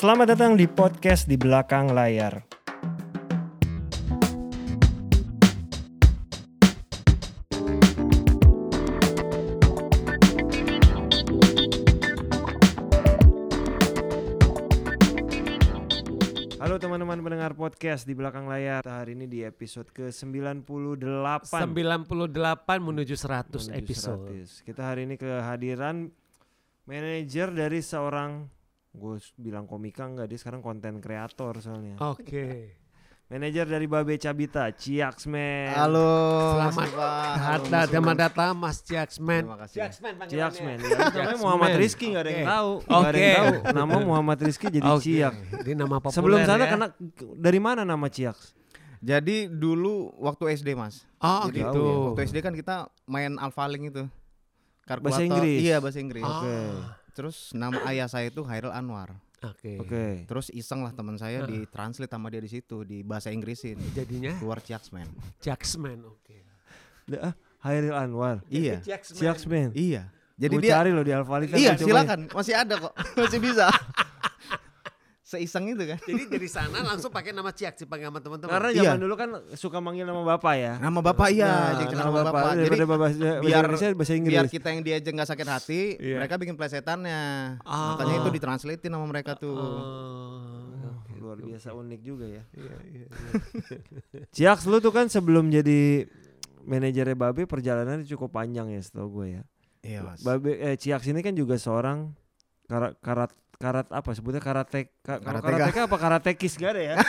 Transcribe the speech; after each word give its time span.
Selamat 0.00 0.32
datang 0.32 0.56
di 0.56 0.64
podcast 0.64 1.28
di 1.28 1.36
belakang 1.36 1.92
layar. 1.92 2.40
Halo 16.56 16.80
teman-teman 16.80 17.20
pendengar 17.20 17.52
podcast 17.52 18.08
di 18.08 18.16
belakang 18.16 18.48
layar. 18.48 18.80
Hari 18.80 19.12
ini 19.12 19.28
di 19.28 19.44
episode 19.44 19.92
ke-98. 19.92 20.96
98 20.96 22.00
menuju 22.80 23.12
100 23.20 23.68
menuju 23.68 23.76
episode. 23.76 24.32
100. 24.32 24.64
Kita 24.64 24.80
hari 24.80 25.04
ini 25.04 25.20
kehadiran 25.20 26.08
manajer 26.88 27.52
dari 27.52 27.84
seorang 27.84 28.59
gue 28.90 29.14
bilang 29.38 29.70
komika 29.70 30.02
enggak 30.02 30.26
dia 30.26 30.38
sekarang 30.38 30.60
konten 30.60 30.98
kreator 30.98 31.58
soalnya. 31.62 31.94
Oke. 32.02 32.74
Manajer 33.30 33.62
dari 33.62 33.86
Babe 33.86 34.18
Cabita, 34.18 34.74
Ciaksmen. 34.74 35.70
Halo, 35.70 36.10
Selamat 36.58 36.74
Mas 36.74 37.86
selamat 37.86 38.16
datang 38.18 38.58
Mas 38.58 38.82
Jacksman. 38.82 39.46
Terima 39.46 39.58
kasih. 39.62 39.76
Jacksman 39.78 40.12
Ciaksmen. 40.26 40.76
Ya, 40.82 40.98
namanya. 40.98 41.38
Muhammad 41.38 41.72
Rizky 41.78 42.10
nggak 42.10 42.24
ada 42.26 42.30
yang 42.34 42.42
Oke. 42.42 42.50
tahu. 42.50 42.70
Nggak 42.82 43.06
ada 43.06 43.18
yang 43.22 43.30
Oke. 43.30 43.38
tahu. 43.38 43.54
Nama 43.78 43.96
Muhammad 44.02 44.38
Rizky 44.42 44.66
jadi 44.66 44.90
Oke. 44.90 45.02
Ciak. 45.06 45.34
Ini 45.62 45.72
nama 45.78 45.96
populer 46.02 46.16
Sebelum 46.18 46.38
sana 46.42 46.64
ya. 46.66 46.70
kena 46.74 46.86
dari 47.38 47.60
mana 47.62 47.86
nama 47.86 48.06
Ciaks? 48.10 48.58
Jadi 48.98 49.46
dulu 49.46 50.10
waktu 50.18 50.58
SD 50.58 50.74
Mas. 50.74 51.06
Oh 51.22 51.46
Jadi 51.46 51.62
gitu. 51.62 51.82
waktu 52.10 52.20
SD 52.26 52.36
kan 52.42 52.50
kita 52.58 52.90
main 53.06 53.38
alfaling 53.38 53.94
itu. 53.94 54.10
Bahasa 54.90 55.22
Inggris? 55.22 55.62
Iya 55.62 55.78
bahasa 55.78 56.02
Inggris. 56.02 56.26
Oh. 56.26 56.34
Oke. 56.42 56.58
Terus 57.10 57.50
nama 57.52 57.78
ayah 57.90 58.06
saya 58.06 58.30
itu 58.30 58.42
Hairil 58.46 58.72
Anwar. 58.72 59.14
Oke. 59.40 59.80
Oke. 59.80 60.06
Terus 60.28 60.52
iseng 60.52 60.84
lah 60.84 60.92
teman 60.92 61.16
saya 61.16 61.44
di 61.48 61.64
translate 61.68 62.12
sama 62.12 62.28
dia 62.28 62.44
di 62.44 62.50
situ 62.52 62.84
di 62.84 63.00
bahasa 63.00 63.32
Inggrisin. 63.32 63.80
Jadinya 63.96 64.36
Keluar 64.36 64.60
Ciaksman. 64.60 65.08
Jacksman. 65.40 66.04
Oke. 66.04 66.44
Da- 67.08 67.32
ah, 67.32 67.34
Hairil 67.64 67.96
Anwar. 67.96 68.44
Iya. 68.52 68.84
Jacksman. 68.84 69.18
Ciaksmen. 69.20 69.68
Iya. 69.72 70.12
Jadi 70.40 70.54
Gua 70.56 70.64
dia 70.64 70.72
cari 70.72 70.90
loh 70.92 71.04
di 71.04 71.12
Alfalita. 71.12 71.54
Iya, 71.60 71.76
silakan. 71.76 72.20
Masih 72.32 72.54
ada 72.56 72.74
kok. 72.80 72.92
Masih 73.20 73.40
bisa. 73.44 73.68
Seiseng 75.30 75.62
itu 75.70 75.86
kan. 75.86 75.94
Jadi 76.02 76.26
dari 76.26 76.48
sana 76.58 76.82
langsung 76.82 77.06
pakai 77.08 77.30
nama 77.30 77.54
Ciak 77.54 77.78
dipanggil 77.78 78.10
sama 78.10 78.18
teman-teman. 78.18 78.50
Karena 78.50 78.68
Iya. 78.68 78.82
zaman 78.82 78.98
dulu 78.98 79.14
kan 79.14 79.28
suka 79.54 79.78
manggil 79.78 80.02
nama 80.02 80.26
bapak 80.26 80.54
ya. 80.56 80.72
Nama 80.76 80.98
bapak 81.00 81.28
iya, 81.30 81.46
Nah, 81.46 81.70
jadi 81.78 81.94
nama 81.94 82.02
nama 82.02 82.10
bapak. 82.18 82.26
bapak. 82.26 82.50
Jadi 82.50 82.62
Daripada 82.66 82.84
bahasa, 82.88 82.98
bahasa 83.14 83.38
biar 83.40 83.62
Indonesia 83.62 83.88
bahasa 83.94 84.12
Inggris. 84.12 84.34
biar 84.34 84.46
kita 84.50 84.68
yang 84.68 84.82
diajak 84.82 85.12
nggak 85.14 85.30
sakit 85.30 85.46
hati, 85.48 85.80
Iya. 85.96 86.16
mereka 86.18 86.34
bikin 86.34 86.54
plesetannya. 86.54 87.20
Ah. 87.62 87.94
Makanya 87.94 88.14
itu 88.18 88.30
ditranslatein 88.32 88.90
sama 88.90 89.06
mereka 89.06 89.32
tuh. 89.34 89.54
Oh, 89.54 90.98
oke, 90.98 91.14
Luar 91.16 91.38
biasa 91.38 91.68
unik 91.72 92.00
juga 92.00 92.26
ya. 92.26 92.42
Iya, 92.50 92.74
iya, 92.84 93.04
iya. 93.06 93.08
Ciaks 94.34 94.66
lu 94.66 94.78
tuh 94.78 94.90
kan 94.90 95.06
sebelum 95.06 95.46
jadi 95.48 96.10
manajernya 96.60 97.14
Babe 97.14 97.46
perjalanannya 97.46 98.02
cukup 98.04 98.34
panjang 98.34 98.66
ya 98.68 98.80
setahu 98.80 99.08
gue 99.16 99.26
ya. 99.30 99.42
Iya, 99.80 100.00
Mas. 100.02 100.20
Babe 100.20 100.58
eh 100.58 100.74
Ciaks 100.74 101.06
ini 101.06 101.20
kan 101.20 101.32
juga 101.32 101.54
seorang 101.54 102.18
karat 102.66 102.98
karat 102.98 103.30
karat 103.60 103.86
apa 103.92 104.10
sebutnya 104.10 104.40
karate 104.40 104.88
ka, 105.04 105.20
Karateka. 105.20 105.44
karateka 105.52 105.80
apa 105.84 105.96
karatekis 105.96 106.56
gak 106.56 106.72
ada 106.72 106.82
ya? 106.82 106.94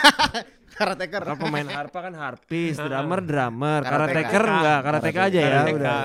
Karateker. 0.72 1.20
Kalau 1.22 1.36
pemain 1.36 1.68
harpa 1.68 1.98
kan 2.00 2.12
harpis, 2.12 2.76
drummer 2.76 3.20
drummer, 3.20 3.80
karateker 3.82 4.40
enggak, 4.42 4.80
karateka 4.80 5.20
aja 5.26 5.38
ya 5.38 5.48
Karateka. 5.50 5.76
udah. 5.76 6.02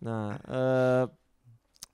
Nah, 0.00 0.24
eh 0.44 1.04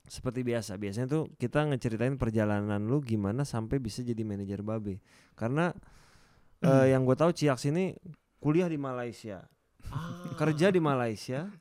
seperti 0.05 0.39
biasa, 0.41 0.75
biasanya 0.75 1.07
tuh 1.09 1.23
kita 1.35 1.65
ngeceritain 1.65 2.15
perjalanan 2.15 2.79
lu 2.79 2.99
gimana 2.99 3.43
sampai 3.43 3.79
bisa 3.79 3.99
jadi 3.99 4.21
manajer 4.21 4.59
Babe. 4.59 5.03
Karena 5.33 5.75
eh, 6.61 6.85
yang 6.91 7.03
gue 7.03 7.15
tahu 7.15 7.31
Ciaks 7.31 7.67
ini 7.67 7.95
kuliah 8.39 8.67
di 8.67 8.77
Malaysia, 8.77 9.43
Ah, 9.85 10.33
kerja 10.33 10.71
di 10.71 10.79
Malaysia, 10.79 11.51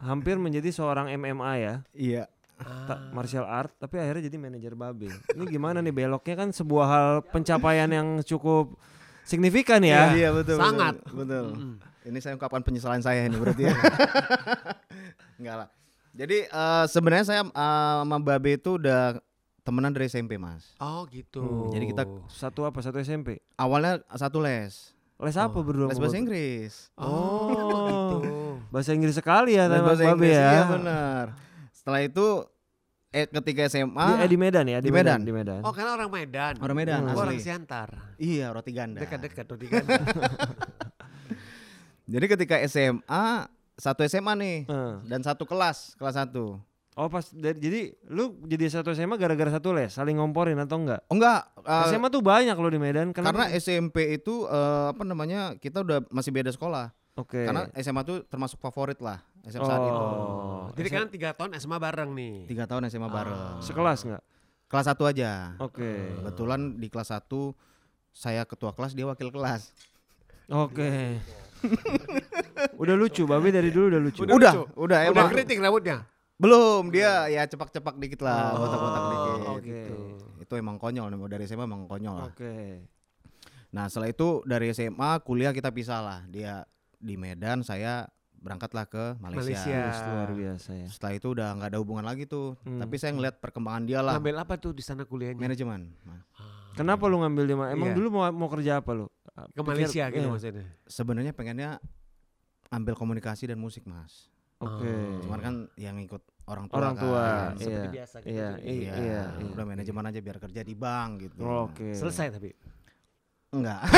hampir 0.00 0.34
menjadi 0.36 0.68
seorang 0.68 1.12
MMA 1.14 1.52
ya, 1.58 1.74
Iya. 1.92 2.24
Ta- 2.58 3.00
martial 3.10 3.44
art, 3.44 3.72
tapi 3.76 3.96
akhirnya 3.96 4.26
jadi 4.26 4.36
manajer 4.36 4.72
Babe. 4.72 5.12
Ini 5.36 5.44
gimana 5.46 5.78
nih 5.78 5.92
beloknya 5.92 6.34
kan 6.36 6.48
sebuah 6.50 6.86
hal 6.86 7.08
pencapaian 7.26 7.86
yang 7.86 8.20
cukup 8.20 8.74
signifikan 9.22 9.80
ya. 9.80 10.12
Iya, 10.12 10.30
betul. 10.32 10.56
Sangat. 10.56 11.00
Betul. 11.04 11.16
betul. 11.18 11.46
Mm. 11.54 11.76
Ini 12.06 12.18
saya 12.22 12.32
ungkapkan 12.34 12.62
penyesalan 12.62 13.02
saya 13.02 13.26
ini 13.26 13.34
berarti 13.34 13.66
ya. 13.66 13.74
Enggak 15.38 15.56
lah. 15.58 15.68
Jadi 16.16 16.46
eh, 16.46 16.84
sebenarnya 16.86 17.26
saya 17.26 17.42
eh, 17.44 17.94
sama 18.00 18.16
Babe 18.18 18.56
itu 18.56 18.78
udah 18.78 19.18
temenan 19.60 19.90
dari 19.90 20.06
SMP, 20.06 20.38
Mas. 20.38 20.72
Oh 20.78 21.02
gitu. 21.10 21.42
Hmm, 21.42 21.74
jadi 21.74 21.84
kita- 21.90 22.06
Satu 22.30 22.62
apa? 22.62 22.78
Satu 22.78 23.02
SMP. 23.02 23.42
Awalnya 23.58 24.00
satu 24.14 24.38
les. 24.38 24.94
Les 25.16 25.34
apa 25.34 25.58
berdua? 25.58 25.90
Les 25.90 25.98
bahasa 25.98 26.12
Babe? 26.12 26.22
Inggris. 26.22 26.72
Oh, 26.94 27.50
gitu. 27.50 28.30
Bahasa 28.68 28.90
Inggris 28.92 29.16
sekali 29.16 29.56
ya 29.56 29.64
bahasa 29.66 30.04
Babe 30.04 30.12
Inggris, 30.14 30.36
ya. 30.36 30.50
Iya 30.52 30.64
benar. 30.70 31.24
Setelah 31.86 32.02
itu 32.02 32.26
eh 33.14 33.30
ketika 33.30 33.70
SMA 33.70 33.94
Di, 33.94 34.14
eh, 34.18 34.28
di 34.28 34.34
Medan 34.34 34.66
ya, 34.66 34.82
di, 34.82 34.90
Di 34.90 34.90
Medan. 34.90 35.22
Medan. 35.22 35.22
Di 35.22 35.32
Medan. 35.32 35.60
Oh 35.62 35.70
karena 35.70 35.94
orang 35.94 36.10
Medan. 36.10 36.54
orang 36.58 36.76
Medan 36.76 36.98
Hmm. 36.98 37.14
Oh, 37.14 37.22
orang 37.22 37.38
asli. 37.38 37.46
Siantar. 37.46 37.88
Iya, 38.18 38.50
roti 38.50 38.74
ganda. 38.74 38.98
Dekat-dekat 38.98 39.46
roti 39.46 39.66
ganda. 39.70 40.02
Jadi 42.10 42.26
ketika 42.26 42.58
SMA 42.64 43.46
satu 43.74 44.02
SMA 44.02 44.34
nih 44.34 44.56
Eh. 44.64 44.94
dan 45.04 45.22
satu 45.22 45.42
kelas, 45.42 45.94
kelas 45.94 46.14
satu. 46.16 46.58
Oh 46.96 47.06
pas 47.06 47.28
dari, 47.28 47.54
jadi 47.54 47.80
lu 48.08 48.34
jadi 48.42 48.72
satu 48.72 48.90
SMA 48.90 49.14
gara-gara 49.14 49.52
satu 49.52 49.70
les, 49.70 49.92
saling 49.92 50.16
ngomporin 50.16 50.56
atau 50.56 50.80
enggak? 50.80 51.06
Oh 51.06 51.14
enggak, 51.14 51.44
eh, 51.60 51.86
SMA 51.86 52.08
tuh 52.08 52.18
banyak 52.18 52.56
loh 52.56 52.66
di 52.68 52.80
Medan. 52.80 53.12
karena 53.12 53.30
Kenapa? 53.30 53.54
SMP 53.54 54.10
itu 54.12 54.42
eh, 54.42 54.86
apa 54.90 55.02
namanya 55.02 55.54
kita 55.54 55.84
udah 55.84 56.02
masih 56.08 56.32
beda 56.32 56.50
sekolah. 56.50 56.90
Oke. 57.16 57.48
Karena 57.48 57.64
SMA 57.74 58.02
tuh 58.02 58.22
termasuk 58.24 58.60
favorit 58.60 59.00
lah 59.00 59.24
SMA 59.42 59.64
saat 59.64 59.80
itu. 59.82 59.96
Oh. 59.96 60.68
Jadi 60.76 60.88
kan 60.88 61.08
tiga 61.08 61.32
tahun 61.32 61.56
SMA 61.56 61.76
bareng 61.76 62.10
nih. 62.12 62.34
Tiga 62.46 62.64
tahun 62.64 62.86
SMA 62.86 63.08
bareng. 63.08 63.60
sekelas 63.60 64.04
enggak? 64.04 64.22
Kelas 64.66 64.84
satu 64.84 65.06
aja. 65.06 65.56
Oke. 65.56 66.12
Kebetulan 66.12 66.76
di 66.76 66.88
kelas 66.88 67.08
satu 67.08 67.56
saya 68.10 68.44
ketua 68.44 68.72
kelas 68.72 68.92
dia 68.92 69.06
wakil 69.06 69.30
kelas. 69.30 69.72
Oke. 70.46 71.18
udah 72.82 72.94
lucu, 72.94 73.24
Babe 73.24 73.48
dari 73.48 73.72
dulu 73.72 73.88
udah 73.88 74.00
lucu. 74.00 74.20
Udah 74.22 74.34
Udah, 74.36 74.52
lucu. 74.52 74.62
udah, 74.76 74.98
Udah 74.98 74.98
emang. 75.08 75.28
keriting 75.32 75.58
rambutnya. 75.58 75.96
Belum, 76.36 76.92
dia 76.92 77.32
ya 77.32 77.48
cepak-cepak 77.48 77.96
dikit 77.96 78.20
lah, 78.20 78.52
Oh, 78.52 78.60
botak-botak 78.60 79.02
dikit. 79.08 79.40
oke. 79.48 79.62
gitu. 79.64 79.96
Itu 80.36 80.52
emang 80.54 80.76
konyol, 80.76 81.08
dari 81.26 81.48
SMA 81.48 81.64
emang 81.64 81.88
konyol 81.88 82.12
lah. 82.12 82.28
Oke. 82.28 82.84
Nah 83.72 83.88
setelah 83.88 84.12
itu 84.12 84.44
dari 84.44 84.68
SMA 84.70 85.20
kuliah 85.24 85.50
kita 85.50 85.72
pisah 85.72 86.00
lah. 86.00 86.20
Dia 86.28 86.60
di 86.98 87.14
Medan, 87.14 87.60
saya 87.60 88.08
berangkatlah 88.36 88.84
ke 88.84 89.04
Malaysia. 89.18 89.58
Malaysia. 89.58 89.80
Luar 90.06 90.30
biasa 90.30 90.70
ya. 90.72 90.86
Setelah 90.86 91.12
itu 91.14 91.26
udah 91.28 91.48
nggak 91.52 91.68
ada 91.68 91.78
hubungan 91.78 92.04
lagi 92.04 92.24
tuh. 92.24 92.54
Hmm. 92.62 92.78
Tapi 92.78 92.94
saya 92.94 93.12
ngeliat 93.12 93.36
perkembangan 93.36 93.82
dia 93.82 94.00
lah. 94.00 94.14
Ngambil 94.16 94.36
apa 94.38 94.54
tuh 94.56 94.70
di 94.70 94.80
sana 94.80 95.02
kuliahnya? 95.02 95.38
Manajemen. 95.38 95.90
Nah, 96.02 96.22
Kenapa 96.72 97.08
lu 97.08 97.16
ngambil 97.18 97.44
di 97.44 97.54
Ma- 97.54 97.72
Emang 97.72 97.88
Iya. 97.90 97.96
dulu 97.96 98.08
mau 98.12 98.28
mau 98.30 98.48
kerja 98.48 98.78
apa 98.78 98.92
lu? 98.92 99.08
Ke 99.26 99.32
Pikir- 99.54 99.64
Malaysia 99.64 100.04
gitu 100.06 100.20
iya. 100.20 100.30
maksudnya. 100.30 100.66
Sebenarnya 100.84 101.32
pengennya 101.32 101.70
ambil 102.68 102.92
komunikasi 102.92 103.46
dan 103.46 103.56
musik 103.56 103.84
mas. 103.84 104.28
Oke. 104.58 104.92
Cuman 105.20 105.40
kan 105.40 105.54
yang 105.74 105.96
ikut 105.98 106.20
orang 106.44 106.64
tua. 106.66 106.76
Orang 106.76 106.94
kan. 106.94 107.02
tua, 107.02 107.24
Seperti 107.54 107.72
iya. 107.82 107.92
biasa 107.94 108.16
gitu. 108.18 108.28
Iya, 108.30 108.48
Jadi, 108.54 108.68
iya, 108.68 108.92
Iya, 108.94 109.22
iya. 109.34 109.48
udah 109.48 109.64
manajemen 109.66 110.04
aja 110.06 110.20
biar 110.20 110.36
kerja 110.38 110.60
di 110.60 110.74
bank 110.74 111.10
gitu. 111.22 111.40
Oke. 111.42 111.88
Selesai 111.92 112.28
tapi. 112.30 112.52
Enggak. 113.50 113.80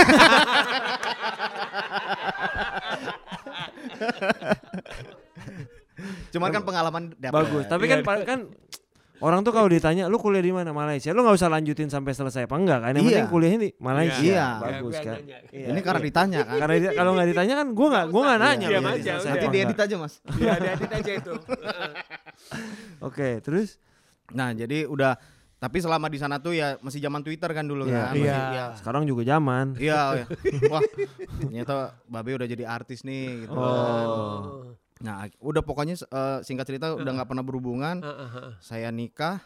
Cuman 6.30 6.48
kan 6.50 6.62
pengalaman 6.62 7.02
dapet. 7.14 7.34
Bagus. 7.34 7.64
Tapi 7.66 7.84
kan 7.86 7.98
pa- 8.02 8.22
kan 8.22 8.46
orang 9.18 9.42
tuh 9.42 9.50
kalau 9.50 9.66
ditanya 9.66 10.06
lu 10.06 10.14
kuliah 10.14 10.38
di 10.38 10.54
mana 10.54 10.70
Malaysia, 10.70 11.10
lu 11.10 11.20
nggak 11.20 11.34
usah 11.34 11.50
lanjutin 11.50 11.90
sampai 11.90 12.14
selesai 12.14 12.46
apa 12.46 12.54
enggak 12.54 12.78
kan? 12.80 12.90
Yang 12.94 13.02
Iya. 13.02 13.10
penting 13.10 13.28
kuliahnya 13.28 13.58
di 13.58 13.70
Malaysia. 13.76 14.22
Iya. 14.22 14.46
Bagus 14.62 14.94
Biar 14.94 15.04
kan. 15.04 15.16
Iya, 15.50 15.66
Ini 15.68 15.80
karena 15.82 15.98
iya. 15.98 16.06
ditanya 16.06 16.40
kan. 16.44 16.56
Karena 16.56 16.74
di- 16.76 16.94
kalau 16.94 17.10
nggak 17.12 17.28
ditanya 17.28 17.54
kan 17.56 17.66
gua 17.74 17.88
nggak 17.88 18.06
gua 18.08 18.22
nggak 18.24 18.40
nanya. 18.40 18.66
Kuliah 18.68 18.92
aja. 18.94 19.12
Nanti 19.18 19.46
diedit 19.50 19.68
enggak. 19.68 19.84
aja 19.84 19.94
mas. 19.98 20.14
Iya, 20.38 20.50
ada 20.54 20.68
edit 20.70 20.90
aja 20.92 21.12
itu. 21.18 21.32
Oke, 23.08 23.28
terus 23.40 23.68
Nah 24.28 24.52
jadi 24.52 24.84
udah. 24.84 25.16
Tapi 25.58 25.82
selama 25.82 26.06
di 26.06 26.16
sana 26.16 26.38
tuh 26.38 26.54
ya 26.54 26.78
masih 26.78 26.98
zaman 26.98 27.18
Twitter 27.20 27.50
kan 27.50 27.66
dulu 27.66 27.82
Iya. 27.84 27.98
kan. 28.00 28.14
Iya. 28.14 28.22
Masih- 28.22 28.46
Iya. 28.54 28.66
sekarang 28.78 29.02
juga 29.04 29.22
zaman. 29.22 29.66
Iya. 29.74 30.02
iya. 30.22 30.26
Wah. 30.70 30.82
Ternyata 31.40 31.74
Babe 32.06 32.30
udah 32.34 32.46
jadi 32.46 32.64
artis 32.64 33.02
nih 33.02 33.42
gitu. 33.42 33.54
kan. 33.54 34.06
Oh. 34.06 34.70
Nah 34.98 35.26
udah 35.38 35.62
pokoknya 35.62 35.98
eh, 35.98 36.38
singkat 36.42 36.66
cerita 36.66 36.94
udah 36.94 37.10
nggak 37.12 37.28
pernah 37.28 37.42
berhubungan. 37.42 37.98
Heeh, 37.98 38.28
heeh. 38.34 38.52
Saya 38.58 38.88
nikah. 38.90 39.42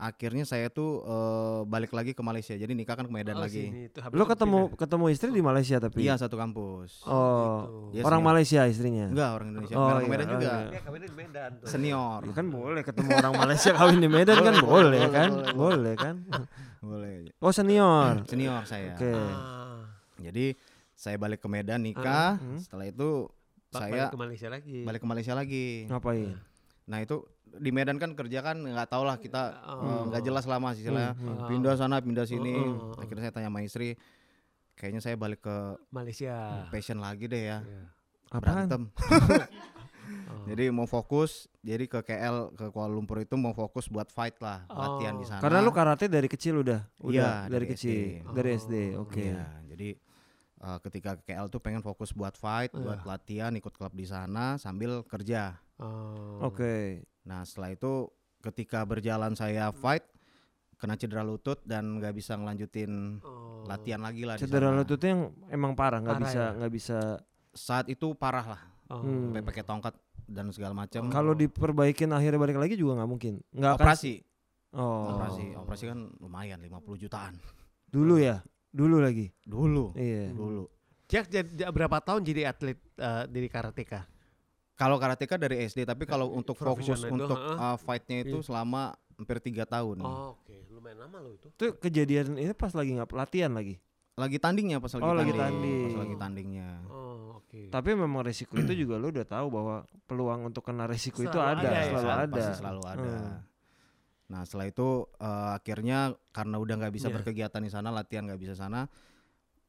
Akhirnya 0.00 0.42
saya 0.42 0.66
tuh 0.66 1.04
eh, 1.04 1.60
balik 1.64 1.92
lagi 1.92 2.10
ke 2.10 2.20
Malaysia. 2.20 2.52
Jadi 2.52 2.72
nikah 2.72 2.94
kan 2.94 3.04
ke 3.04 3.12
Medan 3.12 3.36
Oh, 3.36 3.44
lagi. 3.44 3.68
sini, 3.68 3.92
Lo 4.10 4.24
ketemu 4.24 4.58
pindah. 4.66 4.78
ketemu 4.78 5.04
istri 5.08 5.28
di 5.28 5.42
Malaysia 5.42 5.76
tapi. 5.76 6.00
Iya 6.00 6.16
satu 6.16 6.34
kampus. 6.34 7.04
Oh, 7.04 7.92
Dia 7.92 8.00
orang 8.02 8.18
senior. 8.18 8.30
Malaysia 8.32 8.60
istrinya. 8.64 9.06
Enggak 9.06 9.30
orang 9.30 9.48
Indonesia. 9.50 9.74
Oh, 9.74 9.84
Orang 9.84 10.00
iya, 10.00 10.10
Medan 10.10 10.24
oh, 10.24 10.32
juga. 10.32 10.48
iya. 10.50 10.56
Dia 10.66 10.80
kawinnya 10.80 11.06
di 11.06 11.16
Medan 11.16 11.50
tuh. 11.54 11.66
Senior. 11.68 12.18
Ya 12.22 12.32
kan 12.32 12.46
boleh 12.48 12.82
ketemu 12.82 13.08
orang 13.14 13.34
Malaysia 13.38 13.70
kawin 13.70 13.98
di 13.98 14.08
Medan 14.08 14.38
kan 14.40 14.54
boleh 14.58 15.02
kan? 15.06 15.30
Boleh 15.52 15.94
kan? 15.94 16.14
Boleh. 16.80 17.16
Oh 17.38 17.52
senior. 17.52 18.24
Senior 18.24 18.64
saya. 18.64 18.96
Oke. 18.96 19.12
Ah, 19.12 19.84
Jadi 20.18 20.56
saya 20.92 21.16
balik 21.16 21.38
ke 21.38 21.48
Medan 21.48 21.80
nikah. 21.80 22.36
Hmm. 22.36 22.56
Setelah 22.56 22.88
itu 22.88 23.28
bak- 23.68 23.84
saya 23.84 23.92
balik 23.92 24.08
ke 24.08 24.18
Malaysia 24.18 24.48
lagi. 24.48 24.78
balik 24.80 25.00
ke 25.00 25.08
Malaysia 25.08 25.34
lagi. 25.34 25.66
Ngapain? 25.86 26.40
Nah 26.86 26.98
itu 26.98 27.20
di 27.52 27.70
Medan 27.70 27.96
kan 27.96 28.12
kerja 28.12 28.38
kan 28.40 28.56
nggak 28.56 28.86
tau 28.86 29.02
lah 29.02 29.16
kita 29.16 29.58
Oh. 29.64 29.80
eh, 29.80 30.02
nggak 30.08 30.22
jelas 30.22 30.44
lama 30.44 30.70
sih 30.70 30.82
istilahnya. 30.82 31.12
Hmm. 31.12 31.46
Pindah 31.46 31.74
sana 31.74 31.98
pindah 31.98 32.24
sini. 32.24 32.52
Oh, 32.52 32.62
oh, 32.62 32.92
oh. 32.92 33.00
Akhirnya 33.00 33.22
saya 33.22 33.34
tanya 33.34 33.48
sama 33.48 33.60
istri. 33.60 33.98
Kayaknya 34.74 35.00
saya 35.00 35.14
balik 35.14 35.40
ke 35.40 35.56
Malaysia. 35.88 36.64
passion 36.68 36.98
lagi 36.98 37.24
deh 37.24 37.42
ya. 37.46 37.58
Iya. 37.60 37.82
Apaan? 38.30 38.42
Berantem. 38.64 38.82
Oh. 38.88 40.44
Jadi 40.48 40.64
mau 40.68 40.86
fokus. 40.86 41.46
Jadi 41.60 41.84
ke 41.84 42.00
KL 42.00 42.54
ke 42.54 42.68
Kuala 42.68 42.88
Lumpur 42.88 43.18
itu 43.18 43.34
mau 43.34 43.52
fokus 43.52 43.86
buat 43.86 44.08
fight 44.08 44.38
lah, 44.38 44.64
latihan 44.66 45.14
di 45.14 45.22
Oh. 45.22 45.28
sana. 45.28 45.40
Karena 45.40 45.60
lu 45.60 45.70
karate 45.70 46.06
dari 46.06 46.26
kecil 46.26 46.60
udah, 46.60 46.80
udah 46.98 47.12
Iya, 47.12 47.30
dari, 47.44 47.52
dari 47.52 47.66
kecil, 47.68 47.92
SD. 47.92 48.32
dari 48.32 48.48
SD. 48.54 48.74
Oh, 48.94 49.04
Oke. 49.04 49.24
Iya, 49.26 49.44
jadi 49.66 49.88
eh, 50.60 50.78
ketika 50.82 51.10
ke 51.14 51.22
KL 51.26 51.46
tuh 51.46 51.56
pengen 51.58 51.80
fokus 51.80 52.10
buat 52.10 52.32
fight, 52.34 52.72
buat 52.72 53.00
Iya. 53.00 53.06
latihan, 53.06 53.52
ikut 53.52 53.70
klub 53.70 53.92
di 53.92 54.04
sana 54.04 54.56
sambil 54.56 55.04
kerja. 55.04 55.60
Oh. 55.76 56.40
Oke. 56.42 57.04
Nah 57.30 57.46
setelah 57.46 57.70
itu 57.70 58.10
ketika 58.42 58.82
berjalan 58.82 59.38
saya 59.38 59.70
fight 59.70 60.02
kena 60.74 60.96
cedera 60.96 61.22
lutut 61.22 61.62
dan 61.62 62.00
nggak 62.00 62.10
bisa 62.10 62.34
ngelanjutin 62.34 63.22
Oh. 63.22 63.62
latihan 63.68 64.00
lagi 64.00 64.24
lah 64.24 64.34
Cedera 64.34 64.72
lututnya 64.72 65.12
yang 65.12 65.22
emang 65.52 65.76
parah, 65.76 66.00
nggak 66.00 66.18
bisa, 66.24 66.40
ya? 66.42 66.56
nggak 66.56 66.72
bisa. 66.72 66.98
Saat 67.52 67.86
itu 67.86 68.16
parah 68.16 68.56
lah, 68.56 68.62
Oh. 68.88 69.04
Hmm. 69.04 69.30
sampai 69.30 69.44
pakai 69.44 69.62
tongkat 69.62 69.94
dan 70.24 70.48
segala 70.50 70.72
macam. 70.72 71.06
Kalau 71.06 71.36
diperbaikin 71.36 72.08
akhirnya 72.10 72.40
balik 72.40 72.56
lagi 72.56 72.74
juga 72.74 72.96
nggak 72.98 73.10
mungkin. 73.12 73.44
Nggak 73.52 73.72
akan- 73.76 73.84
operasi, 73.84 74.14
Oh. 74.72 75.12
operasi, 75.14 75.44
operasi 75.54 75.84
kan 75.86 75.98
lumayan 76.16 76.58
50 76.58 76.96
jutaan. 76.98 77.36
Dulu 77.84 78.16
ya, 78.16 78.40
dulu 78.72 79.04
lagi. 79.04 79.28
Dulu, 79.44 79.92
Iya. 79.94 80.32
dulu. 80.32 80.64
Jack 81.04 81.28
berapa 81.70 82.00
tahun 82.00 82.24
jadi 82.24 82.48
atlet 82.48 82.80
eh, 82.96 83.24
dari 83.28 83.48
karateka? 83.52 84.08
Kalau 84.80 84.96
karateka 84.96 85.36
dari 85.36 85.60
SD, 85.62 85.84
tapi 85.84 86.08
kalau 86.08 86.32
untuk 86.32 86.56
fokus 86.56 86.88
itu, 86.88 87.04
untuk 87.06 87.36
uh, 87.36 87.76
fightnya 87.76 88.24
itu 88.24 88.40
selama 88.40 88.96
hampir 89.12 89.36
tiga 89.38 89.68
tahun. 89.68 90.00
Oh, 90.00 90.32
oke, 90.32 90.56
lumayan 90.72 91.04
lama 91.04 91.20
lo 91.20 91.30
itu. 91.30 91.52
Itu 91.52 91.76
kejadian 91.76 92.32
ini 92.34 92.56
pas 92.56 92.72
lagi 92.72 92.96
nggak 92.96 93.12
latihan 93.12 93.52
lagi. 93.52 93.76
Lagi 94.16 94.36
tandingnya 94.36 94.80
pas 94.80 94.88
lagi 94.90 95.04
Oh, 95.04 95.12
lagi 95.12 95.32
tanding. 95.32 95.60
tanding. 95.60 95.84
Pas 95.86 95.98
lagi 96.00 96.16
tandingnya. 96.16 96.68
Oh, 96.88 97.36
oke. 97.36 97.60
Tapi 97.68 97.88
memang 97.92 98.24
resiko 98.24 98.56
itu 98.56 98.72
juga 98.74 98.96
lu 98.96 99.08
udah 99.08 99.26
tahu 99.26 99.46
bahwa 99.48 99.76
peluang 100.04 100.48
untuk 100.48 100.64
kena 100.64 100.84
resiko 100.84 101.20
itu 101.20 101.28
Selalu 101.28 101.44
ada, 101.44 101.60
ada 101.60 101.68
ya, 101.68 101.82
selalu 101.84 102.00
Selalu- 102.00 102.20
ada. 102.24 102.32
Pasti 102.34 102.52
selalu 102.56 102.82
ada. 102.82 103.12
Hmm. 103.14 103.38
Nah 104.30 104.40
setelah 104.44 104.66
itu 104.66 104.88
uh, 105.18 105.50
akhirnya 105.52 105.98
karena 106.30 106.56
udah 106.56 106.74
nggak 106.78 106.94
bisa 106.94 107.08
Iya. 107.08 107.14
berkegiatan 107.18 107.60
di 107.60 107.68
sana, 107.68 107.88
latihan 107.90 108.24
nggak 108.24 108.40
bisa 108.40 108.54
sana, 108.54 108.88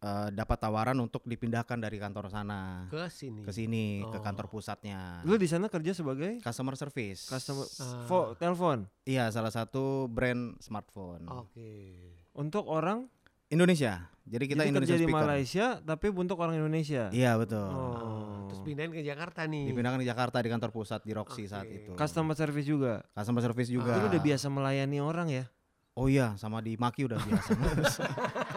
uh, 0.01 0.27
dapat 0.29 0.57
tawaran 0.57 0.97
untuk 0.97 1.21
dipindahkan 1.23 1.77
dari 1.77 1.95
kantor 1.95 2.27
sana 2.27 2.85
Ke 2.87 3.07
sini. 3.07 3.41
ke 3.41 3.49
sini 3.49 4.01
ke 4.03 4.17
Oh. 4.17 4.21
kantor 4.21 4.45
pusatnya. 4.47 5.21
Lu 5.23 5.35
di 5.35 5.45
sana 5.45 5.65
kerja 5.67 5.93
sebagai 5.93 6.37
Customer 6.39 6.73
service. 6.75 7.25
customer 7.25 7.65
Ah. 7.77 8.05
fo- 8.05 8.33
telepon 8.35 8.89
Iya 9.03 9.29
salah 9.29 9.49
satu 9.49 10.05
brand 10.07 10.57
smartphone 10.57 11.25
Oke. 11.27 12.01
untuk 12.33 12.65
orang 12.65 13.05
Indonesia. 13.47 14.07
Jadi 14.23 14.45
kita 14.47 14.61
jadi 14.61 14.69
Indonesia 14.69 14.95
kerja 14.95 15.01
di 15.01 15.07
speaker. 15.07 15.23
Malaysia 15.23 15.65
tapi 15.81 16.07
untuk 16.09 16.37
orang 16.37 16.55
Indonesia. 16.55 17.09
Iya 17.09 17.35
betul. 17.35 17.67
Oh. 17.67 18.47
Terus 18.47 18.61
pindahin 18.63 18.91
ke 18.91 19.01
Jakarta 19.01 19.43
nih. 19.43 19.67
Dipindahkan 19.67 19.99
ke 19.99 20.07
Jakarta 20.07 20.37
di 20.39 20.47
kantor 20.47 20.71
pusat 20.71 21.01
di 21.01 21.11
Roxy 21.11 21.45
saat 21.45 21.65
Oke. 21.65 21.75
itu. 21.77 21.91
Customer 21.93 22.31
service 22.31 22.63
juga. 22.63 23.03
Customer 23.11 23.41
service 23.41 23.67
juga. 23.67 23.91
Itu 23.91 23.99
lu 23.99 24.09
udah 24.09 24.21
biasa 24.23 24.47
melayani 24.47 24.97
orang 24.97 25.27
ya. 25.29 25.45
Oh 25.91 26.07
iya, 26.07 26.31
sama 26.35 26.63
di 26.63 26.79
Maki 26.79 27.03
udah 27.03 27.19
biasa. 27.19 27.51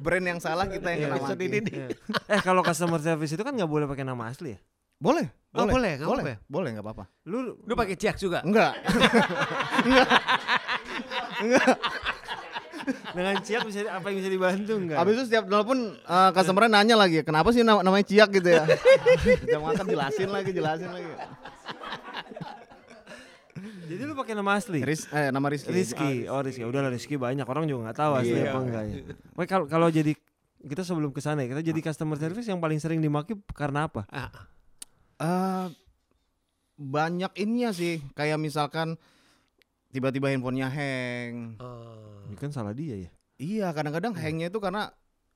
Brand 0.00 0.24
yang 0.24 0.40
salah 0.40 0.64
kita 0.64 0.88
yang 0.90 1.12
kena 1.12 1.16
Maki. 1.20 1.44
ini. 1.44 1.60
Iya. 1.62 1.88
eh 2.26 2.40
kalau 2.40 2.60
customer 2.60 2.96
service 2.98 3.30
itu 3.30 3.40
kan 3.40 3.52
nggak 3.52 3.68
boleh 3.68 3.84
pakai 3.84 4.02
nama 4.02 4.26
asli 4.26 4.56
ya. 4.56 4.60
Boleh, 4.96 5.28
Oh, 5.50 5.64
boleh, 5.64 5.96
boleh, 5.96 5.96
boleh, 5.98 6.22
apa-apa 6.22 6.30
ya? 6.30 6.38
boleh 6.46 6.68
nggak 6.70 6.84
apa-apa. 6.84 7.04
Lu 7.24 7.38
Lu 7.58 7.72
pakai 7.74 7.96
Jack 7.96 8.16
juga? 8.16 8.40
Enggak, 8.40 8.76
dengan 13.10 13.34
ciak 13.38 13.62
bisa 13.64 13.78
apa 13.88 14.06
yang 14.08 14.16
bisa 14.18 14.30
dibantu 14.30 14.72
enggak? 14.74 14.96
Habis 14.96 15.12
itu 15.14 15.24
setiap 15.26 15.44
telepon 15.46 15.78
uh, 16.00 16.30
customer 16.32 16.64
nanya 16.66 16.96
lagi, 16.96 17.20
kenapa 17.20 17.50
sih 17.50 17.60
nama- 17.60 17.82
namanya 17.82 18.06
Ciak 18.06 18.28
gitu 18.32 18.48
ya? 18.50 18.64
Setiap 19.36 19.60
makan 19.60 19.84
jelasin 19.86 20.28
lagi, 20.28 20.50
jelasin 20.50 20.88
lagi. 20.88 21.10
Jadi 23.90 24.02
lu 24.06 24.14
pakai 24.14 24.38
nama 24.38 24.54
asli. 24.54 24.78
Ris, 24.80 25.10
eh, 25.10 25.34
nama 25.34 25.50
Rizky. 25.50 25.66
Rizky, 25.68 26.30
oh 26.30 26.38
Rizky, 26.38 26.62
udahlah 26.62 26.88
Rizky 26.88 27.18
banyak 27.18 27.42
orang 27.42 27.66
juga 27.66 27.90
nggak 27.90 27.98
tahu 27.98 28.12
asli 28.14 28.38
Iya. 28.38 28.48
apa 28.48 28.58
enggak 28.62 28.82
ya. 28.86 28.94
Wah 29.34 29.46
kalau 29.46 29.66
kalau 29.66 29.88
jadi 29.90 30.14
kita 30.62 30.86
sebelum 30.86 31.10
ke 31.10 31.18
sana 31.18 31.42
ya, 31.42 31.50
kita 31.50 31.62
jadi 31.66 31.80
customer 31.82 32.14
service 32.14 32.46
yang 32.46 32.62
paling 32.62 32.78
sering 32.78 33.02
dimaki 33.02 33.34
karena 33.50 33.90
apa? 33.90 34.06
Ah, 34.06 34.30
Eh, 35.18 35.66
banyak 36.74 37.34
ininya 37.36 37.74
sih, 37.74 38.00
kayak 38.14 38.38
misalkan 38.38 38.94
tiba-tiba 39.90 40.30
handphonenya 40.30 40.70
hang. 40.70 41.58
oh. 41.58 42.24
Ini 42.24 42.38
kan 42.38 42.54
salah 42.54 42.72
dia 42.72 42.94
ya. 42.96 43.10
Iya, 43.36 43.66
kadang-kadang 43.74 44.14
hangnya 44.14 44.48
itu 44.48 44.56
karena 44.56 44.88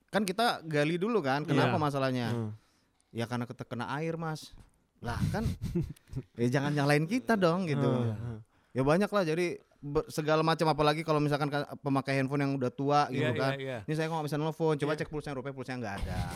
kan 0.09 0.23
kita 0.23 0.63
gali 0.63 0.95
dulu 0.95 1.19
kan, 1.19 1.43
kenapa 1.43 1.75
Iya. 1.75 1.83
masalahnya? 1.83 2.27
Hmm. 2.31 2.51
Ya 3.11 3.27
karena 3.27 3.45
kita 3.45 3.61
kena 3.61 3.91
air 3.93 4.15
mas. 4.15 4.55
Lah 5.05 5.21
kan, 5.29 5.45
ya 6.41 6.47
jangan 6.49 6.73
nyalain 6.73 7.05
kita 7.05 7.37
dong 7.37 7.63
gitu. 7.63 7.85
Hmm. 7.85 8.41
Ya 8.73 8.81
banyak 8.81 9.07
lah, 9.07 9.23
jadi 9.23 9.55
segala 10.09 10.41
macam 10.41 10.65
apalagi 10.65 10.99
kalau 10.99 11.19
misalkan 11.19 11.45
ka- 11.45 11.69
pemakai 11.77 12.17
handphone 12.17 12.41
yang 12.41 12.51
udah 12.57 12.67
tua 12.67 13.05
gitu 13.07 13.21
Iya, 13.21 13.31
kan. 13.31 13.51
iya, 13.53 13.61
iya. 13.61 13.77
Ini 13.85 13.93
saya 13.93 14.09
kok 14.09 14.15
nggak 14.15 14.27
bisa 14.27 14.35
nelfon, 14.35 14.75
coba 14.75 14.91
Iya. 14.91 14.97
cek 14.99 15.07
pulsanya, 15.07 15.35
rupanya 15.37 15.53
pulsanya 15.53 15.77
nggak 15.79 15.95
ada. 16.01 16.17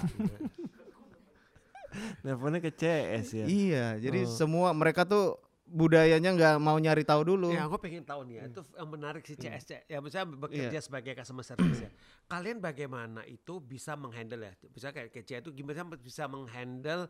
Teleponnya 2.21 2.59
ke 2.61 2.71
CS 2.71 3.25
ya. 3.33 3.45
iya, 3.45 3.85
jadi 3.97 4.21
Oh. 4.21 4.29
semua 4.29 4.69
mereka 4.71 5.03
tuh 5.03 5.35
budayanya 5.65 6.31
nggak 6.31 6.53
mau 6.57 6.77
nyari 6.77 7.01
tahu 7.01 7.21
dulu. 7.27 7.49
Ya, 7.49 7.65
aku 7.65 7.77
pengen 7.77 8.01
tahu 8.01 8.23
nih 8.23 8.35
ya, 8.35 8.41
itu 8.47 8.59
yang 8.71 8.87
menarik 8.87 9.23
si 9.23 9.33
CS. 9.33 9.85
Ya, 9.85 9.97
misalnya 9.97 10.35
bekerja 10.35 10.79
sebagai 10.79 11.13
customer 11.13 11.41
service 11.41 11.79
ya. 11.79 11.89
Kalian 12.25 12.57
bagaimana 12.59 13.23
itu 13.25 13.57
bisa 13.57 13.93
menghandle 13.93 14.43
ya? 14.43 14.51
Bisa 14.67 14.89
kayak 14.89 15.11
kece 15.11 15.41
itu 15.41 15.49
gimana 15.51 15.83
bisa 15.91 16.25
menghandle 16.25 17.07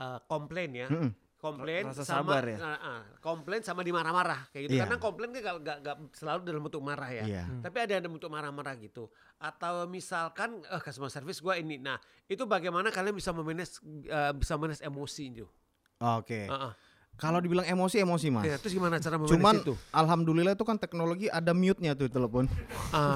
eh, 0.00 0.18
komplain 0.24 0.70
ya? 0.72 0.88
Mm-mm. 0.88 1.12
Komplain 1.40 1.88
Rasa 1.88 2.04
sama 2.04 2.36
sabar 2.36 2.44
ya? 2.44 2.56
ah, 2.60 2.76
ah, 2.76 3.00
komplain 3.24 3.64
sama 3.64 3.80
dimarah-marah 3.80 4.52
kayak 4.52 4.68
gitu. 4.68 4.76
Iya. 4.76 4.84
Karena 4.84 4.96
komplain 5.00 5.32
kan 5.32 5.56
nggak 5.56 5.76
nggak 5.80 5.96
selalu 6.12 6.40
dalam 6.44 6.60
bentuk 6.68 6.84
marah 6.84 7.08
ya. 7.08 7.24
Iya. 7.24 7.44
Tapi 7.64 7.76
ada 7.80 7.92
yang 7.96 8.12
bentuk 8.12 8.28
marah-marah 8.28 8.76
gitu. 8.76 9.08
Atau 9.40 9.88
misalkan 9.88 10.60
eh 10.68 10.80
customer 10.84 11.08
service 11.08 11.40
gua 11.40 11.56
ini. 11.56 11.80
Nah, 11.80 11.96
itu 12.28 12.44
bagaimana 12.44 12.92
kalian 12.92 13.16
bisa 13.16 13.32
memanage 13.32 13.80
eh, 14.04 14.32
bisa 14.36 14.60
manage 14.60 14.84
emosi 14.84 15.24
itu? 15.32 15.48
Oke. 15.96 16.44
Ah, 16.44 16.68
ah. 16.68 16.72
Kalau 17.16 17.40
dibilang 17.40 17.64
emosi 17.64 18.04
emosi 18.04 18.28
mas. 18.28 18.44
Ya, 18.44 18.56
terus 18.60 18.76
gimana 18.76 19.00
cara 19.00 19.16
Cuman 19.16 19.64
itu? 19.64 19.72
alhamdulillah 19.96 20.52
itu 20.52 20.64
kan 20.68 20.76
teknologi 20.76 21.32
ada 21.32 21.56
mute-nya 21.56 21.96
tuh 21.96 22.12
telepon. 22.12 22.52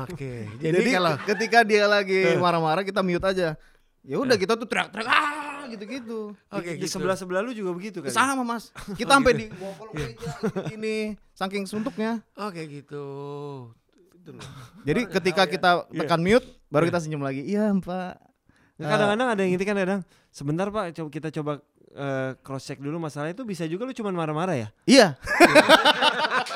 Oke. 0.08 0.48
Jadi, 0.64 0.80
Jadi, 0.80 0.90
kalau 0.96 1.12
ketika 1.28 1.60
dia 1.60 1.84
lagi 1.84 2.40
marah-marah 2.40 2.88
kita 2.88 3.04
mute 3.04 3.24
aja. 3.24 3.52
Ya 4.00 4.16
udah 4.20 4.36
kita 4.36 4.56
tuh 4.56 4.68
teriak-teriak 4.68 5.08
ah 5.64 5.66
gitu-gitu. 5.72 6.20
Oke, 6.52 6.70
di 6.76 6.84
gitu. 6.84 6.92
sebelah 6.92 7.16
sebelah 7.16 7.40
lu 7.40 7.56
juga 7.56 7.72
begitu 7.72 8.04
kan? 8.04 8.12
Sama 8.12 8.44
mas. 8.44 8.68
Kita 9.00 9.16
sampai 9.16 9.32
di 9.32 9.46
bawah 9.48 9.74
kolong 9.80 9.94
meja 9.96 10.30
ini 10.76 11.16
saking 11.32 11.64
suntuknya. 11.64 12.20
Oke 12.36 12.68
gitu. 12.68 13.04
Itu 14.12 14.30
loh. 14.36 14.44
Jadi 14.84 15.00
ketika 15.08 15.48
kita 15.48 15.70
tekan 15.88 16.20
mute 16.20 16.44
baru 16.68 16.92
kita 16.92 17.00
senyum 17.00 17.24
lagi. 17.24 17.40
Iya 17.48 17.72
Pak. 17.80 18.14
Nah, 18.74 18.88
Kadang-kadang 18.90 19.28
ada 19.32 19.40
yang 19.40 19.52
ini 19.56 19.64
kan 19.64 19.76
kadang 19.80 20.00
sebentar 20.28 20.68
Pak 20.68 20.92
coba 21.00 21.08
kita 21.08 21.28
coba 21.32 21.52
cross 22.42 22.66
check 22.66 22.82
dulu 22.82 22.98
masalah 22.98 23.30
itu 23.30 23.46
bisa 23.46 23.64
juga 23.70 23.86
lu 23.86 23.94
cuman 23.94 24.12
marah-marah 24.12 24.56
ya. 24.58 24.68
Iya. 24.84 25.08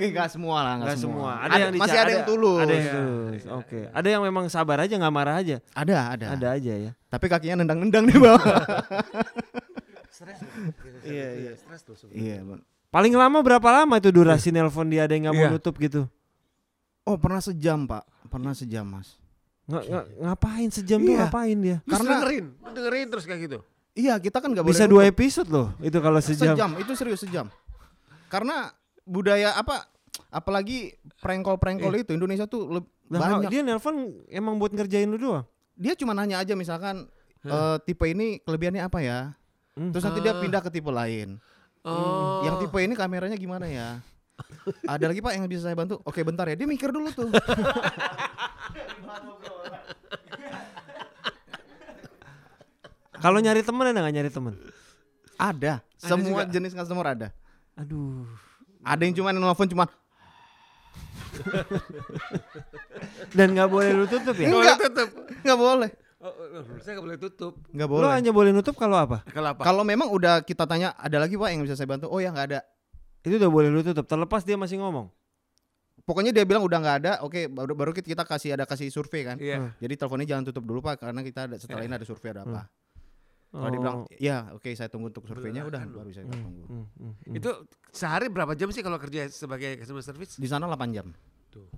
Enggak 0.00 0.28
semua 0.28 0.56
lah, 0.60 0.72
enggak 0.76 0.96
semua. 0.96 1.14
semua. 1.28 1.30
Ada, 1.40 1.56
yang 1.58 1.72
dica- 1.72 1.82
masih 1.82 1.98
ada, 1.98 2.10
yang 2.10 2.24
tulus. 2.24 2.58
Ada 2.58 2.70
yang 2.70 2.78
Iya, 2.80 2.92
tulus. 2.94 3.40
iya, 3.40 3.50
Oke. 3.54 3.80
Ada 3.90 4.08
yang 4.08 4.22
memang 4.22 4.44
sabar 4.46 4.78
aja 4.78 4.94
nggak 4.94 5.10
marah 5.12 5.36
aja. 5.36 5.56
Ada, 5.72 5.96
ada. 6.12 6.26
Ada 6.32 6.48
aja 6.54 6.72
ya. 6.78 6.90
Tapi 7.06 7.26
kakinya 7.26 7.56
nendang-nendang 7.60 8.04
di 8.04 8.16
bawah. 8.16 8.38
Stres. 10.08 10.38
Iya, 11.02 11.26
iya. 11.36 11.52
Stres 11.54 11.80
tuh 11.82 11.94
sebenarnya. 11.94 12.20
iya, 12.20 12.38
Bang. 12.40 12.60
Paling 12.88 13.12
lama 13.12 13.38
berapa 13.38 13.68
lama 13.74 13.94
itu 13.96 14.08
durasi 14.08 14.48
nelpon 14.48 14.88
dia 14.88 15.04
ada 15.04 15.12
yang 15.12 15.28
nggak 15.28 15.36
mau 15.36 15.44
Iya. 15.44 15.52
nutup 15.52 15.74
gitu? 15.76 16.08
Oh, 17.02 17.16
pernah 17.16 17.38
sejam, 17.38 17.84
Pak. 17.84 18.04
Pernah 18.26 18.52
sejam, 18.52 18.84
Mas. 18.84 19.16
Nggak, 19.64 19.82
nggak- 19.84 20.06
ngapain 20.18 20.68
sejam 20.70 20.98
tuh 20.98 21.10
Iya. 21.10 21.20
ngapain 21.22 21.56
dia? 21.58 21.76
Terus 21.78 21.92
Karena- 21.94 22.10
dengerin, 22.16 22.44
lu 22.56 22.68
dengerin 22.72 23.06
terus 23.08 23.24
kayak 23.24 23.40
gitu. 23.44 23.58
Iya, 23.92 24.14
kita 24.16 24.38
kan 24.38 24.48
nggak 24.48 24.62
boleh 24.62 24.72
Bisa 24.72 24.84
nutup. 24.84 24.94
dua 24.94 25.02
episode 25.04 25.48
loh 25.48 25.68
itu 25.78 25.98
kalau 25.98 26.20
sejam. 26.20 26.54
sejam. 26.54 26.70
Itu 26.76 26.92
serius 26.94 27.20
sejam. 27.20 27.46
Karena 28.28 28.70
budaya 29.08 29.56
apa 29.56 29.88
apalagi 30.28 30.92
prengkol-prengkol 31.24 32.04
itu 32.04 32.12
Indonesia 32.12 32.44
tuh 32.44 32.84
Lah, 33.08 33.40
banyak. 33.40 33.48
dia 33.48 33.64
nelpon 33.64 34.12
emang 34.28 34.60
buat 34.60 34.76
ngerjain 34.76 35.08
lu 35.08 35.16
doang. 35.16 35.48
Dia 35.72 35.96
cuma 35.96 36.12
nanya 36.12 36.44
aja 36.44 36.52
misalkan 36.52 37.08
eh, 37.40 37.76
tipe 37.88 38.04
ini 38.04 38.44
kelebihannya 38.44 38.84
apa 38.84 39.00
ya? 39.00 39.32
Hmm. 39.72 39.88
Terus 39.96 40.04
nanti 40.04 40.20
dia 40.20 40.36
pindah 40.36 40.60
ke 40.60 40.68
tipe 40.68 40.92
lain. 40.92 41.40
Oh. 41.88 42.44
Yang 42.44 42.68
tipe 42.68 42.78
ini 42.84 42.92
kameranya 42.92 43.40
gimana 43.40 43.64
ya? 43.64 44.04
Ada 44.92 45.08
lagi 45.08 45.24
Pak 45.24 45.32
yang 45.34 45.48
bisa 45.48 45.72
saya 45.72 45.76
bantu? 45.78 46.04
Oke, 46.04 46.20
bentar 46.20 46.44
ya. 46.46 46.54
Dia 46.54 46.68
mikir 46.68 46.92
dulu 46.92 47.08
tuh. 47.10 47.32
Kalau 53.18 53.42
nyari 53.42 53.66
temen 53.66 53.82
ada 53.82 53.98
nggak 53.98 54.14
nyari 54.14 54.30
temen? 54.30 54.54
ada. 55.38 55.82
Semua 55.98 56.46
jenis 56.46 56.74
customer 56.74 57.14
ada. 57.14 57.28
Aduh. 57.74 58.26
Ada 58.88 59.02
yang 59.04 59.14
cuma 59.14 59.28
nelfon 59.30 59.68
cuma 59.68 59.84
Dan 63.36 63.54
nggak 63.54 63.68
boleh 63.68 63.90
lu 63.94 64.04
tutup 64.08 64.34
ya? 64.34 64.48
Nggak 64.48 64.58
Enggak. 64.58 64.76
boleh 64.76 64.88
tutup. 64.88 65.08
nggak 65.44 65.58
boleh. 65.58 65.90
Oh, 66.18 66.34
oh, 66.34 66.62
saya 66.82 66.98
nggak 66.98 67.06
boleh 67.06 67.18
tutup. 67.20 67.52
Nggak 67.70 67.88
Lu 67.88 67.92
boleh. 67.94 68.10
hanya 68.10 68.32
boleh 68.34 68.50
nutup 68.50 68.74
kalau 68.74 68.98
apa? 68.98 69.22
Kalau 69.30 69.54
apa? 69.54 69.62
Kalau 69.62 69.82
memang 69.86 70.10
udah 70.10 70.42
kita 70.42 70.66
tanya 70.66 70.90
ada 70.98 71.22
lagi 71.22 71.38
Pak 71.38 71.48
yang 71.54 71.62
bisa 71.62 71.78
saya 71.78 71.86
bantu? 71.86 72.10
Oh 72.10 72.18
ya 72.18 72.34
nggak 72.34 72.46
ada. 72.50 72.60
Itu 73.22 73.38
udah 73.38 73.50
boleh 73.52 73.70
lu 73.70 73.86
tutup. 73.86 74.02
Terlepas 74.02 74.42
dia 74.42 74.58
masih 74.58 74.82
ngomong. 74.82 75.06
Pokoknya 76.02 76.34
dia 76.34 76.42
bilang 76.42 76.66
udah 76.66 76.78
nggak 76.82 76.96
ada. 77.04 77.12
Oke, 77.22 77.46
baru 77.46 77.76
baru 77.78 77.94
kita 77.94 78.26
kasih 78.26 78.58
ada 78.58 78.66
kasih 78.66 78.90
survei 78.90 79.22
kan. 79.22 79.36
Iya. 79.38 79.76
Jadi 79.78 79.94
teleponnya 79.94 80.26
jangan 80.26 80.44
tutup 80.50 80.64
dulu 80.66 80.82
Pak 80.82 81.06
karena 81.06 81.20
kita 81.22 81.46
ada 81.46 81.54
setelah 81.60 81.86
ini 81.86 81.94
ada 81.94 82.06
survei 82.08 82.34
ada 82.34 82.42
apa. 82.42 82.66
Kalau 83.48 83.66
dia 83.66 83.78
bilang, 83.78 83.98
Oh. 83.98 84.06
ya 84.14 84.36
oke 84.52 84.68
saya 84.70 84.86
tunggu 84.86 85.08
untuk 85.08 85.24
surveinya 85.24 85.64
udah 85.64 85.80
baru 85.82 86.10
saya 86.10 86.24
tunggu. 86.24 86.62
Hmm, 86.62 86.84
hmm, 86.92 87.12
hmm. 87.24 87.34
Itu 87.34 87.50
sehari 87.88 88.28
berapa 88.28 88.52
jam 88.52 88.68
sih 88.68 88.80
kalau 88.80 88.96
kerja 88.96 89.24
sebagai 89.26 89.76
customer 89.76 90.02
service? 90.02 90.36
Di 90.36 90.44
sana 90.44 90.66
8 90.66 90.90
jam. 90.90 91.08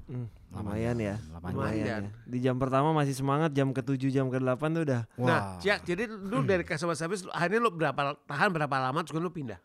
Hmm, 0.04 0.26
lumayan 0.52 0.98
ya. 0.98 1.16
8 1.30 1.40
jam. 1.40 1.54
Lumayan. 1.54 1.54
Lumayan 1.54 2.02
ya. 2.04 2.10
Di 2.26 2.38
jam 2.38 2.58
pertama 2.58 2.90
masih 2.90 3.14
semangat, 3.14 3.48
jam 3.50 3.70
ke-7, 3.70 4.10
jam 4.10 4.26
ke-8 4.26 4.60
tuh 4.68 4.82
udah. 4.82 5.02
Nah, 5.16 5.56
Ciak, 5.56 5.86
jadi 5.86 6.04
lu 6.04 6.42
dari 6.42 6.62
customer 6.62 6.92
service 6.92 7.22
lu- 7.22 7.32
akhirnya 7.32 7.60
lu 7.60 7.70
berapa 7.70 7.96
tahan 8.20 8.50
berapa 8.50 8.76
lama 8.76 9.00
terus 9.00 9.16
lu 9.16 9.30
pindah? 9.30 9.56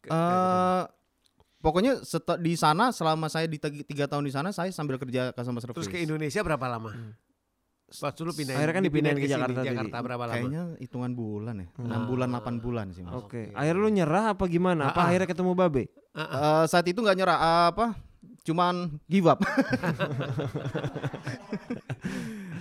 Ke- 0.00 0.08
Eh 0.08 0.82
pokoknya 1.58 1.98
di 2.38 2.54
sana 2.54 2.88
selama 2.88 3.26
saya 3.26 3.44
di 3.44 3.58
tiga 3.82 4.06
tahun 4.06 4.22
di 4.22 4.30
sana 4.30 4.48
saya 4.48 4.70
sambil 4.70 4.94
kerja 4.96 5.34
customer 5.34 5.58
service. 5.60 5.76
terus 5.76 5.90
ke 5.90 5.98
Indonesia 5.98 6.40
berapa 6.40 6.66
lama? 6.70 6.94
Pas 7.88 8.12
lu 8.20 8.32
pindah 8.36 8.52
Akhirnya 8.52 8.74
kan 8.76 8.84
dipindahin 8.84 9.16
ke 9.16 9.24
sini, 9.24 9.32
Jakarta 9.32 9.58
tadi. 9.58 9.68
Jakarta 9.72 9.96
berapa 10.04 10.24
lama? 10.28 10.34
Kayaknya 10.36 10.62
hitungan 10.76 11.12
bulan 11.16 11.54
ya. 11.56 11.66
Hmm. 11.72 12.04
6 12.04 12.10
bulan 12.12 12.28
8 12.36 12.60
bulan 12.60 12.86
sih 12.92 13.00
Mas. 13.00 13.16
Oke. 13.16 13.48
Akhirnya 13.56 13.80
lu 13.80 13.88
nyerah 13.88 14.24
apa 14.36 14.44
gimana? 14.44 14.92
Apa 14.92 14.92
Ah, 14.92 15.00
ah. 15.00 15.08
akhirnya 15.08 15.24
ketemu 15.26 15.52
Babe? 15.56 15.82
Eh, 16.12 16.64
saat 16.68 16.84
itu 16.84 17.00
nggak 17.00 17.16
nyerah 17.16 17.38
apa? 17.72 17.96
Cuman 18.44 19.00
give 19.08 19.24
up. 19.24 19.40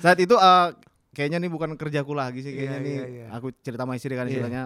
saat 0.03 0.17
itu 0.17 0.35
eh, 0.35 0.67
kayaknya 1.11 1.37
nih 1.41 1.51
bukan 1.51 1.75
kerjaku 1.75 2.13
lagi 2.13 2.39
sih 2.39 2.53
kayaknya 2.53 2.79
Iya, 2.79 2.85
nih. 2.85 2.93
iya, 2.93 3.05
iya. 3.07 3.25
Aku 3.35 3.51
cerita 3.59 3.83
sama 3.83 3.97
istri 3.97 4.13
kan 4.13 4.25
Iya. 4.25 4.31
istilahnya. 4.31 4.63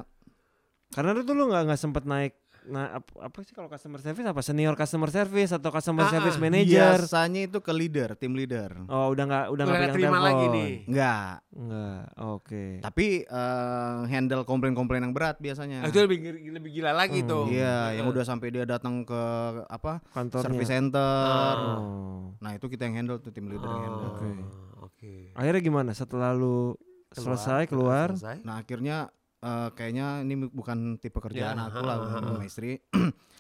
Karena 0.92 1.10
lu 1.16 1.24
tuh 1.24 1.34
lu 1.34 1.48
nggak 1.48 1.64
nggak 1.72 1.80
sempet 1.80 2.04
naik 2.04 2.34
nah 2.64 2.96
ap- 2.96 3.18
apa, 3.18 3.38
sih 3.42 3.52
kalau 3.52 3.66
customer 3.66 3.98
service 3.98 4.22
apa 4.24 4.40
senior 4.40 4.74
customer 4.74 5.08
service 5.08 5.50
atau 5.50 5.70
customer 5.70 6.04
Ah, 6.04 6.12
service 6.12 6.36
ah. 6.36 6.42
manager? 6.42 6.98
Biasanya 7.00 7.42
itu 7.44 7.58
ke 7.58 7.72
leader, 7.72 8.14
tim 8.14 8.32
leader. 8.32 8.86
Oh, 8.86 9.10
udah 9.10 9.24
nggak 9.24 9.46
udah 9.50 9.64
nggak 9.64 9.80
pegang 9.82 9.96
terima 9.96 10.10
telepon. 10.12 10.28
lagi 10.28 10.46
nih. 10.48 10.72
Enggak. 10.86 11.34
Enggak. 11.52 12.04
Oke. 12.22 12.64
Tapi 12.80 13.06
eh, 13.24 13.98
handle 14.08 14.44
komplain-komplain 14.44 15.02
yang 15.02 15.12
berat 15.12 15.38
biasanya. 15.38 15.82
Ah, 15.82 15.90
Itu 15.90 16.02
lebih 16.02 16.20
lebih 16.52 16.70
gila 16.72 16.92
lagi 16.92 17.20
Hmm. 17.20 17.28
tuh. 17.28 17.44
Iya, 17.48 17.96
yang 17.96 18.06
udah 18.06 18.22
sampai 18.22 18.48
dia 18.50 18.64
datang 18.64 19.02
ke 19.02 19.22
apa? 19.66 20.06
Kantornya. 20.10 20.46
Service 20.46 20.70
center. 20.70 21.56
Oh. 21.58 22.38
Nah, 22.38 22.52
itu 22.54 22.66
kita 22.68 22.84
yang 22.84 22.96
handle 22.98 23.18
tuh 23.18 23.30
tim 23.30 23.46
leader 23.46 23.66
yang 23.66 23.84
handle. 23.86 24.10
Oke. 24.12 24.30
Oh, 24.30 24.86
Oke. 24.88 25.14
Akhirnya 25.34 25.62
gimana 25.62 25.92
setelah 25.92 26.32
lu 26.32 26.78
selesai 27.10 27.66
keluar? 27.66 28.14
Selesai. 28.14 28.42
Nah, 28.42 28.60
akhirnya 28.60 29.10
eh, 29.42 29.70
kayaknya 29.74 30.22
ini 30.22 30.48
bukan 30.48 30.98
tipe 30.98 31.18
kerjaan 31.18 31.58
Ya, 31.58 31.66
aku 31.68 31.82
lah 31.82 31.98
ha, 31.98 32.06
ha, 32.06 32.18
ha. 32.18 32.28
sama 32.32 32.46
istri. 32.46 32.78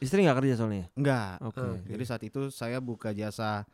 Istri 0.01 0.25
nggak 0.25 0.37
kerja 0.41 0.53
soalnya? 0.57 0.89
Enggak. 0.97 1.37
Oke. 1.45 1.61
Ah. 1.61 1.77
Jadi 1.85 2.03
saat 2.03 2.21
itu 2.25 2.49
saya 2.49 2.81
buka 2.81 3.13
jasa 3.13 3.69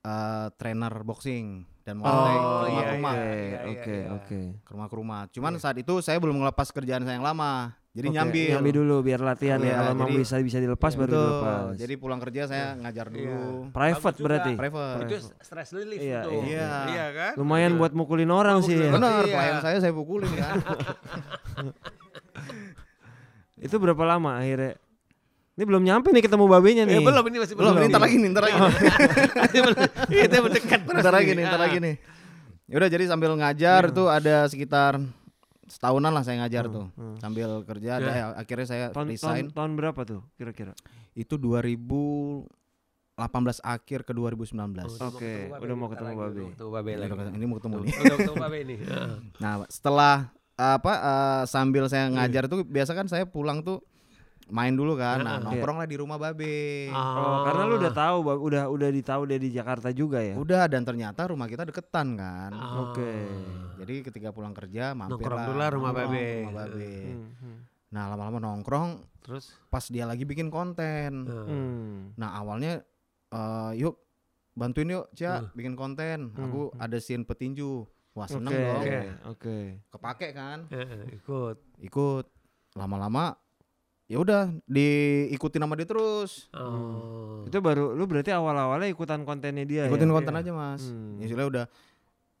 eh, 0.00 0.46
trainer 0.54 0.94
boxing 1.02 1.46
dan 1.82 1.98
Oh, 1.98 2.04
Muay 2.04 2.12
Thai 2.12 2.36
ke 2.36 2.36
iya, 2.36 2.68
rumah-rumah. 2.68 3.12
Oke, 3.12 3.24
iya, 3.24 3.40
iya, 3.40 3.58
oke, 3.64 3.88
iya. 3.88 4.06
oke. 4.12 4.40
Ke 4.60 4.70
rumah 4.72 4.86
ke 4.86 4.96
rumah. 4.96 5.20
Cuman 5.30 5.52
saat 5.56 5.76
itu 5.76 5.94
saya 5.98 6.18
belum 6.18 6.36
ngelepas 6.38 6.68
kerjaan 6.68 7.02
saya 7.02 7.16
yang 7.16 7.24
lama. 7.24 7.72
Jadi 7.88 8.08
Oke, 8.08 8.14
nyambil. 8.14 8.48
nyambi 8.52 8.70
dulu 8.70 8.96
biar 9.00 9.18
latihan 9.18 9.58
Iya, 9.58 9.66
ya. 9.66 9.76
Kalau 9.88 10.06
jadi- 10.06 10.18
bisa 10.20 10.36
bisa 10.38 10.58
dilepas 10.60 10.92
baru 10.94 11.08
Betul. 11.08 11.24
dilepas. 11.24 11.72
Jadi 11.74 11.94
pulang 11.96 12.20
kerja 12.20 12.42
saya 12.44 12.66
ngajar 12.76 13.06
dulu. 13.08 13.24
Iya. 13.24 13.72
private 13.72 14.14
juga. 14.14 14.24
berarti. 14.28 14.52
Private. 14.54 14.98
Itu 15.02 15.16
stress 15.40 15.68
relief 15.72 15.98
Iya, 15.98 16.20
itu. 16.20 16.30
iya. 16.46 16.68
Iya 16.86 17.06
kan? 17.10 17.32
Lumayan 17.34 17.72
buat 17.74 17.90
mukulin 17.90 18.30
orang 18.30 18.60
sih. 18.60 18.76
ya. 18.76 18.92
Benar, 18.92 19.24
Iya. 19.24 19.34
klien 19.34 19.56
saya 19.58 19.78
saya 19.80 19.90
pukulin 19.90 20.30
kan. 20.30 20.52
Itu 23.58 23.76
berapa 23.76 24.04
lama 24.04 24.38
akhirnya? 24.38 24.78
Ini 25.58 25.66
belum 25.66 25.82
nyampe 25.82 26.14
nih 26.14 26.22
ketemu 26.22 26.44
babenya 26.46 26.86
nih. 26.86 26.96
Eh, 26.96 27.02
belum 27.02 27.24
ini 27.26 27.38
masih 27.42 27.54
belum, 27.58 27.74
belum. 27.74 27.90
ntar 27.90 27.98
lagi 27.98 28.14
nih, 28.14 28.30
ntar 28.30 28.42
lagi. 28.46 28.58
Itu 30.14 30.36
mendekat 30.38 30.80
terus. 30.86 31.02
Ntar 31.02 31.12
lagi 31.12 31.30
nih. 31.34 31.44
ntar 31.44 31.58
lagi 31.58 31.78
nih. 31.82 31.94
Yaudah 32.70 32.86
jadi 32.86 33.04
sambil 33.10 33.34
ngajar 33.34 33.90
tuh 33.90 34.06
ada 34.06 34.46
sekitar 34.46 35.02
setahunan 35.66 36.14
lah 36.14 36.22
saya 36.22 36.46
ngajar 36.46 36.70
tuh. 36.70 36.86
Sambil 37.18 37.66
kerja 37.66 37.98
ada 37.98 38.06
Ya. 38.08 38.24
akhirnya 38.38 38.66
saya 38.66 38.84
tahun, 38.88 39.10
tahun, 39.10 39.10
resign. 39.10 39.44
tahun 39.50 39.70
berapa 39.74 40.00
tuh 40.06 40.22
kira-kira? 40.38 40.78
Itu 41.12 41.34
2018 41.34 42.46
akhir 43.58 44.06
ke 44.06 44.12
2019. 44.14 44.54
Udah 44.86 45.10
Oke, 45.10 45.50
Babe, 45.50 45.58
udah 45.58 45.74
mau 45.74 45.88
ketemu 45.90 46.12
Babe. 46.14 46.22
udah 46.22 46.50
Ketemu 46.54 46.70
Babe 46.70 46.92
lagi. 46.94 47.12
Ini 47.34 47.44
mau 47.50 47.56
ketemu 47.58 47.76
nih. 47.82 47.92
Udah 47.98 48.16
ketemu 48.16 48.36
Babe 48.38 48.58
ini. 48.62 48.74
Nah, 49.42 49.52
setelah 49.66 50.30
apa 50.54 50.92
eh, 50.94 51.42
sambil 51.46 51.90
saya 51.90 52.06
ngajar 52.08 52.46
tuh 52.46 52.62
biasa 52.62 52.90
kan 52.92 53.06
saya 53.06 53.26
pulang 53.26 53.58
tuh 53.60 53.82
main 54.48 54.72
dulu 54.72 54.94
kan. 54.94 55.20
Nah, 55.20 55.38
nongkrong 55.38 55.78
lah 55.78 55.84
di 55.84 55.96
rumah 55.96 56.16
Babe. 56.16 56.88
Oh, 56.88 57.44
karena 57.44 57.62
lu 57.64 57.74
udah 57.76 57.92
tahu, 57.92 58.16
udah 58.42 58.64
udah 58.66 58.88
ditahu 58.88 59.22
dia 59.24 59.36
di 59.36 59.50
Jakarta 59.50 59.88
juga 59.90 60.18
ya. 60.18 60.34
Udah 60.34 60.64
dan 60.64 60.82
ternyata 60.82 61.28
rumah 61.28 61.44
kita 61.44 61.64
deketan 61.64 62.14
kan. 62.14 62.50
Ah. 62.50 62.88
Oke. 62.88 63.12
Jadi 63.78 63.94
ketika 64.02 64.28
pulang 64.30 64.50
kerja 64.50 64.92
mampir 64.92 65.20
Nongkrong 65.20 65.38
lah, 65.38 65.46
dulu 65.46 65.58
lah 65.58 65.70
rumah 65.70 65.90
nongkrong 65.92 66.10
Babe. 66.10 66.26
rumah 66.42 66.54
Babe. 66.66 66.92
Hmm, 67.04 67.28
hmm. 67.38 67.58
Nah, 67.88 68.04
lama-lama 68.06 68.38
nongkrong 68.38 68.90
Terus 69.18 69.44
pas 69.68 69.84
dia 69.84 70.04
lagi 70.04 70.24
bikin 70.24 70.48
konten. 70.48 71.24
Hmm. 71.24 72.12
Nah, 72.14 72.32
awalnya 72.34 72.80
eh, 73.28 73.72
yuk 73.76 73.96
bantuin 74.52 74.90
yuk, 74.90 75.06
Cia, 75.12 75.38
Hmm. 75.38 75.52
bikin 75.52 75.74
konten. 75.74 76.32
Hmm, 76.32 76.44
Aku 76.48 76.72
ada 76.74 76.96
scene 76.98 77.22
petinju. 77.22 77.86
Wah, 78.12 78.26
Oke, 78.26 78.34
seneng 78.34 78.50
dong. 78.50 78.80
Oke. 78.82 78.98
oke. 79.30 79.58
Kepake 79.94 80.28
kan? 80.32 80.66
Heeh, 80.68 81.14
ikut. 81.14 81.56
Ikut. 81.78 82.26
Lama-lama 82.74 83.38
ya 84.08 84.16
udah 84.16 84.40
diikutin 84.64 85.60
sama 85.60 85.76
dia 85.76 85.84
terus. 85.84 86.48
Oh. 86.50 87.44
Itu 87.44 87.60
baru 87.60 87.92
lu 87.92 88.04
berarti 88.04 88.28
awal-awalnya 88.30 88.88
ikutan 88.88 89.22
kontennya 89.22 89.62
dia 89.62 89.84
Ikutin 89.84 90.08
ya? 90.08 90.14
konten 90.14 90.32
Iya. 90.32 90.40
aja, 90.42 90.50
Mas. 90.50 90.82
Hmm. 90.82 91.16
Ya 91.16 91.26
sudah 91.28 91.46
udah 91.46 91.64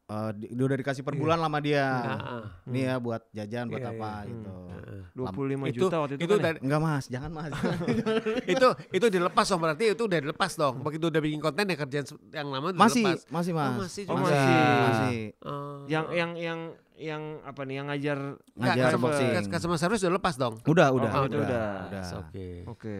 eh, 0.08 0.30
di- 0.34 0.56
udah 0.56 0.72
dikasih 0.74 1.04
per 1.04 1.12
bulan 1.12 1.36
lama 1.36 1.60
dia. 1.60 1.84
Heeh. 1.84 2.44
Nih 2.66 2.82
ya 2.82 2.96
buat 2.96 3.20
jajan 3.28 3.68
buat 3.68 3.78
Iya, 3.78 3.92
apa 3.92 4.10
iya. 4.18 4.24
gitu. 4.26 4.50
Heeh. 4.72 5.00
25 5.12 5.68
Itu- 5.68 5.80
juta 5.84 5.96
waktu 5.98 6.14
itu, 6.14 6.24
itu 6.24 6.32
kan 6.32 6.38
ya? 6.38 6.44
dari- 6.48 6.60
Enggak, 6.64 6.80
Mas. 6.80 7.04
Jangan, 7.06 7.30
Mas. 7.30 7.52
itu 8.56 8.68
itu 8.90 9.06
dilepas 9.10 9.44
dong 9.44 9.60
berarti 9.60 9.84
itu 9.92 10.02
udah 10.02 10.18
dilepas 10.18 10.52
dong. 10.54 10.74
Begitu 10.80 11.04
udah 11.06 11.20
bikin 11.20 11.40
konten 11.42 11.64
ya 11.66 11.76
kerjaan 11.76 12.04
yang 12.30 12.48
lama 12.48 12.66
udah 12.72 12.80
masih, 12.80 13.04
dilepas. 13.04 13.20
masih, 13.28 13.52
Mas. 13.52 13.72
masih 13.76 14.04
Oh, 14.08 14.16
masih. 14.16 14.56
masih. 14.80 15.18
Oh. 15.44 15.76
Yang 15.84 16.04
yang 16.14 16.30
yang 16.34 16.58
yang 16.98 17.22
apa 17.42 17.62
nih 17.62 17.74
yang 17.78 17.86
ngajar 17.86 18.18
Nggak, 18.18 18.58
ngajar 18.58 18.84
customer- 18.90 19.02
boxing. 19.08 19.30
customer 19.48 19.78
service 19.78 20.02
udah 20.02 20.14
lepas 20.14 20.34
dong. 20.34 20.54
Udah, 20.62 20.88
udah, 20.90 21.10
Oh, 21.12 21.24
udah, 21.24 21.38
udah. 21.40 21.66
udah. 21.88 22.04
Oke. 22.20 22.48
Oke. 22.66 22.96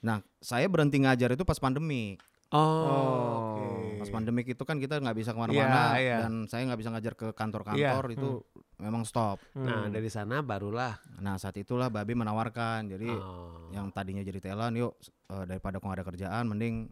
Nah, 0.00 0.18
saya 0.38 0.64
berhenti 0.64 0.96
ngajar 0.96 1.30
itu 1.30 1.42
pas 1.42 1.58
pandemi. 1.58 2.14
Oh. 2.50 3.94
Pas 3.96 4.06
oke. 4.06 4.12
pandemik 4.12 4.46
itu 4.48 4.62
kan 4.64 4.76
kita 4.76 4.98
nggak 4.98 5.14
bisa 5.14 5.30
ke 5.30 5.38
mana-mana 5.38 5.94
Iya, 5.94 6.00
iya. 6.00 6.16
dan 6.24 6.46
saya 6.46 6.66
nggak 6.66 6.80
bisa 6.80 6.90
ngajar 6.90 7.14
ke 7.14 7.26
kantor-kantor 7.30 8.04
Iya. 8.04 8.14
itu 8.16 8.30
memang 8.76 9.02
stop. 9.04 9.38
Nah 9.54 9.86
Hmm. 9.86 9.92
dari 9.92 10.08
sana 10.08 10.40
barulah. 10.40 10.98
Nah 11.18 11.36
saat 11.36 11.54
itulah 11.56 11.86
Babi 11.88 12.12
menawarkan 12.12 12.88
jadi 12.88 13.06
Oh. 13.12 13.70
yang 13.70 13.90
tadinya 13.90 14.20
jadi 14.20 14.40
talent 14.40 14.74
yuk 14.74 14.98
eh, 15.28 15.44
daripada 15.44 15.78
kok 15.78 15.84
nggak 15.84 15.98
ada 16.00 16.06
kerjaan 16.06 16.44
mending 16.48 16.90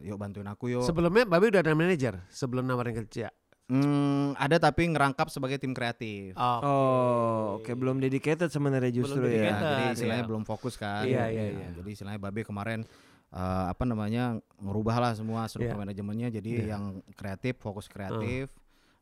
yuk 0.00 0.16
bantuin 0.16 0.46
aku 0.46 0.70
yuk. 0.70 0.82
Sebelumnya 0.82 1.24
Babi 1.24 1.50
udah 1.50 1.60
ada 1.60 1.72
manajer 1.72 2.14
sebelum 2.30 2.64
nawarin 2.64 2.96
kerja. 2.96 3.28
Hmm, 3.66 4.38
ada 4.38 4.62
tapi 4.62 4.86
ngerangkap 4.86 5.26
sebagai 5.26 5.58
tim 5.58 5.74
kreatif. 5.74 6.38
Oh. 6.38 6.60
Oh, 6.62 7.42
oke 7.58 7.74
belum 7.74 7.98
dedicated 7.98 8.46
sebenarnya 8.46 8.94
justru 8.94 9.18
Belum 9.18 9.34
ya. 9.34 9.34
Ya, 9.34 9.42
dedicated. 9.42 9.66
jadi 9.66 9.82
iya. 9.82 9.94
istilahnya 9.98 10.24
belum 10.30 10.42
fokus 10.46 10.74
kan. 10.78 11.02
Iya, 11.02 11.24
iya, 11.34 11.44
Nah, 11.50 11.58
iya. 11.58 11.68
Jadi 11.82 11.90
istilahnya 11.90 12.20
Babe 12.22 12.46
kemarin 12.46 12.86
eh, 13.34 13.64
apa 13.66 13.82
namanya 13.82 14.38
ngerubah 14.62 14.96
lah 15.02 15.12
semua 15.18 15.50
struktur 15.50 15.74
Iya. 15.74 15.82
manajemennya 15.82 16.28
jadi 16.30 16.50
Iya. 16.62 16.66
yang 16.78 17.02
kreatif 17.18 17.58
fokus 17.58 17.90
kreatif. 17.90 18.54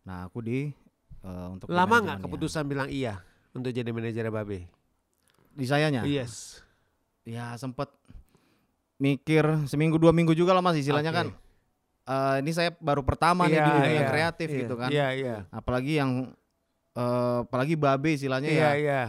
Nah 0.09 0.33
aku 0.33 0.41
di 0.41 0.73
eh, 1.21 1.47
untuk 1.53 1.69
Lama 1.69 2.01
nggak 2.01 2.25
keputusan 2.25 2.65
bilang 2.65 2.89
iya? 2.89 3.21
untuk 3.53 3.69
jadi 3.69 3.93
manajer 3.93 4.33
Babe? 4.33 4.65
Di 5.53 5.69
sayanya. 5.69 6.09
Yes. 6.09 6.65
Ya 7.29 7.53
sempet 7.61 7.93
mikir 8.97 9.45
seminggu 9.69 10.01
dua 10.01 10.17
minggu 10.17 10.33
juga 10.33 10.57
lah 10.57 10.65
mas 10.65 10.81
istilahnya 10.81 11.13
Oke. 11.13 11.19
kan. 11.21 11.29
Eh, 12.05 12.37
ini 12.45 12.53
saya 12.53 12.69
baru 12.85 13.01
pertama 13.01 13.49
nih 13.49 13.57
Iya, 13.57 13.65
di 13.65 13.71
dunia 13.81 13.93
iya, 13.97 14.05
kreatif 14.13 14.49
iya. 14.53 14.59
gitu 14.61 14.75
kan. 14.77 14.89
Iya, 14.93 15.07
iya. 15.17 15.37
Apalagi 15.49 15.93
yang 15.97 16.37
eh, 16.93 17.39
apalagi 17.49 17.75
babe 17.81 18.13
istilahnya 18.13 18.53
Iya, 18.53 18.61
ya 18.61 18.73
iya. 18.77 19.03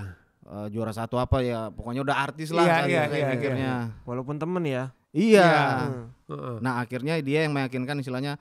eh, 0.48 0.68
juara 0.72 0.96
satu 0.96 1.20
apa 1.20 1.44
ya 1.44 1.68
pokoknya 1.76 2.02
udah 2.08 2.18
artis 2.24 2.56
lah 2.56 2.64
Iya, 2.64 2.76
kan 2.80 2.86
iya, 2.88 3.02
saya 3.12 3.20
iya, 3.20 3.28
mikirnya. 3.36 3.74
Walaupun 4.08 4.40
temen 4.40 4.64
ya. 4.64 4.96
Iya. 5.12 5.44
Iya. 5.44 5.60
Hmm. 5.92 6.06
Heeh. 6.32 6.56
Nah 6.64 6.74
akhirnya 6.80 7.14
dia 7.20 7.44
yang 7.44 7.52
meyakinkan 7.52 8.00
istilahnya 8.00 8.40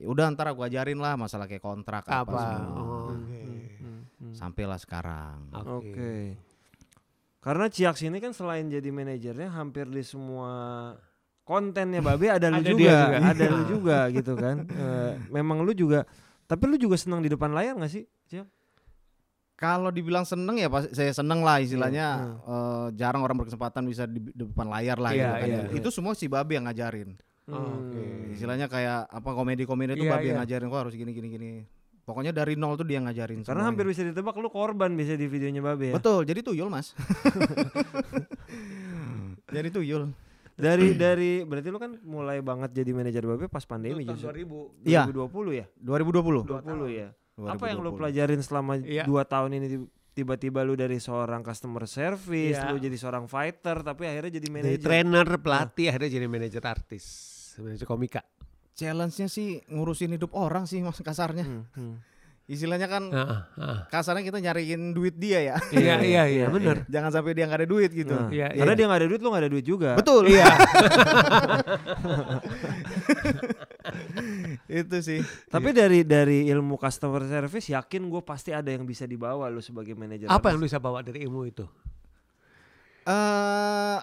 "Ya 0.00 0.08
udah 0.08 0.32
ntar 0.32 0.48
aku 0.48 0.64
ajarin 0.64 0.96
lah 0.96 1.20
masalah 1.20 1.44
kayak 1.44 1.60
kontrak 1.60 2.08
apa, 2.08 2.24
Apa? 2.24 2.40
semua. 2.40 2.72
Oh, 2.80 3.12
Oke. 3.12 3.40
Hmm, 3.84 4.00
hmm. 4.16 4.32
Sampailah 4.32 4.80
sekarang. 4.80 5.52
Oke. 5.52 6.40
Karena 7.40 7.68
Ciaks 7.68 8.00
ini 8.04 8.16
kan 8.16 8.32
selain 8.32 8.68
jadi 8.68 8.88
manajernya 8.88 9.52
hampir 9.52 9.88
di 9.88 10.00
semua 10.00 10.92
kontennya 11.50 11.98
Babe 11.98 12.30
ada 12.30 12.46
lu 12.46 12.62
Ada 12.62 12.70
juga, 12.70 12.94
juga. 12.94 13.18
ada 13.26 13.44
lu 13.50 13.62
juga 13.74 13.98
gitu 14.14 14.32
kan. 14.38 14.56
Eh, 14.70 15.12
memang 15.28 15.66
lu 15.66 15.74
juga 15.74 16.06
tapi 16.46 16.66
lu 16.66 16.74
juga 16.74 16.94
senang 16.94 17.18
di 17.18 17.30
depan 17.30 17.50
layar 17.50 17.74
gak 17.74 17.90
sih? 17.90 18.06
Ciak? 18.26 18.46
Kalau 19.54 19.92
dibilang 19.92 20.24
seneng 20.24 20.56
ya 20.56 20.66
pas 20.66 20.88
saya 20.88 21.12
seneng 21.12 21.42
lah 21.42 21.60
istilahnya 21.60 22.06
Iya, 22.16 22.30
eh, 22.48 22.86
jarang 22.96 23.20
orang 23.20 23.36
berkesempatan 23.36 23.82
bisa 23.84 24.06
di, 24.06 24.22
di 24.24 24.46
depan 24.46 24.66
layar 24.66 24.96
lah 24.96 25.10
Iya, 25.10 25.20
gitu 25.20 25.34
kan. 25.36 25.46
iya, 25.46 25.62
Itu 25.74 25.88
semua 25.90 26.14
si 26.14 26.30
Babe 26.30 26.54
yang 26.54 26.64
ngajarin. 26.64 27.18
Hmm. 27.44 27.58
oke. 27.82 28.02
Istilahnya 28.32 28.66
kayak 28.66 29.10
apa 29.10 29.30
komedi-komedi 29.30 29.94
itu 29.94 30.06
Iya, 30.06 30.12
Babe 30.14 30.24
yang 30.24 30.38
iya. 30.38 30.42
ngajarin 30.42 30.66
kok 30.66 30.80
harus 30.80 30.94
gini 30.94 31.10
gini 31.10 31.28
gini. 31.28 31.50
Pokoknya 32.00 32.32
dari 32.32 32.56
nol 32.56 32.74
tuh 32.74 32.88
dia 32.88 32.98
ngajarin 32.98 33.44
Karena 33.44 33.62
hampir 33.62 33.86
semuanya. 33.86 34.02
bisa 34.02 34.10
ditebak 34.10 34.34
lu 34.34 34.48
korban 34.48 34.90
bisa 34.96 35.14
di 35.14 35.28
videonya 35.28 35.60
Babe 35.60 35.92
ya. 35.92 35.94
Betul, 35.94 36.24
jadi 36.24 36.40
tuyul 36.40 36.66
Mas. 36.66 36.96
jadi 39.54 39.68
tuyul. 39.68 40.10
Dari 40.60 40.88
dari 41.04 41.30
berarti 41.42 41.68
lu 41.68 41.78
kan 41.78 41.92
mulai 42.02 42.38
banget 42.40 42.70
jadi 42.72 42.90
manajer 42.92 43.24
Babe 43.24 43.46
pas 43.46 43.64
pandemi 43.64 44.04
tahun 44.04 44.14
justru. 44.14 44.44
2000. 44.46 44.86
Iya. 44.86 45.02
2020 45.08 45.52
ya? 45.56 45.66
2020. 45.76 46.46
20 46.46 46.88
ya. 46.92 47.08
Apa 47.40 47.64
yang 47.66 47.80
lu 47.80 47.90
2020. 47.90 47.98
pelajarin 47.98 48.40
selama 48.40 48.72
dua 48.78 49.22
tahun 49.24 49.50
ini 49.56 49.66
tiba-tiba 50.10 50.60
lu 50.60 50.74
dari 50.74 50.98
seorang 50.98 51.40
customer 51.40 51.86
service, 51.86 52.58
Iya. 52.58 52.68
lu 52.68 52.76
jadi 52.76 52.92
seorang 52.92 53.24
fighter 53.24 53.80
tapi 53.80 54.04
akhirnya 54.04 54.36
jadi 54.36 54.44
Dari 54.44 54.54
manajer. 54.76 54.82
trainer, 54.82 55.28
pelatih, 55.38 55.86
akhirnya 55.88 56.10
jadi 56.12 56.26
manajer 56.28 56.62
artis. 56.62 57.04
Manajer 57.56 57.86
komika. 57.86 58.20
Challenge-nya 58.70 59.26
sih 59.26 59.60
ngurusin 59.66 60.12
hidup 60.12 60.32
orang 60.32 60.64
sih 60.64 60.82
Mas 60.84 61.00
kasarnya. 61.00 61.44
Hmm, 61.44 61.64
hmm. 61.72 61.94
Istilahnya 62.50 62.90
kan 62.90 63.06
Heeh, 63.06 63.40
heeh. 63.62 63.78
kasarnya 63.86 64.26
kita 64.26 64.42
nyariin 64.42 64.90
duit 64.90 65.14
dia 65.14 65.38
ya. 65.38 65.56
Iya, 65.70 65.94
iya, 66.02 66.22
iya, 66.34 66.46
benar. 66.50 66.82
Jangan 66.90 67.14
sampai 67.14 67.30
dia 67.30 67.46
nggak 67.46 67.62
ada 67.62 67.68
duit 67.70 67.94
gitu. 67.94 68.10
Nah, 68.10 68.26
Iya, 68.26 68.50
karena 68.50 68.74
iya. 68.74 68.78
dia 68.78 68.86
nggak 68.90 69.00
ada 69.00 69.08
duit, 69.08 69.20
lu 69.22 69.28
nggak 69.30 69.42
ada 69.46 69.52
duit 69.54 69.62
juga. 69.64 69.90
Betul. 69.94 70.22
Iya. 70.26 70.46
itu 74.82 74.96
sih. 74.98 75.20
Tapi 75.46 75.68
dari 75.70 76.02
dari 76.02 76.50
ilmu 76.50 76.76
customer 76.76 77.22
service 77.24 77.70
yakin 77.70 78.02
gue 78.08 78.22
pasti 78.22 78.50
ada 78.50 78.70
yang 78.70 78.82
bisa 78.82 79.06
dibawa 79.06 79.46
lu 79.46 79.62
sebagai 79.62 79.94
manajer. 79.94 80.26
Apa 80.26 80.50
yang 80.50 80.58
lu 80.58 80.66
bisa 80.66 80.80
bawa 80.80 81.00
dari 81.00 81.22
ilmu 81.24 81.46
itu? 81.46 81.64
eh 83.00 83.98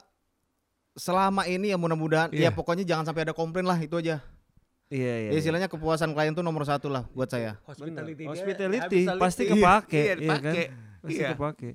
selama 0.98 1.46
ini 1.46 1.70
ya 1.70 1.78
mudah-mudahan 1.78 2.34
Iya. 2.34 2.50
ya 2.50 2.52
pokoknya 2.52 2.82
jangan 2.82 3.06
sampai 3.06 3.30
ada 3.30 3.34
komplain 3.38 3.70
lah 3.70 3.78
itu 3.78 3.94
aja. 3.94 4.26
Iya 4.88 5.14
iya. 5.20 5.30
Ya, 5.30 5.38
istilahnya 5.38 5.68
kepuasan 5.68 6.12
klien 6.12 6.32
tuh 6.32 6.42
nomor 6.42 6.64
satu 6.64 6.88
lah 6.88 7.04
buat 7.12 7.28
saya. 7.28 7.60
Hospitality. 7.64 8.24
dia- 8.24 8.30
Hospitality 8.30 9.00
pasti 9.16 9.44
Iya, 9.44 9.52
kepake, 9.54 10.00
Iya, 10.00 10.14
iya 10.16 10.36
kan? 10.38 10.54
Pasti 10.98 11.14
Iya. 11.18 11.30
kepake. 11.36 11.70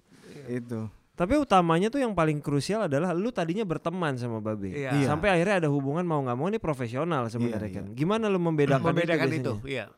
Itu. 0.48 0.80
Tapi 1.12 1.36
utamanya 1.36 1.86
tuh 1.86 2.00
yang 2.00 2.16
paling 2.16 2.40
krusial 2.40 2.88
adalah 2.88 3.12
lu 3.12 3.28
tadinya 3.28 3.62
berteman 3.62 4.16
sama 4.16 4.40
Babe. 4.40 4.72
Iya. 4.72 4.96
Iya. 4.96 5.06
Sampai 5.06 5.28
akhirnya 5.28 5.60
ada 5.60 5.68
hubungan 5.68 6.02
mau 6.02 6.24
nggak 6.24 6.34
mau 6.34 6.48
ini 6.48 6.56
profesional 6.56 7.28
sebenarnya 7.28 7.68
Iya, 7.68 7.76
kan. 7.78 7.86
Gimana 7.92 8.26
lu 8.26 8.40
membedakan, 8.40 8.80
Membedakan 8.80 9.28
itu? 9.28 9.36
itu, 9.36 9.54
iya. 9.68 9.92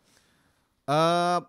Eh 0.84 1.40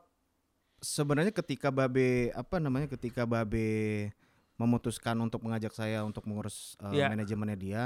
sebenarnya 0.80 1.34
ketika 1.34 1.74
Babe 1.74 2.30
apa 2.32 2.62
namanya 2.62 2.86
ketika 2.88 3.26
Babe 3.26 4.14
memutuskan 4.56 5.18
untuk 5.18 5.42
mengajak 5.42 5.74
saya 5.74 6.06
untuk 6.06 6.24
mengurus 6.24 6.78
eh, 6.80 7.02
Iya. 7.02 7.10
manajemennya 7.12 7.58
dia, 7.58 7.84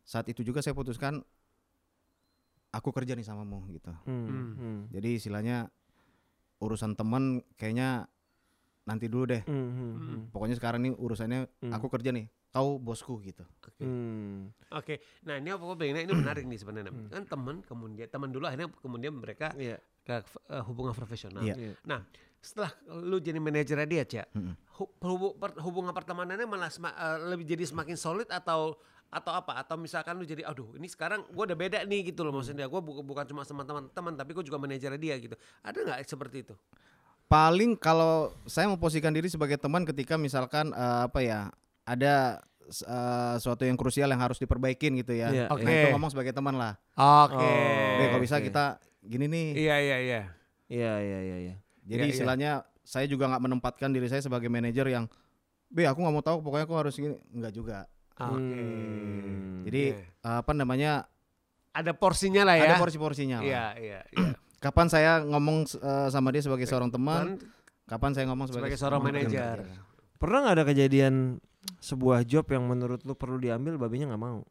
saat 0.00 0.30
itu 0.30 0.40
juga 0.40 0.62
saya 0.62 0.72
putuskan 0.72 1.20
aku 2.70 2.88
kerja 2.90 3.12
nih 3.12 3.22
samamu 3.22 3.66
gitu. 3.68 3.90
Hmm, 4.04 4.26
Hmm. 4.26 4.50
hmm. 4.54 4.78
Jadi 4.90 5.08
istilahnya 5.16 5.66
urusan 6.58 6.92
teman 6.92 7.40
kayaknya 7.54 8.06
nanti 8.82 9.06
dulu 9.06 9.28
deh. 9.28 9.42
Hmm, 9.42 9.68
hmm, 9.70 9.92
hmm. 9.94 10.20
Pokoknya 10.30 10.56
sekarang 10.56 10.80
nih 10.82 10.92
urusannya 10.92 11.46
Hmm. 11.60 11.72
aku 11.72 11.86
kerja 11.88 12.10
nih, 12.10 12.26
kau 12.48 12.76
bosku 12.76 13.18
gitu. 13.20 13.42
Oke. 13.58 13.70
Hmm. 13.78 14.50
Oke, 14.70 14.94
nah 15.22 15.36
ini 15.36 15.48
apa 15.48 15.62
pengennya 15.72 16.02
ini 16.02 16.12
menarik 16.12 16.44
nih 16.44 16.58
sebenarnya. 16.58 16.92
Kan 17.08 17.26
teman 17.26 17.62
kemudian 17.62 18.06
teman 18.06 18.30
dulu 18.30 18.46
akhirnya 18.46 18.70
kemudian 18.76 19.14
mereka 19.14 19.50
Iya. 19.52 19.78
ke 20.00 20.22
eh, 20.48 20.62
hubungan 20.64 20.92
profesional. 20.92 21.42
Iya. 21.42 21.54
iya. 21.56 21.72
Nah, 21.84 22.02
setelah 22.38 22.72
lu 22.88 23.18
jadi 23.18 23.36
manajer 23.36 23.76
dia, 23.84 24.02
Cak, 24.02 24.26
per- 25.36 25.60
hubungan 25.60 25.92
pertemanannya 25.92 26.46
malah 26.46 26.68
sema- 26.68 26.94
eh, 26.94 27.18
lebih 27.28 27.44
jadi 27.46 27.66
semakin 27.66 27.96
solid 27.96 28.28
atau 28.28 28.80
atau 29.10 29.34
apa? 29.34 29.58
Atau 29.58 29.74
misalkan 29.74 30.14
lu 30.14 30.24
jadi, 30.24 30.46
aduh, 30.46 30.78
ini 30.78 30.86
sekarang 30.86 31.26
gua 31.34 31.50
udah 31.50 31.58
beda 31.58 31.78
nih 31.84 32.10
gitu 32.10 32.22
loh 32.22 32.30
maksudnya. 32.30 32.70
Gua 32.70 32.78
bu- 32.78 33.02
bukan 33.02 33.26
cuma 33.26 33.42
sama 33.42 33.62
teman-teman, 33.62 34.14
tapi 34.14 34.30
gua 34.32 34.44
juga 34.46 34.56
manajer 34.56 34.94
dia 34.96 35.18
gitu. 35.18 35.34
Ada 35.60 35.78
nggak 35.82 35.98
seperti 36.06 36.46
itu? 36.46 36.54
Paling 37.26 37.78
kalau 37.78 38.34
saya 38.46 38.66
memposisikan 38.66 39.14
diri 39.14 39.30
sebagai 39.30 39.54
teman 39.54 39.86
ketika 39.86 40.18
misalkan 40.18 40.70
eh, 40.70 41.00
apa 41.06 41.20
ya 41.20 41.50
ada 41.82 42.42
eh, 42.66 43.34
suatu 43.38 43.62
yang 43.62 43.78
krusial 43.78 44.10
yang 44.10 44.18
harus 44.18 44.38
diperbaikin 44.38 44.98
gitu 44.98 45.14
ya. 45.14 45.30
Iya, 45.30 45.46
Nah, 45.46 45.54
Oke. 45.54 45.66
itu 45.66 45.86
ngomong 45.94 46.10
sebagai 46.10 46.34
teman 46.34 46.58
lah. 46.58 46.74
Oke. 46.98 47.38
Oh. 47.38 47.98
Be, 47.98 48.04
kalau 48.08 48.22
bisa 48.22 48.38
oke. 48.38 48.46
kita 48.46 48.64
gini 49.02 49.26
nih. 49.26 49.46
Iya, 49.54 49.76
iya, 49.78 49.96
iya. 50.00 50.22
Iya 50.70 50.92
iya 50.98 51.18
iya 51.20 51.36
iya. 51.40 51.54
Jadi 51.82 51.98
Iya, 51.98 52.06
iya. 52.06 52.14
istilahnya 52.14 52.50
saya 52.82 53.06
juga 53.06 53.30
nggak 53.30 53.42
menempatkan 53.42 53.90
diri 53.90 54.06
saya 54.06 54.22
sebagai 54.22 54.50
manajer 54.50 54.86
yang 54.86 55.06
Be, 55.70 55.86
aku 55.86 56.02
nggak 56.02 56.14
mau 56.14 56.22
tahu 56.22 56.42
pokoknya 56.42 56.66
aku 56.66 56.74
harus 56.74 56.94
gini. 56.94 57.14
Enggak 57.30 57.54
juga. 57.54 57.86
Oke. 58.20 58.36
Hmm. 58.36 59.64
Jadi 59.64 59.82
Iya. 59.96 60.36
apa 60.40 60.52
namanya? 60.52 60.92
ada 61.70 61.94
porsinya 61.94 62.42
lah 62.42 62.58
ya. 62.58 62.74
Ada 62.74 62.82
porsi-porsinya 62.82 63.38
lah. 63.40 63.46
Iya, 63.46 63.64
iya, 63.78 64.00
iya. 64.10 64.34
Kapan 64.58 64.90
saya 64.90 65.22
ngomong 65.22 65.64
eh, 65.70 66.08
sama 66.10 66.28
dia 66.28 66.42
sebagai 66.42 66.66
seorang 66.66 66.90
teman, 66.90 67.38
kapan 67.86 68.10
saya 68.12 68.26
ngomong 68.28 68.50
sebagai, 68.50 68.74
sebagai 68.74 68.78
seorang 68.78 69.00
manajer. 69.00 69.56
bekerja. 69.64 69.80
Pernah 70.18 70.38
nggak 70.44 70.56
ada 70.58 70.64
kejadian 70.66 71.14
sebuah 71.78 72.26
job 72.26 72.44
yang 72.50 72.66
menurut 72.66 73.00
lu 73.06 73.14
perlu 73.14 73.38
diambil, 73.38 73.78
babenya 73.78 74.10
nggak 74.10 74.20
mau? 74.20 74.42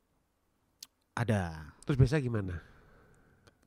Ada. 1.13 1.75
Terus 1.83 1.97
biasa 1.99 2.17
gimana? 2.17 2.55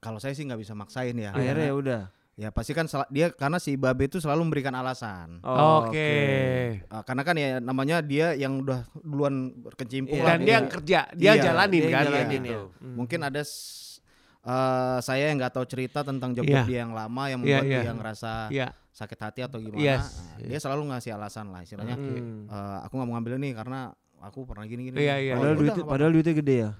Kalau 0.00 0.18
saya 0.18 0.32
sih 0.32 0.42
nggak 0.42 0.58
bisa 0.58 0.72
maksain 0.74 1.14
ya. 1.14 1.30
Akhirnya 1.30 1.46
ya 1.62 1.70
Karena- 1.70 1.76
udah. 1.76 2.02
Ya 2.32 2.48
pasti 2.48 2.72
kan 2.72 2.88
dia 3.08 3.28
karena 3.28 3.60
si 3.60 3.76
Babe 3.76 4.08
itu 4.08 4.16
selalu 4.16 4.48
memberikan 4.48 4.72
alasan. 4.72 5.44
Oh, 5.44 5.84
Oke. 5.84 6.80
Uh, 6.88 7.04
karena 7.04 7.22
kan 7.22 7.36
ya 7.36 7.60
namanya 7.60 8.00
dia 8.00 8.32
yang 8.32 8.64
udah 8.64 8.88
duluan 8.96 9.52
berkecimpung 9.52 10.16
Iya, 10.16 10.24
lah 10.24 10.32
Dan 10.32 10.40
di- 10.40 10.44
dia 10.44 10.54
yang 10.54 10.68
kerja, 10.68 11.00
dia 11.12 11.30
Iya, 11.30 11.42
jalanin 11.44 11.82
Dia 11.82 11.92
kan 11.92 12.04
jalanin 12.08 12.40
gitu. 12.40 12.48
ya. 12.48 12.60
Hmm. 12.80 12.94
mungkin 12.96 13.20
ada 13.20 13.40
s- 13.42 14.00
uh, 14.42 14.96
saya 14.98 15.28
yang 15.28 15.36
nggak 15.36 15.52
tahu 15.52 15.68
cerita 15.68 16.00
tentang 16.00 16.32
job 16.32 16.48
Iya. 16.48 16.64
dia 16.64 16.78
yang 16.82 16.92
lama 16.92 17.22
yang 17.28 17.40
Iya, 17.40 17.60
membuat 17.60 17.64
iya. 17.68 17.80
dia 17.84 17.92
ngerasa 17.92 18.30
Iya. 18.48 18.66
sakit 18.90 19.18
hati 19.20 19.40
atau 19.44 19.60
gimana. 19.60 19.76
Yes. 19.78 20.04
Nah, 20.16 20.36
dia 20.42 20.58
selalu 20.58 20.82
ngasih 20.88 21.10
alasan 21.12 21.46
lah 21.48 21.60
istilahnya. 21.60 21.96
Hmm. 21.96 22.48
"Uh, 22.48 22.78
aku 22.80 22.92
nggak 22.94 23.06
mau 23.06 23.14
ngambil 23.16 23.34
ini 23.38 23.50
karena 23.52 23.80
aku 24.18 24.48
pernah 24.48 24.64
gini 24.64 24.88
gini. 24.88 24.96
Iya, 24.98 25.14
iya. 25.20 25.32
Oh, 25.36 25.44
Padahal 25.84 26.08
ya 26.08 26.16
duit 26.16 26.24
duitnya 26.24 26.34
gede 26.34 26.54
ya. 26.56 26.70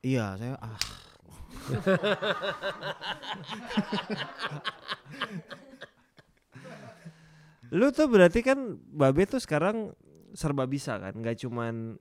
Iya, 0.00 0.24
saya 0.36 0.54
ah 0.56 0.76
Lu 7.70 7.86
tuh 7.94 8.06
berarti 8.10 8.42
kan 8.42 8.58
Babe 8.82 9.26
tuh 9.26 9.38
sekarang 9.38 9.94
serba 10.34 10.66
bisa 10.66 10.98
kan, 10.98 11.14
nggak 11.14 11.38
cuman 11.42 11.98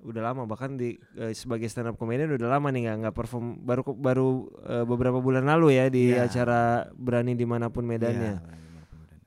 udah 0.00 0.32
lama 0.32 0.48
bahkan 0.48 0.80
di 0.80 0.96
eh, 1.12 1.36
sebagai 1.36 1.68
stand 1.68 1.92
up 1.92 2.00
comedian 2.00 2.32
udah 2.32 2.56
lama 2.56 2.72
nih 2.72 2.88
nggak 2.88 2.96
nggak 3.04 3.16
perform 3.16 3.60
baru 3.60 3.82
baru 3.92 4.28
eh, 4.64 4.84
beberapa 4.88 5.20
bulan 5.20 5.44
lalu 5.44 5.76
ya 5.76 5.92
di 5.92 6.16
Iya. 6.16 6.24
acara 6.24 6.60
berani 6.96 7.36
di 7.36 7.44
mana 7.44 7.68
pun 7.68 7.84
medannya. 7.84 8.40
Iya, 8.40 8.56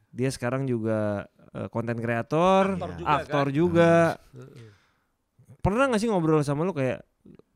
Dia 0.10 0.29
sekarang 0.29 0.65
juga 0.65 1.29
konten 1.69 1.97
kreator, 1.97 2.73
Aktor 2.73 2.89
juga, 2.97 3.13
aktor 3.13 3.45
kan? 3.45 3.53
juga. 3.53 3.91
Pernah 5.62 5.86
nggak 5.86 6.01
sih 6.01 6.10
ngobrol 6.10 6.41
sama 6.41 6.65
lu 6.65 6.73
kayak 6.73 7.06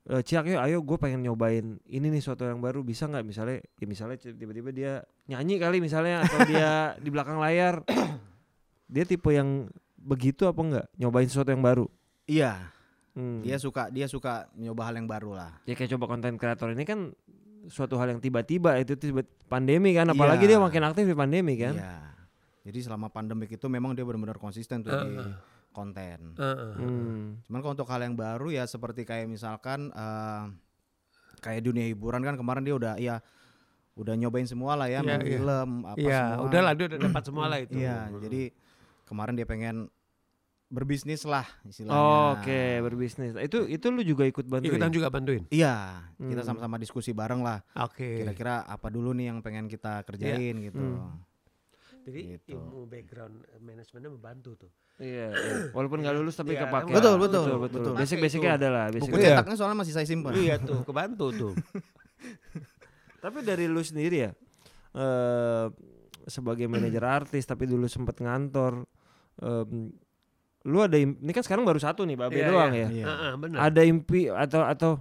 eh, 0.08 0.22
Ciak 0.22 0.44
yuk 0.46 0.60
ayo 0.60 0.78
gue 0.80 0.98
pengen 0.98 1.22
nyobain 1.22 1.66
ini 1.86 2.08
nih 2.08 2.20
suatu 2.20 2.44
yang 2.44 2.58
baru 2.58 2.82
bisa 2.82 3.06
nggak 3.06 3.24
misalnya 3.24 3.60
ya 3.74 3.86
misalnya 3.86 4.16
tiba-tiba 4.18 4.70
dia 4.72 4.94
nyanyi 5.26 5.56
kali 5.58 5.78
misalnya 5.78 6.24
atau 6.24 6.40
dia 6.44 6.70
di 7.04 7.10
belakang 7.10 7.38
layar 7.38 7.84
dia 8.88 9.04
tipe 9.04 9.30
yang 9.30 9.68
begitu 9.98 10.46
apa 10.46 10.60
enggak 10.60 10.86
nyobain 10.96 11.28
sesuatu 11.28 11.50
yang 11.50 11.62
baru 11.62 11.86
Iya, 12.26 12.76
Hmm. 13.12 13.42
dia 13.42 13.58
suka 13.58 13.90
dia 13.90 14.06
suka 14.06 14.46
nyoba 14.54 14.86
hal 14.86 14.94
yang 14.96 15.10
baru 15.10 15.34
lah. 15.34 15.50
ya 15.64 15.74
kayak 15.74 15.90
coba 15.90 16.06
konten 16.08 16.38
kreator 16.38 16.70
ini 16.70 16.86
kan 16.86 17.10
suatu 17.66 17.98
hal 17.98 18.14
yang 18.14 18.22
tiba-tiba 18.22 18.78
itu 18.78 18.94
tiba 18.94 19.26
pandemi 19.48 19.92
kan 19.92 20.06
apalagi 20.08 20.46
Iya. 20.46 20.52
dia 20.54 20.60
makin 20.62 20.84
aktif 20.86 21.04
di 21.04 21.18
pandemi 21.18 21.58
kan 21.58 21.74
Iya. 21.74 21.98
Jadi 22.62 22.80
selama 22.84 23.08
pandemik 23.08 23.50
itu 23.50 23.66
memang 23.66 23.92
dia 23.92 24.04
benar-benar 24.04 24.38
konsisten 24.38 24.84
tuh 24.84 24.92
di 24.94 25.18
Konten. 25.78 26.20
Heeh. 26.34 26.74
Hmm. 26.76 27.24
Cuman 27.44 27.60
kalau 27.60 27.74
untuk 27.74 27.86
hal 27.88 28.02
yang 28.02 28.18
baru 28.18 28.50
ya 28.50 28.66
seperti 28.66 29.06
kayak 29.06 29.30
misalkan 29.30 29.94
eh, 29.94 30.44
kayak 31.38 31.62
dunia 31.62 31.86
hiburan 31.86 32.20
kan 32.20 32.34
kemarin 32.34 32.66
dia 32.66 32.74
udah 32.74 32.94
ya 32.98 33.22
udah 33.94 34.14
nyobain 34.14 34.46
semua 34.46 34.74
lah 34.74 34.86
ya, 34.88 35.00
Iya, 35.00 35.08
main 35.08 35.22
iya. 35.22 35.30
film 35.32 35.70
apa 35.84 35.98
Iya, 35.98 36.22
semua. 36.28 36.46
udah 36.46 36.62
lah 36.62 36.74
dia 36.74 36.86
udah 36.88 37.00
dapat 37.00 37.24
semua 37.24 37.46
lah 37.46 37.60
itu. 37.60 37.78
Iya, 37.78 37.98
jadi 38.20 38.42
kemarin 39.06 39.34
dia 39.34 39.46
pengen 39.46 39.76
berbisnis 40.68 41.24
lah 41.24 41.48
istilahnya. 41.64 41.96
Oh, 41.96 42.36
Oke, 42.36 42.62
berbisnis. 42.84 43.34
Itu 43.34 43.64
itu 43.66 43.88
lu 43.88 44.04
juga 44.04 44.28
ikut 44.28 44.44
bantuin. 44.44 44.68
Ikutan 44.68 44.92
juga 44.92 45.08
bantuin. 45.08 45.48
Iya, 45.48 46.04
kita 46.20 46.42
Hmm. 46.42 46.48
sama-sama 46.48 46.76
diskusi 46.76 47.10
bareng 47.10 47.40
lah. 47.40 47.64
Oke. 47.80 48.22
Kira-kira 48.22 48.62
apa 48.64 48.92
dulu 48.92 49.14
nih 49.14 49.32
yang 49.32 49.40
pengen 49.40 49.66
kita 49.66 50.04
kerjain 50.04 50.60
gitu. 50.60 50.78
Hmm. 50.78 51.24
Jadi 52.08 52.22
Gitu. 52.34 52.56
ilmu 52.56 52.88
background 52.88 53.36
eh, 53.46 53.60
manajemennya 53.60 54.10
membantu 54.10 54.56
tuh. 54.58 54.72
Iya, 54.98 55.28
iya. 55.28 55.54
walaupun 55.76 56.00
nggak 56.00 56.16
lulus 56.16 56.34
tapi 56.34 56.56
Iya, 56.56 56.64
kepake. 56.66 56.90
Betul, 56.90 57.16
betul, 57.20 57.44
betul. 57.60 57.60
betul. 57.60 57.94
Basic-basicnya 57.94 58.52
ada 58.56 58.68
lah, 58.70 58.86
Buku 58.90 59.04
basic. 59.06 59.20
Iya. 59.20 59.36
cetaknya 59.36 59.56
soalnya 59.56 59.78
masih 59.78 59.94
saya 59.94 60.08
simpan. 60.08 60.32
iya 60.34 60.56
tuh, 60.58 60.82
kebantu 60.82 61.26
tuh. 61.34 61.54
Tapi 63.18 63.42
dari 63.42 63.66
lu 63.66 63.82
sendiri 63.82 64.18
ya, 64.22 64.32
eh 64.94 65.66
sebagai 66.26 66.66
manajer 66.66 67.04
artis 67.20 67.44
tapi 67.44 67.66
dulu 67.66 67.86
sempet 67.86 68.18
ngantor, 68.18 68.88
em, 69.38 69.92
lu 70.64 70.80
ada 70.80 70.96
im- 70.96 71.18
ini 71.18 71.32
kan 71.32 71.42
sekarang 71.42 71.64
baru 71.64 71.78
satu 71.78 72.04
nih, 72.04 72.16
Babe 72.16 72.36
Iya, 72.36 72.48
doang 72.48 72.72
iya. 72.72 72.80
ya. 72.80 72.90
Iya. 72.90 73.06
Heeh, 73.06 73.32
benar. 73.38 73.58
Ada 73.64 73.82
impi 73.84 74.22
atau 74.28 74.62
atau 74.64 74.92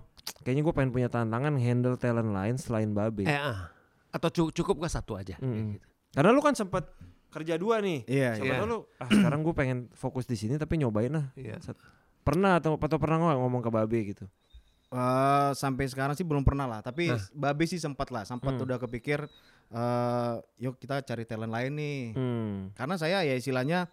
kayaknya 0.42 0.62
gue 0.62 0.74
pengen 0.74 0.90
punya 0.90 1.08
tantangan 1.08 1.54
handle 1.54 1.94
talent 1.94 2.30
lain 2.30 2.54
selain 2.56 2.90
Babe. 2.90 3.22
Eh, 3.22 3.32
ah. 3.32 3.70
Atau 4.08 4.28
cu- 4.30 4.52
cukup 4.54 4.80
gak 4.80 4.94
satu 4.94 5.14
aja? 5.14 5.36
Kayak 5.36 5.76
gitu. 5.76 5.86
Karena 6.16 6.32
lu 6.32 6.40
kan 6.40 6.56
sempet 6.56 6.88
kerja 7.28 7.54
dua 7.54 7.84
nih. 7.84 8.08
Iya, 8.08 8.30
Siapa 8.34 8.46
iya. 8.48 8.56
tahu 8.56 8.66
lu 8.66 8.78
ah 8.96 9.08
sekarang 9.12 9.40
gue 9.44 9.52
pengen 9.52 9.78
fokus 9.92 10.24
di 10.24 10.34
sini 10.34 10.56
tapi 10.56 10.80
nyobain 10.80 11.12
lah. 11.12 11.28
Iya. 11.36 11.60
Sat- 11.60 11.76
Pernah 12.24 12.56
atau 12.56 12.74
atau 12.74 12.96
pernah 12.96 13.20
nggak 13.20 13.38
ngomong 13.38 13.60
ke 13.60 13.70
Babe 13.70 13.98
gitu? 14.08 14.24
Eh, 14.86 15.50
sampai 15.52 15.84
sekarang 15.84 16.14
sih 16.14 16.22
belum 16.22 16.40
pernah 16.40 16.64
lah, 16.64 16.80
tapi 16.80 17.10
Nah. 17.10 17.20
Babe 17.30 17.66
sih 17.66 17.76
sempat 17.76 18.08
lah, 18.08 18.24
sempat 18.24 18.54
Hmm. 18.54 18.64
udah 18.64 18.78
kepikir 18.80 19.28
eh 19.68 20.34
yuk 20.56 20.74
kita 20.76 21.02
cari 21.02 21.22
talent 21.22 21.50
lain 21.50 21.72
nih. 21.74 21.98
Hmm. 22.14 22.54
Karena 22.72 22.94
saya 22.94 23.20
ya 23.20 23.34
istilahnya 23.34 23.90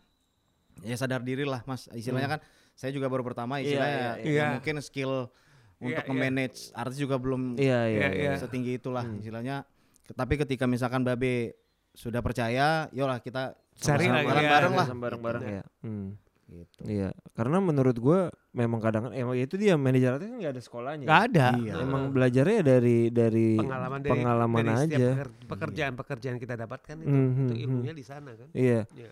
ya 0.79 0.95
sadar 0.95 1.21
diri 1.21 1.43
lah 1.43 1.65
Mas. 1.65 1.89
Istilahnya 1.89 2.29
kan 2.29 2.39
saya 2.73 2.89
juga 2.89 3.05
baru 3.05 3.21
pertama 3.21 3.57
Iya, 3.57 3.65
istilahnya 3.67 3.97
iya, 3.97 4.09
ya, 4.15 4.23
iya. 4.23 4.37
ya 4.39 4.45
mungkin 4.55 4.75
skill 4.79 5.29
untuk 5.77 5.93
Iya, 5.93 6.05
iya. 6.05 6.09
memanage 6.09 6.59
artis 6.71 6.97
juga 6.97 7.17
belum 7.17 7.53
Iya 7.53 7.79
iya. 7.85 7.99
Iya, 7.99 8.09
iya. 8.09 8.23
iya. 8.29 8.33
setinggi 8.35 8.77
itulah 8.77 9.03
Hmm. 9.03 9.19
istilahnya. 9.19 9.65
Tapi 10.07 10.33
ketika 10.37 10.65
misalkan 10.65 11.01
Babe 11.01 11.57
sudah 11.93 12.19
percaya, 12.19 12.89
yolah 12.89 13.17
kita 13.17 13.53
Cari 13.73 14.05
sama-sama 14.05 14.13
lagi, 14.13 14.27
jalan 14.27 14.43
ya. 14.43 14.51
bareng 14.51 14.73
lah. 14.73 14.85
Sama 14.85 15.01
bareng-bareng 15.01 15.41
Gitu. 15.41 15.53
ya. 15.53 15.63
Hmm. 15.81 16.07
Gitu. 16.43 16.81
Iya, 16.85 17.09
karena 17.33 17.57
menurut 17.57 17.97
gua 17.97 18.19
memang 18.51 18.77
kadang 18.77 19.09
emang 19.09 19.33
itu 19.33 19.55
dia 19.55 19.73
manajer 19.73 20.13
artis 20.13 20.27
kan 20.27 20.37
nggak 20.37 20.53
ada 20.53 20.61
sekolahnya. 20.61 21.05
Gak 21.05 21.21
ada. 21.27 21.47
Iya. 21.55 21.73
Emang 21.81 22.03
belajarnya 22.09 22.61
dari 22.61 22.97
dari 23.09 23.47
pengalaman 23.55 23.99
dari, 23.99 24.11
pengalaman 24.11 24.59
dari 24.59 24.77
setiap 24.79 24.93
aja. 24.93 25.09
peker- 25.15 25.33
pekerjaan-pekerjaan 25.47 26.37
kita 26.37 26.53
dapatkan 26.55 26.95
itu, 26.99 27.09
Mhm, 27.09 27.25
itu 27.25 27.53
mhm. 27.55 27.63
ilmunya 27.63 27.93
di 27.93 28.05
sana 28.05 28.31
kan. 28.33 28.49
Iya. 28.53 28.85
Iya. 28.91 29.11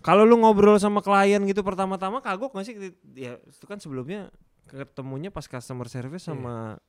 Kalau 0.00 0.24
lu 0.24 0.34
ngobrol 0.36 0.76
sama 0.76 0.98
klien 0.98 1.38
gitu 1.42 1.60
pertama-tama 1.60 2.18
kagok 2.18 2.50
nggak 2.50 2.64
sih? 2.64 2.74
Ya 3.12 3.36
itu 3.36 3.64
kan 3.64 3.76
sebelumnya 3.76 4.32
ketemunya 4.64 5.28
pas 5.28 5.44
customer 5.44 5.86
service 5.86 6.24
sama 6.24 6.80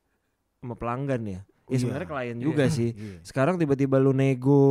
sama 0.58 0.74
pelanggan 0.74 1.22
ya. 1.28 1.42
Ya 1.74 1.76
Iya. 1.76 1.82
sebenarnya 1.82 2.06
klien 2.08 2.38
juga 2.38 2.66
sih. 2.70 2.94
Iya. 2.96 3.18
Sekarang 3.26 3.58
tiba-tiba 3.58 3.98
lu 3.98 4.14
nego 4.14 4.62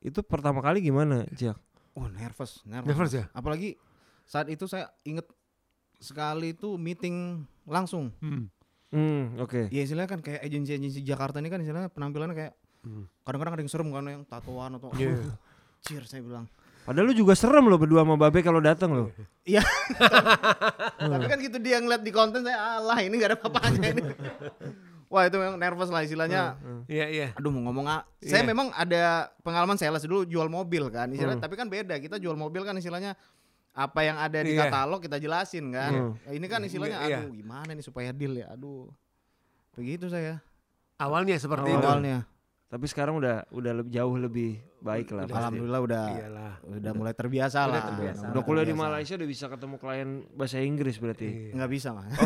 itu 0.00 0.18
pertama 0.20 0.58
kali 0.58 0.82
gimana, 0.82 1.22
Jack? 1.30 1.54
Oh 1.94 2.08
nervous, 2.08 2.58
nervous. 2.64 2.88
Nervous 2.88 3.12
ya? 3.14 3.24
Apalagi 3.30 3.78
saat 4.24 4.50
itu 4.50 4.66
saya 4.66 4.90
inget 5.02 5.28
sekali 5.96 6.50
itu 6.50 6.74
meeting 6.74 7.46
langsung. 7.62 8.10
Hmm. 8.18 8.50
Hmm, 8.90 9.38
oke. 9.38 9.70
Ya 9.70 9.86
istilahnya 9.86 10.10
kan 10.10 10.20
kayak 10.20 10.42
agensi-agensi 10.42 11.00
Jakarta 11.00 11.38
ini 11.38 11.46
kan 11.46 11.62
istilahnya 11.62 11.88
penampilannya 11.88 12.34
kayak 12.34 12.54
Hmm. 12.82 13.06
kadang-kadang 13.22 13.54
ada 13.54 13.62
yang 13.62 13.70
serem 13.70 13.88
kan 13.88 14.02
yang 14.04 14.24
tatoan 14.26 14.74
atau 14.74 14.90
Iya. 14.98 15.14
Cir 15.86 16.02
saya 16.02 16.18
bilang. 16.18 16.50
Padahal 16.82 17.06
lu 17.06 17.14
juga 17.14 17.30
serem 17.32 17.62
lo 17.62 17.78
berdua 17.78 18.02
sama 18.02 18.18
Babe 18.18 18.42
kalau 18.42 18.58
datang 18.58 18.90
lo. 18.90 19.04
Tapi 20.98 21.24
kan 21.30 21.38
gitu 21.38 21.58
dia 21.58 21.78
ngeliat 21.78 22.02
di 22.02 22.10
konten 22.10 22.42
saya 22.42 22.82
alah 22.82 22.98
ini 22.98 23.14
gak 23.16 23.30
ada 23.30 23.36
apa-apanya 23.38 23.88
ini. 23.92 24.02
Wah 25.12 25.28
itu 25.28 25.36
memang 25.36 25.60
nervous 25.60 25.92
lah 25.92 26.00
istilahnya. 26.00 26.56
Iya 26.88 27.06
iya. 27.06 27.28
Aduh 27.36 27.52
mau 27.52 27.68
ngomong 27.68 27.84
ah. 27.84 28.00
Saya 28.18 28.40
Iya. 28.40 28.48
memang 28.48 28.72
ada 28.72 29.28
pengalaman 29.44 29.76
sales 29.76 30.00
dulu 30.02 30.24
jual 30.24 30.48
mobil 30.48 30.88
kan 30.88 31.04
istilahnya. 31.06 31.36
Hmm. 31.36 31.44
Tapi 31.44 31.54
kan 31.54 31.68
beda 31.68 32.00
kita 32.00 32.16
jual 32.16 32.32
mobil 32.32 32.64
kan 32.64 32.72
istilahnya 32.72 33.12
apa 33.72 34.00
yang 34.00 34.16
ada 34.16 34.40
di 34.40 34.56
Iya. 34.56 34.72
katalog 34.72 35.04
kita 35.04 35.20
jelasin 35.20 35.68
kan. 35.68 35.92
Hmm. 35.92 36.12
Nah, 36.16 36.32
Ini 36.32 36.46
kan 36.48 36.60
istilahnya 36.64 36.96
Iya. 37.04 37.18
aduh 37.20 37.30
gimana 37.30 37.70
nih 37.70 37.84
supaya 37.84 38.08
deal 38.08 38.32
ya. 38.34 38.48
Aduh. 38.50 38.88
Begitu 39.72 40.08
saya 40.08 40.40
Awalnya 40.96 41.36
seperti 41.36 41.68
Awal. 41.68 41.76
itu. 41.76 41.86
awalnya. 41.86 42.16
Tapi 42.72 42.88
sekarang 42.88 43.20
udah 43.20 43.44
udah 43.52 43.72
lebih 43.76 43.92
jauh 43.92 44.16
lebih 44.16 44.56
baik 44.80 45.12
lah. 45.12 45.28
pasti. 45.28 45.36
Alhamdulillah 45.36 45.80
udah 45.84 46.04
Iyalah. 46.08 46.52
udah 46.72 46.92
mulai 46.96 47.12
terbiasa 47.12 47.58
Udah 47.60 47.68
lah. 47.68 47.82
terbiasa. 47.92 48.24
Udah 48.32 48.42
kuliah 48.42 48.64
di. 48.64 48.72
Malaysia 48.72 49.12
udah 49.12 49.28
bisa 49.28 49.44
ketemu 49.46 49.74
klien 49.76 50.08
bahasa 50.32 50.56
Inggris 50.56 50.96
berarti. 50.96 51.28
Iya. 51.28 51.52
Nggak 51.52 51.70
bisa 51.70 51.88
mah. 51.92 52.08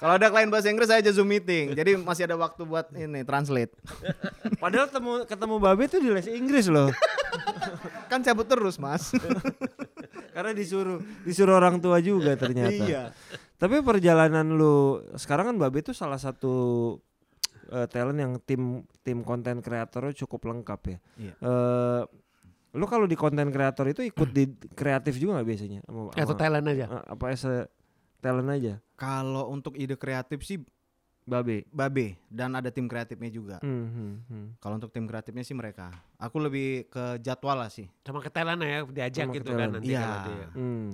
Kalau 0.00 0.14
ada 0.14 0.26
klien 0.30 0.46
bahasa 0.46 0.70
Inggris 0.70 0.88
saya 0.88 1.02
aja 1.02 1.10
zoom 1.10 1.26
meeting. 1.26 1.74
Jadi 1.74 1.98
masih 1.98 2.24
ada 2.24 2.38
waktu 2.38 2.62
buat 2.62 2.86
ini 2.94 3.26
translate. 3.26 3.74
Padahal 4.62 4.86
ketemu 4.88 5.12
ketemu 5.26 5.54
Babe 5.58 5.84
tuh 5.90 6.00
di 6.00 6.10
les 6.14 6.28
Inggris 6.30 6.66
loh. 6.70 6.86
Kan 8.10 8.22
cabut 8.22 8.46
terus 8.46 8.78
mas. 8.78 9.10
Karena 10.32 10.54
disuruh 10.54 11.02
disuruh 11.26 11.58
orang 11.58 11.82
tua 11.82 11.98
juga 11.98 12.38
ternyata. 12.38 12.70
iya. 12.72 13.02
Tapi 13.58 13.78
perjalanan 13.78 14.54
lu 14.54 15.02
sekarang 15.14 15.50
kan 15.50 15.56
Babe 15.58 15.82
tuh 15.82 15.94
salah 15.94 16.18
satu 16.18 16.54
eh, 17.72 17.86
talent 17.88 18.18
yang 18.18 18.32
tim 18.38 18.62
tim 19.00 19.18
konten 19.20 19.58
kreatornya 19.58 20.12
cukup 20.14 20.44
lengkap 20.46 20.80
ya. 20.86 20.98
Iya. 21.16 21.32
Eh, 21.34 22.02
lu 22.72 22.84
kalau 22.84 23.04
di 23.04 23.14
konten 23.14 23.48
kreator 23.48 23.84
itu 23.86 24.00
ikut 24.02 24.28
di 24.28 24.44
kreatif 24.78 25.16
juga 25.16 25.40
nggak 25.40 25.48
biasanya? 25.48 25.80
Sama- 25.82 26.12
Atau 26.12 26.24
sama- 26.28 26.40
Thailand 26.40 26.66
aja. 26.68 26.84
eh, 26.86 27.04
apa 27.08 27.24
as 27.28 27.42
a 27.42 27.66
talent 28.18 28.48
aja? 28.48 28.74
Kalau 28.94 29.48
untuk 29.48 29.74
ide 29.74 29.96
kreatif 29.96 30.40
sih 30.42 30.60
Babe. 31.22 31.62
Babe 31.70 32.18
dan 32.26 32.50
ada 32.52 32.66
tim 32.66 32.90
kreatifnya 32.90 33.30
juga. 33.30 33.56
Hmm, 33.62 33.86
hmm, 33.86 34.14
hmm. 34.26 34.46
Kalau 34.58 34.74
untuk 34.74 34.90
tim 34.90 35.06
kreatifnya 35.06 35.46
sih 35.46 35.54
mereka. 35.54 35.94
Aku 36.18 36.42
lebih 36.42 36.90
ke 36.90 37.22
jadwal 37.22 37.54
lah 37.54 37.70
sih. 37.70 37.86
Sama 38.02 38.18
ke 38.18 38.26
Thailand 38.26 38.58
ya 38.58 38.82
diajak 38.82 39.26
Sama 39.26 39.36
gitu 39.38 39.50
kan 39.54 39.68
nanti 39.70 39.94
Iya. 39.94 40.02
kalau 40.02 40.18
dia. 40.26 40.48
Hmm. 40.52 40.88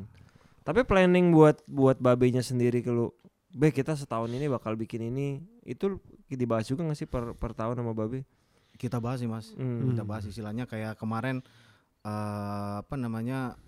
Tapi 0.61 0.85
planning 0.85 1.33
buat 1.33 1.65
buat 1.65 1.97
babenya 1.97 2.45
sendiri 2.45 2.85
ke 2.85 2.93
lu, 2.93 3.09
Be 3.49 3.73
kita 3.73 3.97
setahun 3.97 4.29
ini 4.29 4.45
bakal 4.47 4.77
bikin 4.77 5.01
ini, 5.03 5.41
itu 5.69 6.01
dibahas 6.33 6.65
juga 6.65 6.89
gak 6.89 6.97
sih 6.97 7.05
per, 7.05 7.37
per 7.37 7.53
tahun 7.53 7.77
sama 7.77 7.93
babe? 7.93 8.25
Kita 8.81 8.97
bahas 9.03 9.21
sih 9.21 9.29
mas. 9.29 9.53
Hmm. 9.53 9.93
Kita 9.93 10.03
bahas 10.09 10.25
istilahnya 10.25 10.65
kayak 10.65 10.97
kemarin 10.97 11.45
eh 12.07 12.75
apa 12.81 12.95
namanya 12.97 13.59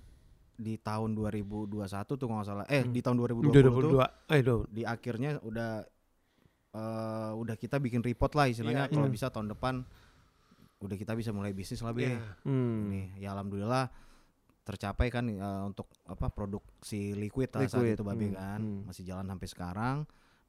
di 0.60 0.76
tahun 0.80 1.16
2021 1.16 1.76
tuh 2.16 2.24
kalau 2.24 2.40
nggak 2.40 2.48
salah. 2.48 2.66
Eh 2.72 2.84
Hmm. 2.84 2.92
di 2.94 3.00
tahun 3.04 3.16
2020 3.20 3.52
Udah 3.52 3.62
tuh 3.62 3.72
22. 3.72 4.32
Eh, 4.32 4.40
do. 4.40 4.56
di 4.72 4.82
akhirnya 4.88 5.30
udah 5.44 5.84
eh 6.70 7.32
udah 7.34 7.56
kita 7.58 7.82
bikin 7.82 8.00
report 8.00 8.32
lah 8.38 8.46
istilahnya 8.46 8.86
Iya, 8.88 8.94
kalau 8.94 9.08
iya. 9.10 9.14
bisa 9.14 9.26
tahun 9.28 9.50
depan 9.50 9.82
udah 10.80 10.96
kita 10.96 11.12
bisa 11.18 11.34
mulai 11.34 11.52
bisnis 11.52 11.82
lah. 11.84 11.92
Iya. 11.92 12.22
Hmm. 12.46 12.88
Nih, 12.88 13.06
ya 13.20 13.36
alhamdulillah 13.36 13.90
tercapai 14.64 15.10
kan 15.10 15.26
eh, 15.26 15.62
untuk 15.66 15.90
apa 16.06 16.30
produksi 16.30 17.12
liquid 17.18 17.50
lah 17.50 17.66
saat 17.66 17.82
Liquid, 17.82 17.98
itu 17.98 18.04
babe 18.06 18.26
hmm, 18.30 18.36
kan 18.38 18.60
hmm. 18.62 18.80
masih 18.86 19.02
jalan 19.02 19.26
sampai 19.26 19.48
sekarang. 19.50 19.96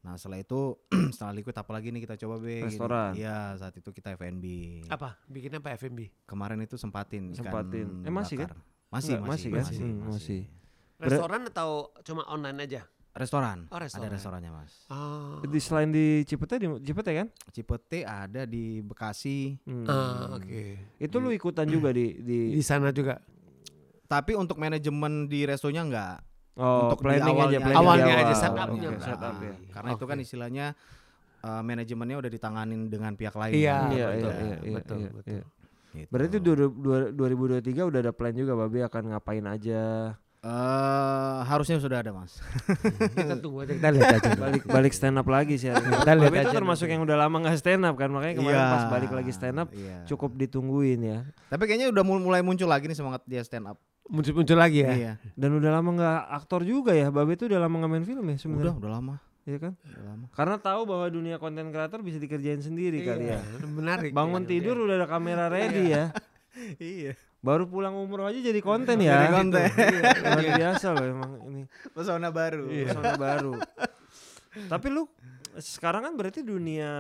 Nah 0.02 0.18
setelah 0.18 0.42
itu 0.42 0.78
setelah 1.14 1.34
liquid 1.34 1.54
apalagi 1.54 1.94
nih 1.94 2.02
kita 2.04 2.18
coba 2.18 2.42
be. 2.42 2.58
gini. 2.58 2.68
Restoran. 2.68 3.12
Iya 3.14 3.54
saat 3.56 3.78
itu 3.78 3.90
kita 3.90 4.18
F&B. 4.18 4.46
Apa? 4.90 5.22
Bikinnya 5.30 5.62
apa 5.62 5.78
FMB? 5.78 6.26
Kemarin 6.26 6.60
itu 6.62 6.76
sempatin. 6.76 7.30
ikan 7.32 7.38
Sempatin. 7.38 7.88
Eh, 8.02 8.14
masih 8.14 8.36
kan? 8.42 8.50
bakar. 8.50 8.60
Masih, 8.92 9.14
Enggak, 9.16 9.24
masih, 9.24 9.30
masih 9.32 9.50
kan? 9.50 9.64
masih, 9.64 9.80
Hmm, 9.80 10.00
masih. 10.04 10.10
masih. 10.12 10.42
Restoran 11.00 11.42
atau 11.48 11.70
cuma 12.04 12.22
online 12.28 12.60
aja? 12.66 12.82
Restoran. 13.12 13.68
Oh, 13.68 13.80
restoran. 13.80 14.08
Ada 14.08 14.16
restorannya 14.16 14.52
mas. 14.52 14.74
Oh. 14.88 15.44
Di 15.44 15.60
selain 15.60 15.92
di 15.92 16.24
Cipete 16.24 16.56
di 16.56 16.68
Cipete 16.80 17.12
kan? 17.12 17.28
Cipete 17.52 18.08
ada 18.08 18.48
di 18.48 18.80
Bekasi. 18.80 19.60
Hmm. 19.68 19.84
Ah, 19.84 20.32
oke. 20.36 20.64
Itu 20.96 21.20
lu 21.20 21.30
ikutan 21.30 21.68
juga 21.68 21.92
di 21.92 22.20
di 22.20 22.56
Di 22.56 22.64
sana 22.64 22.92
juga. 22.92 23.20
Tapi 24.08 24.36
untuk 24.36 24.60
manajemen 24.60 25.28
di 25.28 25.44
restonya 25.44 25.84
enggak. 25.84 26.20
Oh, 26.54 26.88
untuk 26.88 26.98
di 26.98 27.04
planning 27.04 27.24
aja, 27.24 27.32
awalnya 27.34 27.60
planning 27.60 27.72
di 27.72 27.80
Awalnya 27.80 28.06
awal. 28.08 28.22
aja, 28.22 28.34
setupnya 28.36 28.90
enggak. 28.90 29.06
setup 29.06 29.36
ya. 29.38 29.54
Karena 29.70 29.90
itu 29.92 30.06
kan 30.06 30.18
istilahnya 30.20 30.66
eh, 31.40 31.62
manajemennya 31.62 32.18
udah 32.18 32.32
ditanganin 32.32 32.82
dengan 32.86 33.12
pihak 33.14 33.34
lain. 33.34 33.54
Iya, 33.54 33.78
Iya, 33.88 33.90
iya, 33.90 34.06
betul, 34.08 34.32
iya, 34.32 34.56
iya, 34.62 34.76
betul, 34.76 34.98
iya, 34.98 35.10
betul. 35.12 35.32
iya. 35.32 35.44
Gitu. 35.92 36.08
Berarti 36.08 36.38
dua- 36.38 36.72
dua- 36.72 37.12
2023 37.12 37.84
udah 37.84 38.00
ada 38.00 38.12
plan 38.12 38.32
juga 38.32 38.56
Babe 38.56 38.80
akan 38.82 39.04
ngapain 39.12 39.44
aja. 39.44 40.16
Eh, 40.42 41.40
harusnya 41.44 41.78
sudah 41.78 42.00
ada 42.00 42.10
mas. 42.10 42.42
Kita 43.14 43.38
tunggu 43.38 43.62
aja 43.62 43.74
kita 43.74 43.90
lihat 43.90 44.10
aja. 44.18 44.30
balik 44.36 44.64
balik 44.66 44.90
stand 44.90 45.14
up 45.16 45.28
lagi 45.28 45.54
sih. 45.56 45.70
Kita 45.70 46.12
lihat 46.12 46.28
Babe 46.28 46.38
itu 46.40 46.48
aja 46.48 46.56
termasuk 46.56 46.88
yang 46.88 47.02
udah 47.02 47.14
lama 47.16 47.36
nggak 47.38 47.58
stand 47.58 47.84
up 47.84 47.94
kan 47.94 48.10
makanya 48.10 48.34
kemarin 48.36 48.58
Iya. 48.58 48.72
pas 48.72 48.84
balik 48.90 49.12
lagi 49.12 49.30
stand 49.30 49.58
up 49.58 49.70
Iya. 49.70 50.02
cukup 50.08 50.34
ditungguin 50.36 50.98
ya 51.00 51.20
Tapi 51.46 51.64
kayaknya 51.64 51.90
udah 51.90 52.02
mul- 52.02 52.24
mulai 52.24 52.42
muncul 52.42 52.66
lagi 52.66 52.86
nih 52.86 52.96
semangat 52.96 53.22
dia 53.24 53.42
stand 53.42 53.68
up. 53.68 53.78
Muncul-muncul 54.04 54.56
lagi 54.56 54.82
ya. 54.82 54.92
Iya. 54.92 55.14
dan 55.34 55.52
udah 55.54 55.72
lama 55.72 55.90
nggak 55.92 56.20
aktor 56.36 56.62
juga 56.62 56.92
ya 56.92 57.08
Babe 57.08 57.34
itu 57.34 57.46
udah 57.46 57.60
lama 57.60 57.76
nggak 57.78 57.92
main 57.92 58.04
film 58.04 58.24
ya 58.24 58.30
Udah, 58.30 58.40
sebenarnya 58.40 58.74
udah 58.76 58.92
lama. 58.92 59.16
Iya 59.42 59.58
kan 59.60 59.74
Udah 59.80 60.04
lama. 60.06 60.26
karena 60.32 60.56
tahu 60.58 60.82
bahwa 60.84 61.06
dunia 61.08 61.36
konten 61.36 61.66
kreator 61.68 62.00
bisa 62.00 62.18
dikerjain 62.18 62.60
sendiri 62.60 63.02
kali 63.02 63.26
ya 63.28 63.40
Menarik. 63.64 64.12
bangun 64.12 64.44
Iya, 64.44 64.50
tidur 64.52 64.76
udah 64.80 64.96
ada 64.96 65.08
kamera 65.08 65.46
ready 65.48 65.90
ya 65.90 66.14
iya. 66.78 67.14
baru 67.40 67.66
pulang 67.66 67.96
umroh 67.96 68.24
aja 68.24 68.38
jadi 68.38 68.60
konten 68.60 69.00
ya 69.00 69.18
Jadi 69.18 69.28
konten. 69.32 69.66
Iya, 69.66 70.14
luar 70.20 70.46
biasa 70.54 70.88
loh 70.92 71.06
emang 71.08 71.32
ini 71.48 71.62
Pesona 71.90 72.30
baru. 72.30 72.66
pesona 72.68 73.14
baru 73.16 73.54
tapi 74.68 74.88
lu 74.90 75.08
sekarang 75.54 76.04
kan 76.04 76.14
berarti 76.14 76.42
dunia 76.42 76.92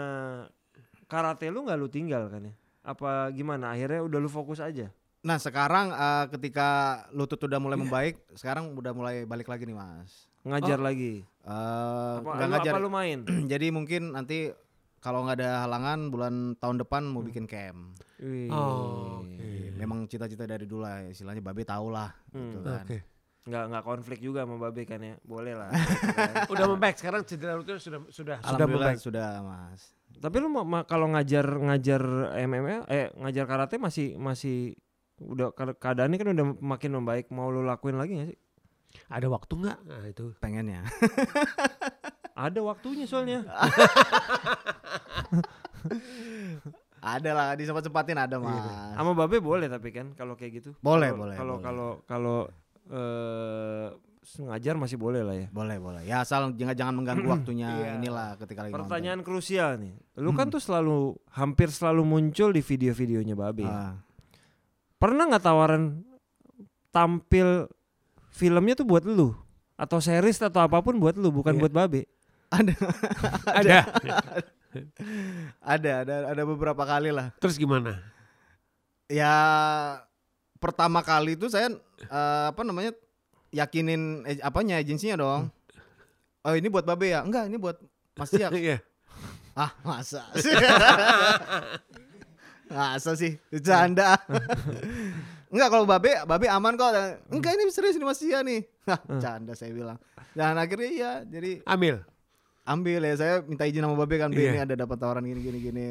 karate 1.06 1.46
lu 1.48 1.62
nggak 1.62 1.76
lu 1.76 1.88
tinggal 1.88 2.26
kan 2.26 2.42
ya 2.42 2.54
apa 2.82 3.30
gimana 3.30 3.70
akhirnya 3.70 4.02
udah 4.02 4.18
lu 4.18 4.26
fokus 4.28 4.58
aja 4.58 4.90
Nah 5.22 5.38
sekarang 5.38 5.90
eh, 5.90 6.26
ketika 6.30 6.70
lutut 7.12 7.38
udah 7.40 7.58
mulai 7.58 7.78
membaik, 7.78 8.16
sekarang 8.34 8.74
udah 8.74 8.90
mulai 8.92 9.24
balik 9.24 9.46
lagi 9.46 9.64
nih 9.64 9.76
mas. 9.76 10.30
ngajar 10.42 10.78
lagi 10.78 11.22
Eh, 11.42 12.14
apa, 12.18 12.26
nggak 12.32 12.48
lu, 12.48 12.54
ngajar. 12.56 12.72
apa 12.72 12.80
lu 12.80 12.90
main 12.90 13.20
Jadi 13.52 13.70
mungkin 13.70 14.10
nanti 14.12 14.50
kalau 14.98 15.22
nggak 15.22 15.38
ada 15.38 15.52
halangan 15.62 16.00
bulan 16.08 16.34
tahun 16.56 16.78
depan 16.80 17.02
mau 17.04 17.22
bikin 17.22 17.46
camp. 17.46 17.94
Wih. 18.18 18.50
Oh, 18.50 19.22
Memang 19.76 20.06
cita-cita 20.06 20.46
dari 20.46 20.64
dulu 20.64 20.82
lah, 20.82 21.02
istilahnya 21.04 21.40
babe 21.40 21.62
tau 21.62 21.88
lah. 21.88 22.10
Gitu 22.28 22.58
Hmm. 22.58 22.66
kan. 22.66 22.86
Oke. 22.86 23.00
nggak 23.42 23.64
nggak 23.68 23.84
konflik 23.84 24.20
juga 24.20 24.46
sama 24.46 24.58
babe 24.60 24.82
kan 24.84 25.02
ya 25.02 25.18
boleh 25.20 25.54
lah 25.56 25.74
Udah 26.54 26.66
membaik 26.68 26.94
sekarang 26.96 27.22
cedera 27.24 27.54
lutut 27.56 27.78
sudah 27.78 27.98
sudah 28.08 28.38
sudah 28.40 28.68
membaik. 28.68 28.98
sudah 28.98 29.42
mas. 29.42 29.98
tapi 30.14 30.38
lu 30.38 30.46
ma- 30.48 30.62
ma- 30.64 30.86
kalau 30.86 31.10
ngajar 31.10 31.50
ngajar 31.50 32.02
MMA 32.40 32.86
eh 32.86 33.10
ngajar 33.16 33.46
karate 33.48 33.76
masih 33.78 34.14
masih 34.16 34.78
udah 35.24 35.48
ke- 35.52 35.78
keadaannya 35.78 36.18
kan 36.18 36.28
udah 36.30 36.46
makin 36.58 36.92
membaik 36.94 37.30
mau 37.30 37.48
lu 37.48 37.62
lakuin 37.62 37.96
lagi 37.96 38.14
gak 38.16 38.30
sih 38.30 38.40
Ada 39.08 39.28
waktu 39.28 39.54
nggak? 39.56 39.78
Nah 39.82 40.04
itu. 40.06 40.26
Pengennya. 40.38 40.84
ada 42.38 42.60
waktunya 42.60 43.06
soalnya 43.06 43.46
ada 47.04 47.30
lah, 47.32 47.48
disempat-sempatin 47.54 48.14
ada 48.16 48.38
mas. 48.38 48.62
sama 48.94 49.12
babe 49.16 49.38
boleh 49.38 49.66
tapi 49.66 49.90
kan 49.90 50.14
kalau 50.14 50.34
kayak 50.34 50.62
gitu 50.62 50.70
Boleh, 50.80 51.10
Kalau- 51.10 51.20
boleh, 51.20 51.36
kalau 51.36 51.56
kalau 51.60 51.90
kalau 52.06 52.38
eh 52.88 53.88
ngajar 54.40 54.76
masih 54.76 54.96
boleh 54.96 55.22
lah 55.22 55.34
ya 55.36 55.48
Boleh 55.50 55.76
boleh. 55.76 56.02
Ya 56.04 56.22
asal 56.22 56.54
jangan 56.54 56.76
jangan 56.78 56.94
mengganggu 56.96 57.26
waktunya 57.36 57.68
Iya. 57.70 57.90
inilah 57.98 58.38
ketika 58.38 58.62
lagi 58.62 58.72
nonton. 58.72 58.86
pertanyaan 58.86 59.22
krusial 59.22 59.76
nih 59.76 59.98
lu 60.16 60.32
kan 60.32 60.48
tuh 60.48 60.60
selalu 60.60 61.18
hampir 61.32 61.68
selalu 61.68 62.02
muncul 62.04 62.50
di 62.50 62.62
video-videonya 62.62 63.34
babe 63.34 63.66
Ah. 63.66 63.98
Pernah 65.02 65.26
nggak 65.26 65.42
tawaran 65.42 66.06
tampil 66.94 67.66
filmnya 68.30 68.78
tuh 68.78 68.86
buat 68.86 69.02
lu 69.02 69.34
atau 69.74 69.98
series 69.98 70.38
atau 70.38 70.62
apa 70.62 70.78
pun 70.80 70.94
buat 70.96 71.18
lu 71.18 71.34
bukan 71.34 71.58
Iya. 71.58 71.62
buat 71.66 71.74
babe 71.74 72.06
ada 72.52 72.74
Ada. 73.60 73.80
ada 75.58 75.92
ada 76.06 76.16
ada 76.32 76.44
beberapa 76.46 76.84
kali 76.84 77.12
lah. 77.12 77.32
Terus 77.40 77.56
gimana? 77.56 78.00
Ya 79.08 79.34
pertama 80.60 81.02
kali 81.02 81.34
itu 81.34 81.48
saya 81.48 81.72
eh, 82.02 82.46
apa 82.48 82.62
namanya 82.62 82.92
yakinin 83.52 84.24
eh, 84.24 84.40
apanya 84.40 84.80
agensinya 84.80 85.20
dong. 85.20 85.42
Oh 86.44 86.54
ini 86.56 86.68
buat 86.68 86.84
babe 86.84 87.12
ya? 87.12 87.20
Enggak, 87.24 87.48
ini 87.52 87.58
buat 87.60 87.80
Mas. 88.16 88.32
Iya. 88.36 88.80
ah 89.52 89.72
masa 89.84 90.24
sih? 90.40 90.52
masa 92.72 93.12
sih? 93.14 93.36
Bercanda. 93.48 94.16
Enggak 95.48 95.68
kalau 95.68 95.84
babe, 95.84 96.16
babe 96.22 96.48
aman 96.48 96.74
kok. 96.74 96.92
Enggak 97.28 97.52
ini 97.54 97.68
serius 97.68 97.94
ini 97.94 98.04
Mas 98.04 98.18
Siak 98.18 98.42
nih. 98.42 98.64
Canda 99.18 99.52
saya 99.52 99.70
bilang. 99.70 100.00
Dan 100.32 100.56
akhirnya 100.56 100.88
iya, 100.88 101.12
jadi 101.22 101.60
Ambil. 101.66 102.08
ambil 102.64 103.02
ya 103.02 103.16
saya 103.16 103.36
minta 103.42 103.66
izin 103.66 103.82
sama 103.82 103.98
babe 103.98 104.16
kan 104.16 104.30
Be, 104.30 104.38
Iya. 104.40 104.50
ini 104.50 104.62
ada 104.62 104.76
dapat 104.78 104.96
tawaran 104.96 105.22
gini 105.22 105.42
gini 105.42 105.60
gini 105.60 105.88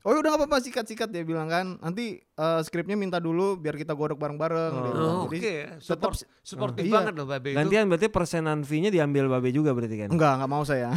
oh 0.00 0.10
ya 0.10 0.18
udah 0.18 0.30
nggak 0.32 0.40
apa-apa 0.42 0.56
sikat 0.58 0.84
sikat 0.84 1.08
dia 1.08 1.20
bilang 1.20 1.46
kan 1.46 1.76
nanti 1.78 2.16
eh, 2.16 2.60
skripnya 2.60 2.92
minta 2.94 3.16
dulu 3.18 3.54
biar 3.54 3.72
kita 3.74 3.92
godok 3.92 4.16
bareng 4.16 4.34
bareng 4.34 4.72
Oh, 4.74 5.28
jadi 5.28 5.36
Oke, 5.36 5.54
support, 5.78 6.16
suportif 6.40 6.80
Iya. 6.82 6.92
banget 6.94 7.12
loh 7.14 7.24
Babe 7.24 7.52
itu. 7.52 7.56
gantian 7.56 7.86
berarti 7.86 8.08
persenan 8.08 8.60
fee-nya 8.62 8.88
diambil 8.88 9.28
babe 9.30 9.48
juga 9.48 9.70
berarti 9.70 9.96
kan 9.98 10.08
enggak 10.10 10.32
nggak 10.34 10.50
mau 10.50 10.64
saya 10.64 10.90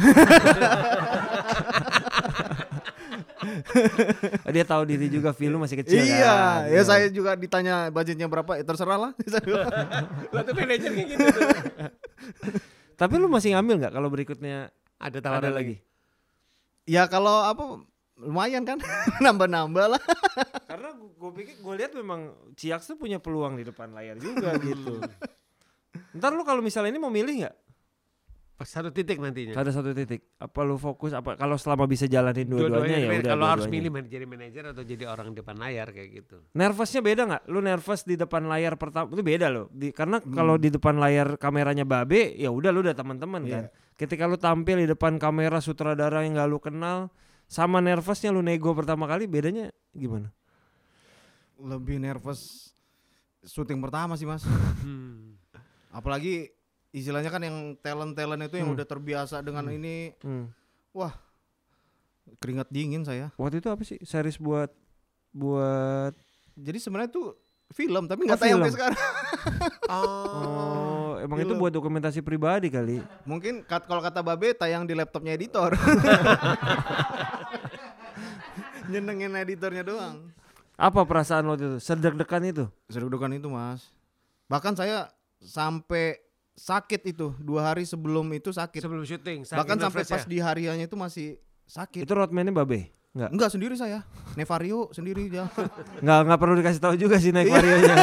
dia 4.54 4.64
tahu 4.64 4.82
diri 4.88 5.06
juga 5.08 5.30
film 5.32 5.62
masih 5.62 5.82
kecil 5.84 6.00
iya 6.00 6.64
kan. 6.66 6.72
ya 6.72 6.82
saya 6.84 7.06
juga 7.08 7.34
ditanya 7.34 7.88
budgetnya 7.88 8.26
berapa 8.26 8.58
ya 8.58 8.64
terserah 8.64 8.98
lah. 8.98 9.12
Tuh 10.46 10.54
manajer 10.54 10.90
kayak 10.92 11.08
gitu. 11.14 11.26
Tuh. 11.26 11.50
tapi 12.98 13.14
lu 13.16 13.30
masih 13.30 13.54
ngambil 13.54 13.74
nggak 13.86 13.92
kalau 13.94 14.08
berikutnya 14.10 14.70
Ada 14.98 15.18
ada 15.18 15.18
tawaran 15.22 15.52
lagi? 15.54 15.78
lagi. 15.78 16.86
ya 16.88 17.06
kalau 17.06 17.46
apa 17.46 17.84
lumayan 18.18 18.66
kan. 18.66 18.82
Nambah 19.22 19.46
nambah 19.46 19.86
lah. 19.94 20.02
Karena 20.66 20.90
gue 20.98 21.30
pikir 21.38 21.54
gue 21.62 21.74
lihat 21.78 21.92
memang 21.94 22.34
Ciaks 22.58 22.90
tuh 22.90 22.98
punya 22.98 23.22
peluang 23.22 23.54
di 23.54 23.62
depan 23.62 23.94
layar 23.94 24.18
juga 24.18 24.58
gitu. 24.58 24.98
Ntar 26.18 26.34
lu 26.34 26.42
kalau 26.42 26.58
misalnya 26.58 26.90
ini 26.90 26.98
mau 26.98 27.14
milih 27.14 27.46
nggak 27.46 27.56
satu 28.60 28.90
titik 28.90 29.18
nantinya. 29.18 29.54
ada 29.54 29.70
satu 29.70 29.92
titik 29.92 30.34
apa 30.34 30.60
lu 30.62 30.74
fokus 30.74 31.12
apa 31.12 31.34
kalau 31.34 31.54
selama 31.54 31.84
bisa 31.84 32.06
jalanin 32.06 32.42
dua-duanya 32.42 32.98
ya 32.98 33.08
udah 33.14 33.30
Kalau 33.30 33.46
harus 33.46 33.66
dua-duanya. 33.66 33.90
milih 33.94 34.10
jadi 34.10 34.26
manajer 34.26 34.62
atau 34.70 34.82
jadi 34.82 35.04
orang 35.06 35.30
depan 35.30 35.54
layar 35.54 35.86
kayak 35.90 36.08
gitu. 36.10 36.36
Nervousnya 36.52 37.00
beda 37.00 37.22
nggak? 37.24 37.42
Lu 37.46 37.58
nervous 37.60 38.02
di 38.02 38.14
depan 38.14 38.42
layar 38.44 38.74
pertama 38.74 39.06
itu 39.08 39.22
beda 39.22 39.46
loh. 39.46 39.70
Di, 39.70 39.92
karena 39.92 40.18
Hmm. 40.18 40.32
kalau 40.32 40.54
di 40.56 40.68
depan 40.68 40.96
layar 40.96 41.36
kameranya 41.36 41.82
babe, 41.82 42.34
ya 42.34 42.50
udah 42.50 42.70
lu 42.70 42.82
udah 42.82 42.94
teman-teman 42.94 43.42
kan. 43.44 43.64
Iya. 43.66 43.94
Ketika 43.94 44.26
lu 44.26 44.34
tampil 44.34 44.82
di 44.82 44.88
depan 44.88 45.18
kamera 45.18 45.58
sutradara 45.58 46.22
yang 46.22 46.34
gak 46.34 46.46
lu 46.46 46.58
kenal, 46.58 47.10
sama 47.46 47.78
nervousnya 47.78 48.28
lu 48.28 48.40
nego 48.40 48.72
pertama 48.72 49.04
kali 49.04 49.24
bedanya 49.24 49.70
gimana? 49.90 50.34
lebih 51.58 51.98
nervous 51.98 52.70
syuting 53.42 53.78
pertama 53.78 54.14
sih 54.14 54.22
mas 54.22 54.46
Hmm. 54.78 55.34
apalagi 55.90 56.54
istilahnya 56.98 57.28
kan 57.28 57.40
yang 57.40 57.56
talent 57.78 58.12
talent 58.12 58.42
itu 58.42 58.56
yang 58.56 58.70
Hmm. 58.70 58.76
udah 58.76 58.86
terbiasa 58.86 59.40
dengan 59.40 59.66
ini 59.68 60.12
Hmm. 60.20 60.50
keringat 62.38 62.68
dingin 62.68 63.02
saya 63.02 63.30
Waktu 63.34 63.58
itu 63.58 63.68
apa 63.68 63.82
sih 63.82 63.98
series 64.02 64.36
buat 64.36 64.68
buat 65.30 66.12
Jadi 66.54 66.76
sebenarnya 66.76 67.08
tuh 67.08 67.38
film 67.70 68.04
tapi 68.04 68.24
Oh, 68.24 68.26
nggak 68.26 68.40
tayang 68.40 68.58
sampai 68.58 68.74
sekarang. 68.74 68.98
oh 69.94 71.14
emang 71.20 71.38
itu 71.38 71.46
Film. 71.48 71.60
buat 71.60 71.70
dokumentasi 71.70 72.18
pribadi 72.18 72.66
kali. 72.66 72.98
Mungkin 73.22 73.62
kat, 73.62 73.86
kalau 73.86 74.00
kata 74.00 74.20
Babe 74.20 74.52
tayang 74.52 74.82
di 74.82 74.92
laptopnya 74.92 75.32
editor. 75.32 75.70
Nyenengin 78.88 79.36
editornya 79.36 79.84
doang. 79.84 80.32
Apa 80.74 81.02
perasaan 81.04 81.44
lo 81.44 81.54
itu? 81.54 81.76
Sedek-dekan 81.76 82.42
itu? 82.44 82.64
Sedudukan 82.88 83.28
itu 83.30 83.46
mas. 83.46 83.90
Bahkan 84.48 84.74
saya 84.74 85.10
sampai 85.38 86.16
sakit 86.58 87.06
itu 87.06 87.30
dua 87.38 87.70
hari 87.70 87.86
sebelum 87.86 88.26
itu 88.34 88.50
sakit. 88.50 88.82
Sebelum 88.82 89.06
syuting. 89.06 89.46
Bahkan 89.46 89.76
sampai 89.78 90.02
ya? 90.02 90.10
pas 90.10 90.24
di 90.26 90.38
hariannya 90.42 90.84
itu 90.84 90.98
masih 90.98 91.38
sakit. 91.64 92.02
Itu 92.02 92.12
roadman-nya 92.12 92.50
babe? 92.50 92.90
Enggak. 93.14 93.30
Enggak 93.32 93.50
sendiri 93.54 93.74
saya. 93.78 94.02
Nevario 94.34 94.90
sendiri 94.90 95.26
dia. 95.32 95.46
Enggak 96.02 96.18
enggak 96.26 96.38
perlu 96.38 96.54
dikasih 96.58 96.82
tahu 96.82 96.94
juga 96.98 97.16
sih 97.16 97.30
naik 97.30 97.46
Iya. 97.46 97.54
varionya. 97.54 97.96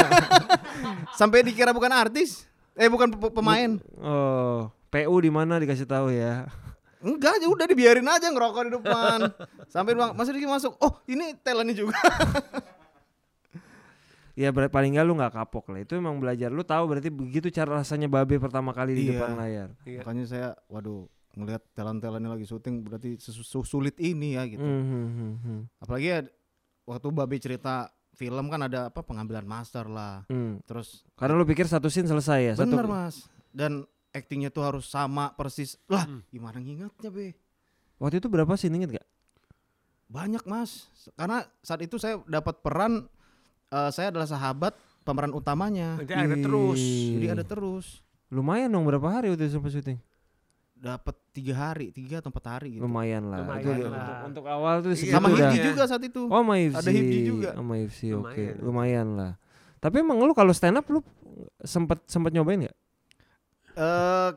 sampai 1.20 1.44
dikira 1.44 1.76
bukan 1.76 1.92
artis. 1.92 2.48
Eh 2.76 2.88
bukan 2.88 3.12
pe- 3.12 3.32
pemain. 3.32 3.80
oh, 4.00 4.68
PU 4.88 5.16
di 5.20 5.32
mana 5.32 5.56
dikasih 5.56 5.88
tahu 5.88 6.12
ya. 6.12 6.48
Enggak, 7.00 7.38
ya 7.38 7.48
udah 7.48 7.70
dibiarin 7.70 8.04
aja 8.04 8.28
ngerokok 8.28 8.64
di 8.66 8.72
depan. 8.74 9.20
Sampai 9.74 9.94
bilang, 9.94 10.12
Mas 10.12 10.26
Riki 10.26 10.44
masuk. 10.44 10.74
Oh, 10.82 10.98
ini 11.06 11.38
talentnya 11.38 11.78
juga. 11.78 11.94
Ya 14.36 14.52
ber- 14.52 14.68
paling 14.68 14.92
enggak 14.92 15.08
lu 15.08 15.16
nggak 15.16 15.34
kapok 15.34 15.72
lah. 15.72 15.80
Itu 15.80 15.96
emang 15.96 16.20
belajar. 16.20 16.52
Lu 16.52 16.62
tahu 16.62 16.92
berarti 16.92 17.08
begitu 17.08 17.48
cara 17.50 17.80
rasanya 17.80 18.06
babe 18.06 18.36
pertama 18.36 18.76
kali 18.76 18.92
di 18.94 19.02
Iya. 19.08 19.12
depan 19.16 19.32
layar. 19.36 19.70
Iya. 19.88 20.00
Makanya 20.04 20.26
saya, 20.28 20.48
waduh, 20.68 21.08
ngelihat 21.36 21.64
talent-talentnya 21.72 22.32
lagi 22.32 22.44
syuting 22.44 22.84
berarti 22.84 23.16
sulit 23.64 23.96
ini 23.98 24.36
ya 24.36 24.44
gitu. 24.44 24.60
Hmm, 24.60 25.40
hmm. 25.40 25.60
Apalagi 25.80 26.08
ya 26.08 26.20
waktu 26.84 27.08
Babe 27.10 27.36
cerita 27.40 27.88
film 28.16 28.48
kan 28.48 28.64
ada 28.64 28.88
apa 28.88 29.04
pengambilan 29.04 29.44
master 29.44 29.88
lah. 29.88 30.24
Hmm. 30.28 30.60
Terus 30.64 31.04
Karena 31.16 31.36
lu 31.36 31.44
pikir 31.44 31.68
satu 31.68 31.88
scene 31.88 32.08
selesai 32.08 32.40
ya. 32.42 32.54
Satu. 32.56 32.72
bener 32.72 32.88
Mas. 32.88 33.28
Dan 33.52 33.84
aktingnya 34.12 34.52
tuh 34.52 34.64
harus 34.64 34.88
sama 34.88 35.32
persis. 35.32 35.80
Lah, 35.88 36.04
Hmm. 36.04 36.24
gimana 36.28 36.60
ngingetnya, 36.60 37.08
Be? 37.08 37.36
Waktu 38.00 38.20
itu 38.20 38.28
berapa 38.28 38.52
scene 38.56 38.76
inget 38.76 39.00
gak? 39.00 39.08
Banyak, 40.06 40.44
Mas. 40.44 40.88
Karena 41.16 41.44
saat 41.60 41.82
itu 41.82 41.96
saya 41.98 42.20
dapat 42.24 42.60
peran 42.62 43.08
eh, 43.70 43.90
saya 43.90 44.14
adalah 44.14 44.28
sahabat 44.28 44.74
pemeran 45.02 45.32
utamanya. 45.32 45.98
Jadi 46.02 46.14
ada 46.14 46.36
terus. 46.38 46.82
Jadi 47.16 47.28
ada 47.30 47.44
terus. 47.46 48.02
Lumayan 48.34 48.74
dong 48.74 48.84
berapa 48.84 49.06
hari 49.06 49.30
waktu 49.30 49.46
itu 49.48 49.62
sampai 49.62 49.72
syuting? 49.72 50.00
Dapat 50.76 51.16
tiga 51.32 51.54
hari, 51.56 51.90
tiga 51.90 52.20
atau 52.20 52.30
empat 52.30 52.46
hari 52.60 52.78
gitu. 52.78 52.84
Lumayan 52.84 53.32
lah. 53.32 53.42
Lumayan 53.42 53.64
Itu 53.64 53.70
lah. 53.72 53.86
untuk, 53.86 54.18
untuk 54.28 54.46
awal 54.50 54.76
tuh 54.84 54.92
Iya, 54.92 54.98
segitu 55.00 55.16
Sama 55.16 55.28
udah. 55.32 55.50
Hibdi 55.50 55.60
juga 55.72 55.84
saat 55.88 56.04
itu. 56.04 56.22
Oh 56.28 56.40
sama 56.44 56.54
Ifsi. 56.60 56.78
Ada 56.78 56.90
Hibdi 56.92 57.20
juga. 57.24 57.50
Sama 57.56 57.74
Ifsi 57.80 58.08
oke. 58.12 58.22
Lumayan. 58.22 58.56
Lumayan 58.60 59.08
lah. 59.16 59.32
Tapi 59.80 59.96
emang 60.02 60.18
lu 60.20 60.34
kalau 60.34 60.52
stand 60.52 60.78
up 60.78 60.86
lu 60.90 61.00
sempet 61.64 62.02
sempet 62.10 62.34
nyobain 62.34 62.66
nggak? 62.66 62.76
Eh 63.76 64.30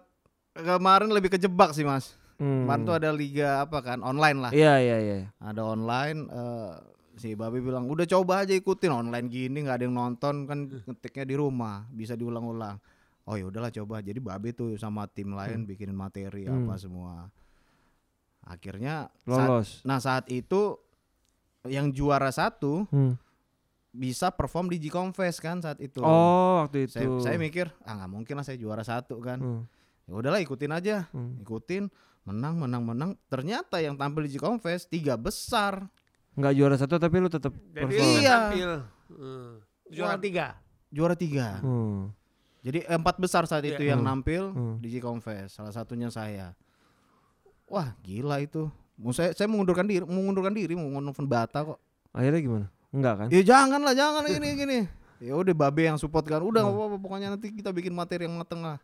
kemarin 0.59 1.11
lebih 1.11 1.33
kejebak 1.33 1.73
sih 1.73 1.83
mas. 1.83 2.15
Hmm. 2.39 2.65
Kemarin 2.69 2.83
tuh 2.87 2.95
ada 2.95 3.11
liga 3.11 3.49
apa 3.67 3.79
kan 3.83 3.99
online 4.05 4.39
lah. 4.39 4.51
Iya 4.55 4.75
iya 4.79 4.97
iya. 5.03 5.19
Ada 5.43 5.63
online. 5.65 6.29
eh 6.29 6.73
si 7.19 7.35
Babi 7.35 7.59
bilang 7.59 7.85
udah 7.85 8.07
coba 8.07 8.41
aja 8.41 8.51
ikutin 8.51 8.89
online 8.91 9.27
gini 9.27 9.61
nggak 9.61 9.77
ada 9.77 9.85
yang 9.85 9.93
nonton 9.93 10.47
kan 10.47 10.59
ngetiknya 10.87 11.25
di 11.25 11.35
rumah 11.35 11.85
bisa 11.89 12.15
diulang-ulang. 12.15 12.79
Oh 13.25 13.35
ya 13.35 13.45
udahlah 13.45 13.69
coba. 13.71 14.01
Jadi 14.01 14.19
Babi 14.19 14.51
tuh 14.53 14.75
sama 14.75 15.05
tim 15.07 15.31
lain 15.31 15.63
bikinin 15.65 15.93
materi 15.93 16.45
Hmm. 16.45 16.65
apa 16.65 16.75
semua. 16.77 17.29
Akhirnya 18.43 19.13
saat- 19.21 19.49
Lolos. 19.51 19.69
nah 19.83 19.99
saat 19.99 20.25
itu 20.29 20.81
yang 21.65 21.93
juara 21.93 22.31
satu 22.31 22.89
Hmm. 22.89 23.21
bisa 23.91 24.31
perform 24.31 24.69
di 24.69 24.79
G-Confest 24.79 25.39
kan 25.39 25.61
saat 25.61 25.77
itu. 25.79 26.01
Oh 26.01 26.63
waktu 26.63 26.87
itu. 26.87 26.97
saya, 26.97 27.07
saya 27.21 27.37
mikir 27.37 27.69
ah 27.83 27.93
nggak 27.95 28.11
mungkin 28.11 28.35
lah 28.35 28.47
saya 28.47 28.57
juara 28.57 28.81
satu 28.81 29.21
kan. 29.21 29.39
Hmm. 29.39 29.63
Ya 30.09 30.15
udahlah 30.15 30.41
ikutin 30.41 30.73
aja. 30.73 31.05
Hmm. 31.11 31.37
ikutin 31.39 31.93
menang 32.25 32.57
menang 32.57 32.85
menang 32.85 33.11
ternyata 33.27 33.77
yang 33.79 33.95
tampil 33.95 34.25
di 34.25 34.37
G-Confest 34.37 34.89
tiga 34.89 35.17
besar 35.17 35.89
Nggak 36.39 36.53
juara 36.55 36.77
satu 36.77 36.95
tapi 36.97 37.17
lu 37.17 37.27
tetap 37.27 37.51
Jadi 37.51 37.75
perform. 37.75 37.99
lu 38.07 38.15
Iya. 38.17 38.31
tampil. 38.33 38.71
Hmm. 39.11 39.51
Juara 39.89 40.17
tiga. 40.17 40.47
juara 40.89 41.13
tiga 41.13 41.61
Hmm. 41.61 42.09
jadi 42.59 42.81
empat 42.89 43.17
besar 43.17 43.45
saat 43.45 43.61
itu 43.63 43.77
Iya. 43.79 43.93
yang 43.93 44.01
Hmm. 44.01 44.09
nampil 44.11 44.43
Hmm. 44.49 44.77
di 44.79 44.89
G-Confest 44.91 45.53
salah 45.55 45.69
satunya 45.69 46.09
saya 46.09 46.57
wah 47.67 47.93
gila 48.01 48.39
itu 48.39 48.73
mau 48.95 49.11
saya 49.11 49.33
saya 49.33 49.45
mengundurkan 49.47 49.85
diri 49.85 50.01
mengundurkan 50.03 50.51
diri 50.51 50.73
mau 50.73 50.89
nelfon 50.95 51.25
bata 51.25 51.61
kok 51.63 51.79
Akhirnya 52.11 52.41
gimana? 52.41 52.67
Enggak 52.89 53.15
kan? 53.15 53.29
ya 53.29 53.43
jangan 53.43 53.81
lah 53.85 53.93
jangan 53.93 54.25
gini 54.25 54.49
gini 54.55 54.79
ya 55.21 55.35
udah 55.35 55.53
babe 55.53 55.83
yang 55.85 55.97
support 55.97 56.25
kan 56.25 56.41
udah 56.41 56.57
nggak 56.59 56.73
apa-apa 56.75 56.97
pokoknya 56.99 57.29
nanti 57.31 57.53
kita 57.53 57.69
bikin 57.69 57.93
materi 57.93 58.25
yang 58.25 58.35
mateng 58.35 58.65
lah 58.65 58.81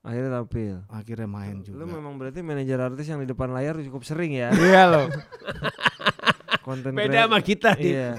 Akhirnya 0.00 0.32
tampil. 0.34 0.80
akhirnya 0.86 1.28
main 1.28 1.60
juga 1.60 1.76
Lu 1.76 1.84
memang 1.86 2.16
berarti 2.16 2.40
manajer 2.40 2.76
artis 2.78 3.04
yang 3.06 3.20
di 3.20 3.26
depan 3.26 3.48
layar 3.48 3.76
cukup 3.78 4.00
sering 4.00 4.32
ya. 4.32 4.48
Iya 4.50 4.84
loh. 4.86 5.08
Konten 6.70 6.90
Beda 6.92 7.10
kreator. 7.10 7.26
sama 7.26 7.38
kita 7.40 7.70
nih. 7.74 7.90
Iya. 7.90 8.10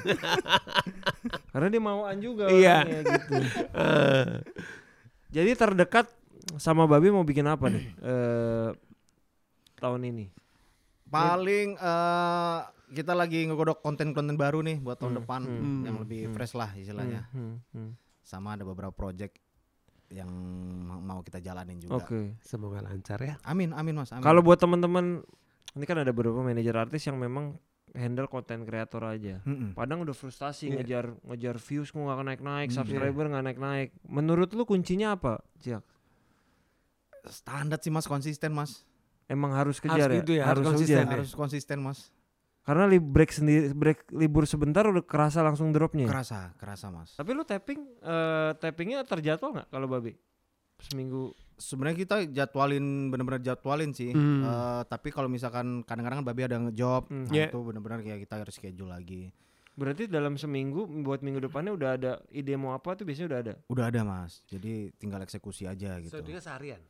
Karena 1.52 1.68
dia 1.68 1.82
mauan 1.82 2.18
juga 2.18 2.46
Iya. 2.48 2.78
orangnya 2.84 3.02
gitu. 3.10 3.34
Jadi 5.32 5.52
terdekat 5.54 6.08
sama 6.58 6.84
Babi 6.84 7.08
mau 7.10 7.24
bikin 7.24 7.46
apa 7.46 7.66
nih? 7.66 7.86
eh 8.04 8.70
tahun 9.78 10.02
ini. 10.06 10.26
paling 11.08 11.76
eh 11.76 12.60
kita 12.90 13.12
lagi 13.12 13.44
ngegodok 13.44 13.80
konten-konten 13.80 14.36
baru 14.36 14.60
nih 14.62 14.80
buat 14.80 14.96
tahun 14.96 15.12
Hmm, 15.14 15.20
depan 15.22 15.42
hmm, 15.44 15.80
yang 15.82 15.96
hmm, 15.98 16.04
lebih 16.04 16.22
hmm. 16.26 16.34
fresh 16.34 16.54
lah 16.54 16.72
istilahnya 16.74 17.28
Hmm, 17.32 17.60
hmm, 17.70 17.92
sama 18.22 18.56
ada 18.56 18.64
beberapa 18.64 18.92
project 18.92 19.36
yang 20.08 20.28
ma- 20.82 21.00
mau 21.02 21.20
kita 21.20 21.40
jalanin 21.40 21.80
juga. 21.80 22.00
Oke. 22.00 22.36
Semoga 22.42 22.80
lancar 22.82 23.20
ya. 23.20 23.36
Amin, 23.44 23.72
amin 23.72 23.92
mas. 23.94 24.12
Amin. 24.12 24.20
Kalau 24.22 24.40
buat 24.40 24.56
teman-teman 24.56 25.24
ini 25.72 25.86
kan 25.86 25.98
ada 25.98 26.12
beberapa 26.12 26.36
manajer 26.38 26.76
artis 26.78 27.04
yang 27.04 27.16
memang 27.16 27.56
handle 27.92 28.26
konten 28.26 28.64
kreator 28.64 29.04
aja. 29.04 29.44
Mm-mm. 29.44 29.74
Padang 29.74 30.02
udah 30.02 30.12
frustasi 30.12 30.68
Iya. 30.68 30.76
ngejar 30.78 31.06
ngejar 31.24 31.56
views 31.58 31.90
kok 31.90 32.00
nggak 32.00 32.24
naik-naik, 32.26 32.70
Hmm, 32.70 32.78
subscriber 32.78 33.26
nggak 33.28 33.46
naik-naik. 33.46 33.90
Menurut 34.04 34.50
lu 34.52 34.64
kuncinya 34.64 35.14
apa, 35.14 35.44
Ciak? 35.58 35.84
standar 37.24 37.78
sih 37.78 37.90
mas 37.90 38.06
konsisten 38.06 38.50
mas, 38.50 38.82
Emang 39.26 39.54
harus 39.54 39.78
kejar 39.78 40.12
gitu 40.12 40.34
ya, 40.34 40.44
harus 40.44 40.60
Harus 40.60 40.68
konsisten 40.76 40.98
ya. 40.98 41.08
harus 41.08 41.32
konsisten 41.32 41.78
mas. 41.80 42.00
Karena 42.62 42.86
li 42.86 42.98
break 42.98 43.32
sendiri 43.32 43.72
break 43.72 44.12
libur 44.12 44.44
sebentar 44.44 44.84
udah 44.84 45.02
kerasa 45.02 45.40
langsung 45.40 45.72
dropnya. 45.72 46.06
ya? 46.06 46.10
Kerasa, 46.10 46.40
kerasa 46.56 46.90
mas. 46.90 47.16
Tapi 47.16 47.32
lu 47.32 47.42
tapping 47.42 47.80
eh 48.02 48.52
tappingnya 48.56 49.02
terjadwal 49.02 49.56
nggak 49.56 49.70
kalau 49.70 49.88
babi? 49.88 50.14
Seminggu. 50.80 51.32
Sebenarnya 51.62 51.94
kita 51.96 52.16
jadwalin 52.28 52.84
bener-bener 53.08 53.40
jadwalin 53.40 53.94
sih. 53.94 54.10
Hmm. 54.10 54.42
Eh, 54.42 54.82
tapi 54.86 55.14
kalau 55.14 55.30
misalkan 55.30 55.86
kadang-kadang 55.86 56.20
kan 56.20 56.28
babi 56.28 56.42
ada 56.44 56.58
ngejob, 56.58 57.06
Hmm. 57.06 57.30
nah 57.30 57.36
Yeah. 57.38 57.48
itu 57.48 57.62
bener-bener 57.62 58.02
kayak 58.02 58.26
kita 58.26 58.34
harus 58.36 58.52
schedule 58.52 58.90
lagi. 58.90 59.30
Berarti 59.72 60.04
dalam 60.06 60.36
seminggu 60.36 60.84
buat 61.02 61.22
minggu 61.22 61.40
depannya 61.40 61.72
udah 61.72 61.90
ada 61.96 62.12
ide 62.28 62.58
mau 62.58 62.74
apa 62.74 62.92
tuh 62.92 63.06
biasanya 63.06 63.28
udah 63.30 63.40
ada. 63.40 63.54
Udah 63.68 63.86
ada 63.88 64.02
mas, 64.02 64.42
jadi 64.44 64.92
tinggal 64.98 65.22
eksekusi 65.22 65.64
aja 65.64 65.96
gitu. 65.98 66.12
Syutingnya 66.12 66.42
seharian. 66.42 66.82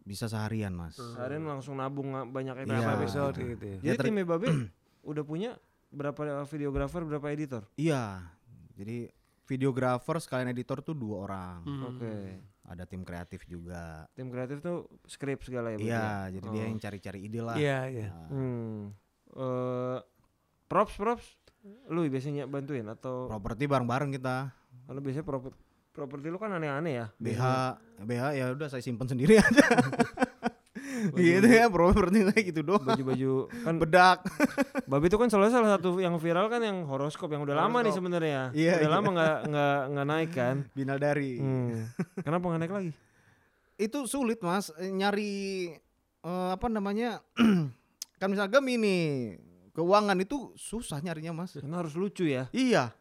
Bisa 0.00 0.30
seharian 0.30 0.70
mas. 0.70 0.94
Seharian 0.94 1.42
langsung 1.42 1.74
nabung 1.74 2.14
banyak. 2.30 2.62
Berapa 2.62 2.94
episode. 2.94 3.34
episode 3.34 3.36
gitu 3.50 3.64
ya. 3.66 3.76
Jadi 3.82 3.88
Ya, 3.90 3.98
timnya 3.98 4.22
babi 4.22 4.46
udah 5.02 5.24
punya 5.24 5.50
berapa 5.88 6.20
videografer, 6.44 7.02
berapa 7.02 7.26
editor? 7.26 7.62
Iya, 7.74 8.22
jadi 8.74 9.10
videografer 9.46 10.16
sekalian 10.18 10.50
editor 10.50 10.82
tuh 10.82 10.94
dua 10.94 11.16
orang. 11.24 11.58
Hmm. 11.62 11.82
Oke. 11.90 12.14
Ada 12.66 12.82
tim 12.82 13.02
kreatif 13.02 13.46
juga. 13.46 14.10
Tim 14.12 14.26
kreatif 14.26 14.58
tuh 14.58 14.90
skrip 15.06 15.38
segala 15.40 15.70
ya. 15.70 15.78
Iya, 15.78 15.86
ya? 15.86 16.08
jadi 16.34 16.46
dia 16.50 16.62
Oh. 16.62 16.68
yang 16.68 16.80
cari-cari 16.80 17.18
ide 17.22 17.40
lah. 17.40 17.54
Iya, 17.54 17.78
iya. 17.88 18.08
Nah, 18.10 18.28
Hmm. 18.28 18.78
Eh, 19.28 19.98
props 20.66 20.94
props 20.96 21.26
lu 21.88 22.06
biasanya 22.06 22.46
bantuin 22.46 22.86
atau 22.86 23.26
properti 23.26 23.66
bareng-bareng 23.66 24.10
kita. 24.12 24.50
kalau 24.86 25.00
biasanya 25.02 25.22
prop 25.22 25.50
properti 25.90 26.26
lu 26.28 26.36
kan 26.36 26.52
aneh-aneh 26.52 26.94
ya 26.94 27.06
BH, 27.16 27.42
BH 28.00 28.24
ya 28.34 28.44
udah 28.52 28.68
saya 28.68 28.78
simpen 28.80 29.06
sendiri 29.06 29.38
aja. 29.38 29.64
gitu 31.12 31.46
ya, 31.46 31.66
properti 31.68 32.18
saya 32.22 32.40
gitu 32.42 32.60
doang. 32.62 32.82
baju-baju 32.82 33.32
kan 33.62 33.74
Bedak. 33.76 34.18
babi 34.84 35.06
itu 35.06 35.16
kan 35.16 35.28
salah 35.28 35.48
salah 35.48 35.70
satu 35.72 35.96
yang 35.96 36.16
viral 36.16 36.46
kan 36.46 36.58
yang 36.58 36.82
horoskop 36.82 37.28
yang 37.28 37.42
udah 37.42 37.54
lama 37.56 37.78
nih 37.78 37.88
Horoskop. 37.88 37.96
sebenarnya 37.96 38.40
Iya, 38.50 38.72
udah 38.76 38.82
iya. 38.82 38.92
lama 38.92 39.08
nggak 39.12 39.36
nggak 39.46 39.78
nggak 39.88 40.06
naik 40.06 40.30
kan 40.32 40.56
Binaldari. 40.70 41.32
hmm. 41.36 41.72
kenapa 42.20 42.44
nggak 42.46 42.60
naik 42.60 42.74
lagi 42.74 42.92
Itu 43.76 44.04
sulit, 44.04 44.40
Mas, 44.40 44.72
eh, 44.74 44.88
nyari 44.88 45.68
eh, 46.18 46.50
apa 46.50 46.66
namanya? 46.66 47.20
kan 48.18 48.26
misalnya 48.26 48.48
Gemini, 48.50 49.36
keuangan 49.70 50.16
itu 50.16 50.56
susah 50.56 50.96
nyarinya, 50.98 51.36
Mas. 51.36 51.52
karena 51.54 51.78
harus 51.78 51.92
lucu 51.92 52.24
ya 52.24 52.48
Iya. 52.50 52.96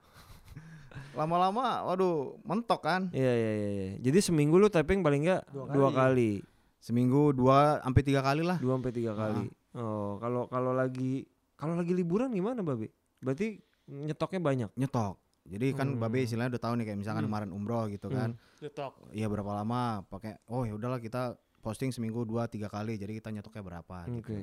Lama-lama 1.13 1.79
waduh 1.85 2.35
mentok 2.41 2.83
kan. 2.83 3.07
iya 3.11 3.31
iya 3.31 3.51
iya 3.53 3.69
iya. 3.71 3.87
jadi 4.01 4.19
seminggu 4.21 4.59
lu 4.59 4.67
tapping 4.67 4.99
paling 4.99 5.23
nggak 5.23 5.47
Dua 5.47 5.63
dua 5.69 5.89
kali. 5.89 6.43
Seminggu 6.85 7.33
dua 7.33 7.81
sampai 7.81 8.01
tiga 8.05 8.21
kali 8.21 8.45
lah. 8.45 8.61
dua 8.61 8.77
sampai 8.77 8.93
tiga 8.93 9.17
kali 9.17 9.49
oh 9.73 10.21
kalau 10.21 10.45
kalau 10.45 10.71
lagi 10.71 11.25
kalau 11.57 11.73
lagi 11.73 11.97
liburan 11.97 12.29
gimana 12.29 12.61
babi 12.61 12.85
berarti 13.17 13.57
nyetoknya 13.89 14.41
banyak 14.41 14.69
Nyetok. 14.77 15.17
Jadi 15.45 15.77
kan 15.77 15.93
Hmm. 15.93 16.01
Babe 16.01 16.25
istilahnya 16.25 16.57
udah 16.57 16.63
tahu 16.65 16.73
nih 16.77 16.85
kayak 16.89 16.99
misalkan 17.01 17.21
Hmm. 17.21 17.29
kemarin 17.29 17.49
umroh 17.53 17.85
gitu 17.85 18.09
kan. 18.09 18.33
Nyetok. 18.61 19.13
Iya 19.13 19.29
berapa 19.29 19.51
lama 19.53 20.01
pakai 20.09 20.41
oh 20.49 20.65
ya 20.65 20.73
udahlah 20.73 20.97
kita 20.97 21.37
posting 21.61 21.89
seminggu 21.89 22.25
dua 22.25 22.45
tiga 22.45 22.65
kali 22.65 22.97
jadi 22.97 23.13
kita 23.13 23.29
nyetoknya 23.29 23.61
berapa 23.61 24.05
Oke. 24.05 24.21
gitu. 24.21 24.33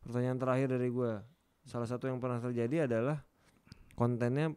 Pertanyaan 0.00 0.40
terakhir 0.40 0.68
dari 0.72 0.88
gue, 0.88 1.12
salah 1.64 1.84
satu 1.84 2.08
yang 2.08 2.20
pernah 2.20 2.40
terjadi 2.40 2.88
adalah 2.88 3.20
kontennya 3.92 4.52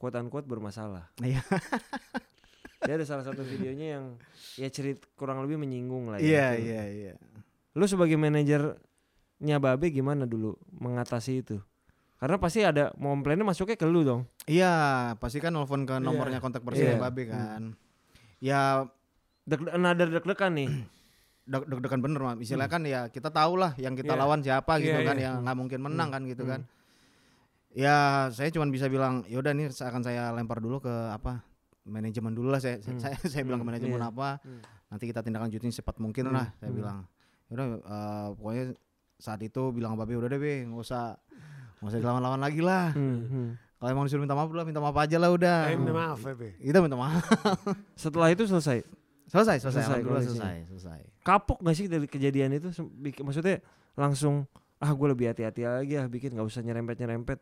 unquote 0.00 0.48
bermasalah. 0.48 1.08
Iya. 1.20 1.40
Dia 2.84 2.94
ada 2.94 3.06
salah 3.08 3.24
satu 3.24 3.40
videonya 3.40 3.96
yang 3.98 4.04
ya 4.54 4.68
cerit 4.68 5.00
kurang 5.16 5.40
lebih 5.40 5.56
menyinggung 5.56 6.08
lah. 6.08 6.20
Iya 6.20 6.52
ya. 6.52 6.60
iya 6.60 6.82
iya. 6.86 7.12
Lu 7.72 7.88
sebagai 7.88 8.14
manajernya 8.14 9.56
Babe 9.56 9.88
gimana 9.88 10.28
dulu 10.28 10.54
mengatasi 10.70 11.40
itu? 11.40 11.56
Karena 12.20 12.36
pasti 12.36 12.60
ada 12.60 12.92
komplainnya 12.94 13.44
masuknya 13.44 13.74
ke 13.74 13.84
lu 13.84 14.04
dong. 14.04 14.28
Iya 14.44 14.72
pasti 15.16 15.40
kan 15.40 15.52
nelfon 15.52 15.84
ke 15.84 15.96
nomornya 15.96 16.38
kontak 16.38 16.60
person 16.60 16.84
Iya. 16.84 17.00
Babe 17.00 17.24
kan. 17.26 17.72
Ya 18.38 18.84
Deg 19.44 19.60
another 19.68 20.08
deg-degan 20.08 20.52
nih. 20.56 20.68
deg- 21.52 21.68
deg-degan 21.68 22.00
bener 22.00 22.20
mah. 22.20 22.36
Istilahnya 22.36 22.68
kan 22.68 22.82
ya 22.84 23.00
kita 23.08 23.28
tahu 23.28 23.60
lah 23.60 23.72
yang 23.76 23.92
kita 23.92 24.12
Iya. 24.12 24.20
lawan 24.20 24.40
siapa 24.40 24.76
gitu 24.80 24.96
Iya, 24.96 25.08
kan 25.08 25.16
iya. 25.16 25.24
yang 25.28 25.34
nggak 25.44 25.56
mungkin 25.56 25.80
menang 25.80 26.08
Hmm. 26.12 26.16
kan 26.16 26.22
gitu 26.28 26.42
Hmm. 26.44 26.52
kan. 26.52 26.60
Ya 27.74 27.96
saya 28.30 28.48
cuma 28.52 28.68
bisa 28.68 28.86
bilang 28.86 29.24
yaudah 29.26 29.50
nih 29.50 29.68
akan 29.68 30.00
saya 30.00 30.30
lempar 30.30 30.60
dulu 30.60 30.78
ke 30.80 30.92
apa 31.10 31.42
manajemen 31.84 32.30
dulu 32.30 32.48
lah 32.48 32.58
saya 32.58 32.78
Hmm. 32.78 32.96
saya, 32.96 33.14
saya 33.22 33.42
bilang 33.42 33.58
ke 33.58 33.62
Hmm, 33.62 33.70
manajemen 33.70 33.98
iya. 33.98 34.08
apa 34.08 34.28
Hmm. 34.38 34.60
nanti 34.88 35.04
kita 35.04 35.20
tindak 35.20 35.40
lanjutin 35.40 35.68
secepat 35.68 35.96
mungkin 35.98 36.24
Hmm, 36.24 36.34
lah 36.34 36.46
saya 36.54 36.68
hmm. 36.68 36.76
bilang 36.76 36.98
yaudah 37.46 37.66
eh, 37.76 38.28
pokoknya 38.34 38.64
saat 39.16 39.40
itu 39.40 39.62
bilang 39.70 39.92
ke 39.92 39.98
Babe 39.98 40.14
udah 40.16 40.28
deh 40.28 40.38
be 40.38 40.64
nggak 40.64 40.80
usah 40.80 41.14
nggak 41.78 41.86
usah 41.86 41.98
dilawan-lawan 41.98 42.40
lagi 42.40 42.60
lah 42.60 42.90
Hmm, 42.90 43.20
hmm. 43.22 43.48
kalau 43.76 43.90
emang 43.90 44.04
disuruh 44.04 44.20
minta 44.20 44.32
maaf 44.32 44.48
lah 44.48 44.64
minta 44.64 44.80
maaf 44.80 44.96
aja 44.96 45.16
lah 45.16 45.30
udah 45.30 45.58
Eh, 45.66 45.76
minta 45.76 45.92
maaf 45.92 46.18
ya, 46.18 46.32
Be. 46.32 46.56
kita 46.58 46.78
minta 46.80 46.96
maaf 46.96 47.20
Setelah 48.02 48.28
itu 48.28 48.44
selesai. 48.44 48.80
selesai 49.26 49.56
selesai, 49.58 49.60
Selesai 49.60 49.80
alhamdulillah 49.94 50.20
kondisinya. 50.20 50.44
selesai 50.46 50.68
selesai 50.68 51.00
Kapok 51.20 51.58
gak 51.58 51.74
sih 51.74 51.86
dari 51.86 52.04
kejadian 52.04 52.50
itu? 52.54 52.68
Maksudnya 53.18 53.64
langsung 53.94 54.44
ah 54.76 54.90
gue 54.90 55.08
lebih 55.08 55.26
hati-hati 55.26 55.64
lagi 55.64 55.96
ah 55.96 56.04
bikin 56.06 56.32
nggak 56.32 56.44
usah 56.44 56.60
nyerempet-nyerempet. 56.60 57.40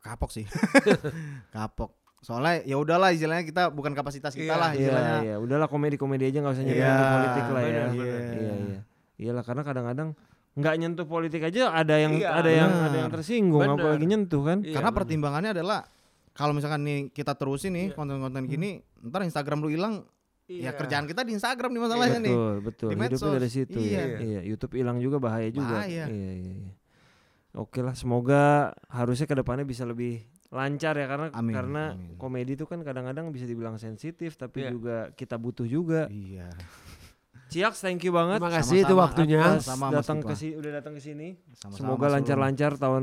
kapok 0.00 0.28
sih 0.28 0.44
kapok 1.54 1.96
Soalnya 2.24 2.64
ya 2.64 2.80
udahlah 2.80 3.12
istilahnya 3.12 3.44
kita 3.44 3.68
bukan 3.68 3.92
kapasitas 3.92 4.32
kita 4.32 4.48
Iya, 4.48 4.56
lah 4.56 4.70
Iya, 4.72 4.80
istilahnya. 4.80 5.16
iya. 5.20 5.34
Udahlah 5.36 5.68
komedi-komedi 5.68 6.24
aja 6.24 6.40
nggak 6.40 6.54
usah 6.56 6.64
nyari 6.64 6.80
Iya, 6.80 6.94
politik 7.12 7.44
lah 7.44 7.60
ya. 7.60 7.68
benar. 7.68 7.88
Iya, 7.92 8.16
iya. 8.32 8.80
Iyalah 9.14 9.44
karena 9.44 9.62
kadang-kadang 9.62 10.08
nggak 10.54 10.74
nyentuh 10.80 11.04
politik 11.04 11.42
aja 11.44 11.68
ada 11.68 11.94
yang 11.94 12.16
Iya, 12.16 12.28
ada 12.32 12.48
yang 12.48 12.70
benar. 12.72 12.88
ada 12.88 12.96
yang 12.96 13.10
tersinggung 13.12 13.60
Benar. 13.60 13.76
apalagi 13.76 14.04
nyentuh 14.08 14.42
kan. 14.42 14.58
Iya, 14.62 14.72
Karena 14.72 14.90
pertimbangannya 14.90 15.50
adalah 15.52 15.84
kalau 16.32 16.50
misalkan 16.50 16.80
nih 16.82 16.98
kita 17.10 17.36
terusin 17.36 17.76
nih 17.76 17.86
Iya. 17.90 17.94
konten-konten 17.94 18.42
gini, 18.44 18.70
ntar 19.02 19.20
Instagram 19.22 19.60
lu 19.60 19.68
hilang, 19.68 20.08
ya 20.46 20.64
Iya. 20.66 20.70
kerjaan 20.72 21.04
kita 21.04 21.22
di 21.22 21.36
Instagram 21.36 21.70
nih 21.70 21.82
masalahnya 21.82 22.18
nih. 22.20 22.32
betul, 22.32 22.54
betul. 22.62 22.88
Di 22.88 22.96
Hidupnya 22.96 23.32
dari 23.36 23.50
situ 23.50 23.78
Iya. 23.78 24.00
ya. 24.00 24.18
Iya, 24.18 24.40
YouTube 24.44 24.74
hilang 24.74 24.96
juga 24.98 25.18
bahaya 25.18 25.46
juga. 25.48 25.76
Bahaya. 25.76 26.08
Iya, 26.08 26.30
iya, 26.32 26.52
iya. 26.64 26.72
Oke 27.52 27.78
lah, 27.78 27.94
semoga 27.94 28.42
harusnya 28.88 29.26
ke 29.26 29.36
depannya 29.36 29.62
bisa 29.62 29.84
lebih 29.84 30.26
lancar 30.54 30.94
ya 30.94 31.10
karena 31.10 31.26
Amin, 31.34 31.50
karena 31.50 31.82
amin. 31.92 32.14
komedi 32.14 32.54
itu 32.54 32.62
kan 32.62 32.78
kadang-kadang 32.80 33.28
bisa 33.28 33.42
dibilang 33.42 33.74
sensitif 33.74 34.38
tapi 34.38 34.62
Iya. 34.62 34.70
juga 34.70 34.96
kita 35.12 35.34
butuh 35.34 35.66
juga. 35.66 36.06
Iya. 36.06 36.46
Ciaks, 37.54 37.78
thank 37.86 38.02
you 38.02 38.10
banget. 38.10 38.42
Terima 38.42 38.50
kasih 38.50 38.82
itu 38.82 38.94
waktunya. 38.98 39.62
Sama, 39.62 39.94
datang 39.94 40.18
ke 40.26 40.34
sini 40.34 40.58
udah 40.58 40.70
datang 40.82 40.98
ke 40.98 41.02
sini. 41.06 41.38
Sama-sama, 41.54 41.78
Semoga 41.78 42.06
lancar-lancar 42.10 42.74
tahun 42.82 43.02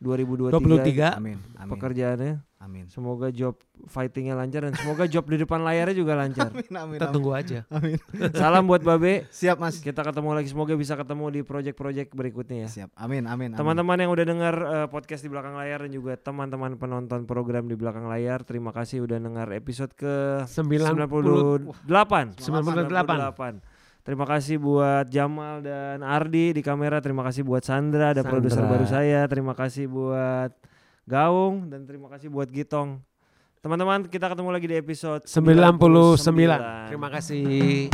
2023 0.00 0.56
23. 0.56 1.20
Amin. 1.20 1.36
Amin. 1.60 1.70
pekerjaannya. 1.76 2.32
Amin. 2.60 2.88
Semoga 2.88 3.28
job 3.28 3.60
fightingnya 3.92 4.36
lancar 4.36 4.64
dan 4.68 4.72
semoga 4.76 5.04
job 5.04 5.28
di 5.28 5.44
depan 5.44 5.60
layarnya 5.60 5.92
juga 5.92 6.16
lancar. 6.16 6.48
Amin. 6.52 6.72
Amin. 6.72 6.96
Kita 6.96 7.12
amin. 7.12 7.16
tunggu 7.16 7.30
aja. 7.36 7.68
Amin. 7.68 8.00
Salam 8.32 8.64
buat 8.64 8.80
Babe. 8.80 9.28
Siap 9.28 9.60
Mas. 9.60 9.84
Kita 9.84 10.00
ketemu 10.00 10.32
lagi 10.32 10.48
semoga 10.48 10.72
bisa 10.80 10.96
ketemu 10.96 11.24
di 11.36 11.40
project-project 11.44 12.08
berikutnya 12.16 12.64
ya. 12.64 12.68
Siap. 12.72 12.96
Amin. 12.96 13.28
Amin. 13.28 13.52
amin. 13.52 13.60
Teman-teman 13.60 14.00
yang 14.00 14.16
udah 14.16 14.24
dengar 14.24 14.54
eh, 14.56 14.88
podcast 14.88 15.20
di 15.20 15.28
belakang 15.28 15.60
layar 15.60 15.84
dan 15.84 15.92
juga 15.92 16.16
teman-teman 16.16 16.80
penonton 16.80 17.28
program 17.28 17.68
di 17.68 17.76
belakang 17.76 18.08
layar, 18.08 18.48
terima 18.48 18.72
kasih 18.72 19.04
udah 19.04 19.20
dengar 19.20 19.52
episode 19.52 19.92
ke 19.92 20.48
90 20.48 21.84
98. 21.84 22.40
98. 22.40 23.69
Terima 24.10 24.26
kasih 24.26 24.58
buat 24.58 25.06
Jamal 25.06 25.62
dan 25.62 26.02
Ardi 26.02 26.50
di 26.50 26.66
kamera. 26.66 26.98
Terima 26.98 27.22
kasih 27.22 27.46
buat 27.46 27.62
Sandra, 27.62 28.10
ada 28.10 28.26
produser 28.26 28.66
baru 28.66 28.82
saya. 28.82 29.22
Terima 29.30 29.54
kasih 29.54 29.86
buat 29.86 30.50
Gaung 31.06 31.70
dan 31.70 31.86
terima 31.86 32.10
kasih 32.10 32.26
buat 32.26 32.50
Gitong. 32.50 32.98
Teman-teman, 33.62 34.10
kita 34.10 34.26
ketemu 34.26 34.50
lagi 34.50 34.66
di 34.66 34.74
episode 34.82 35.30
99. 35.30 36.18
99. 36.18 36.90
Terima 36.90 37.06
kasih. 37.06 37.86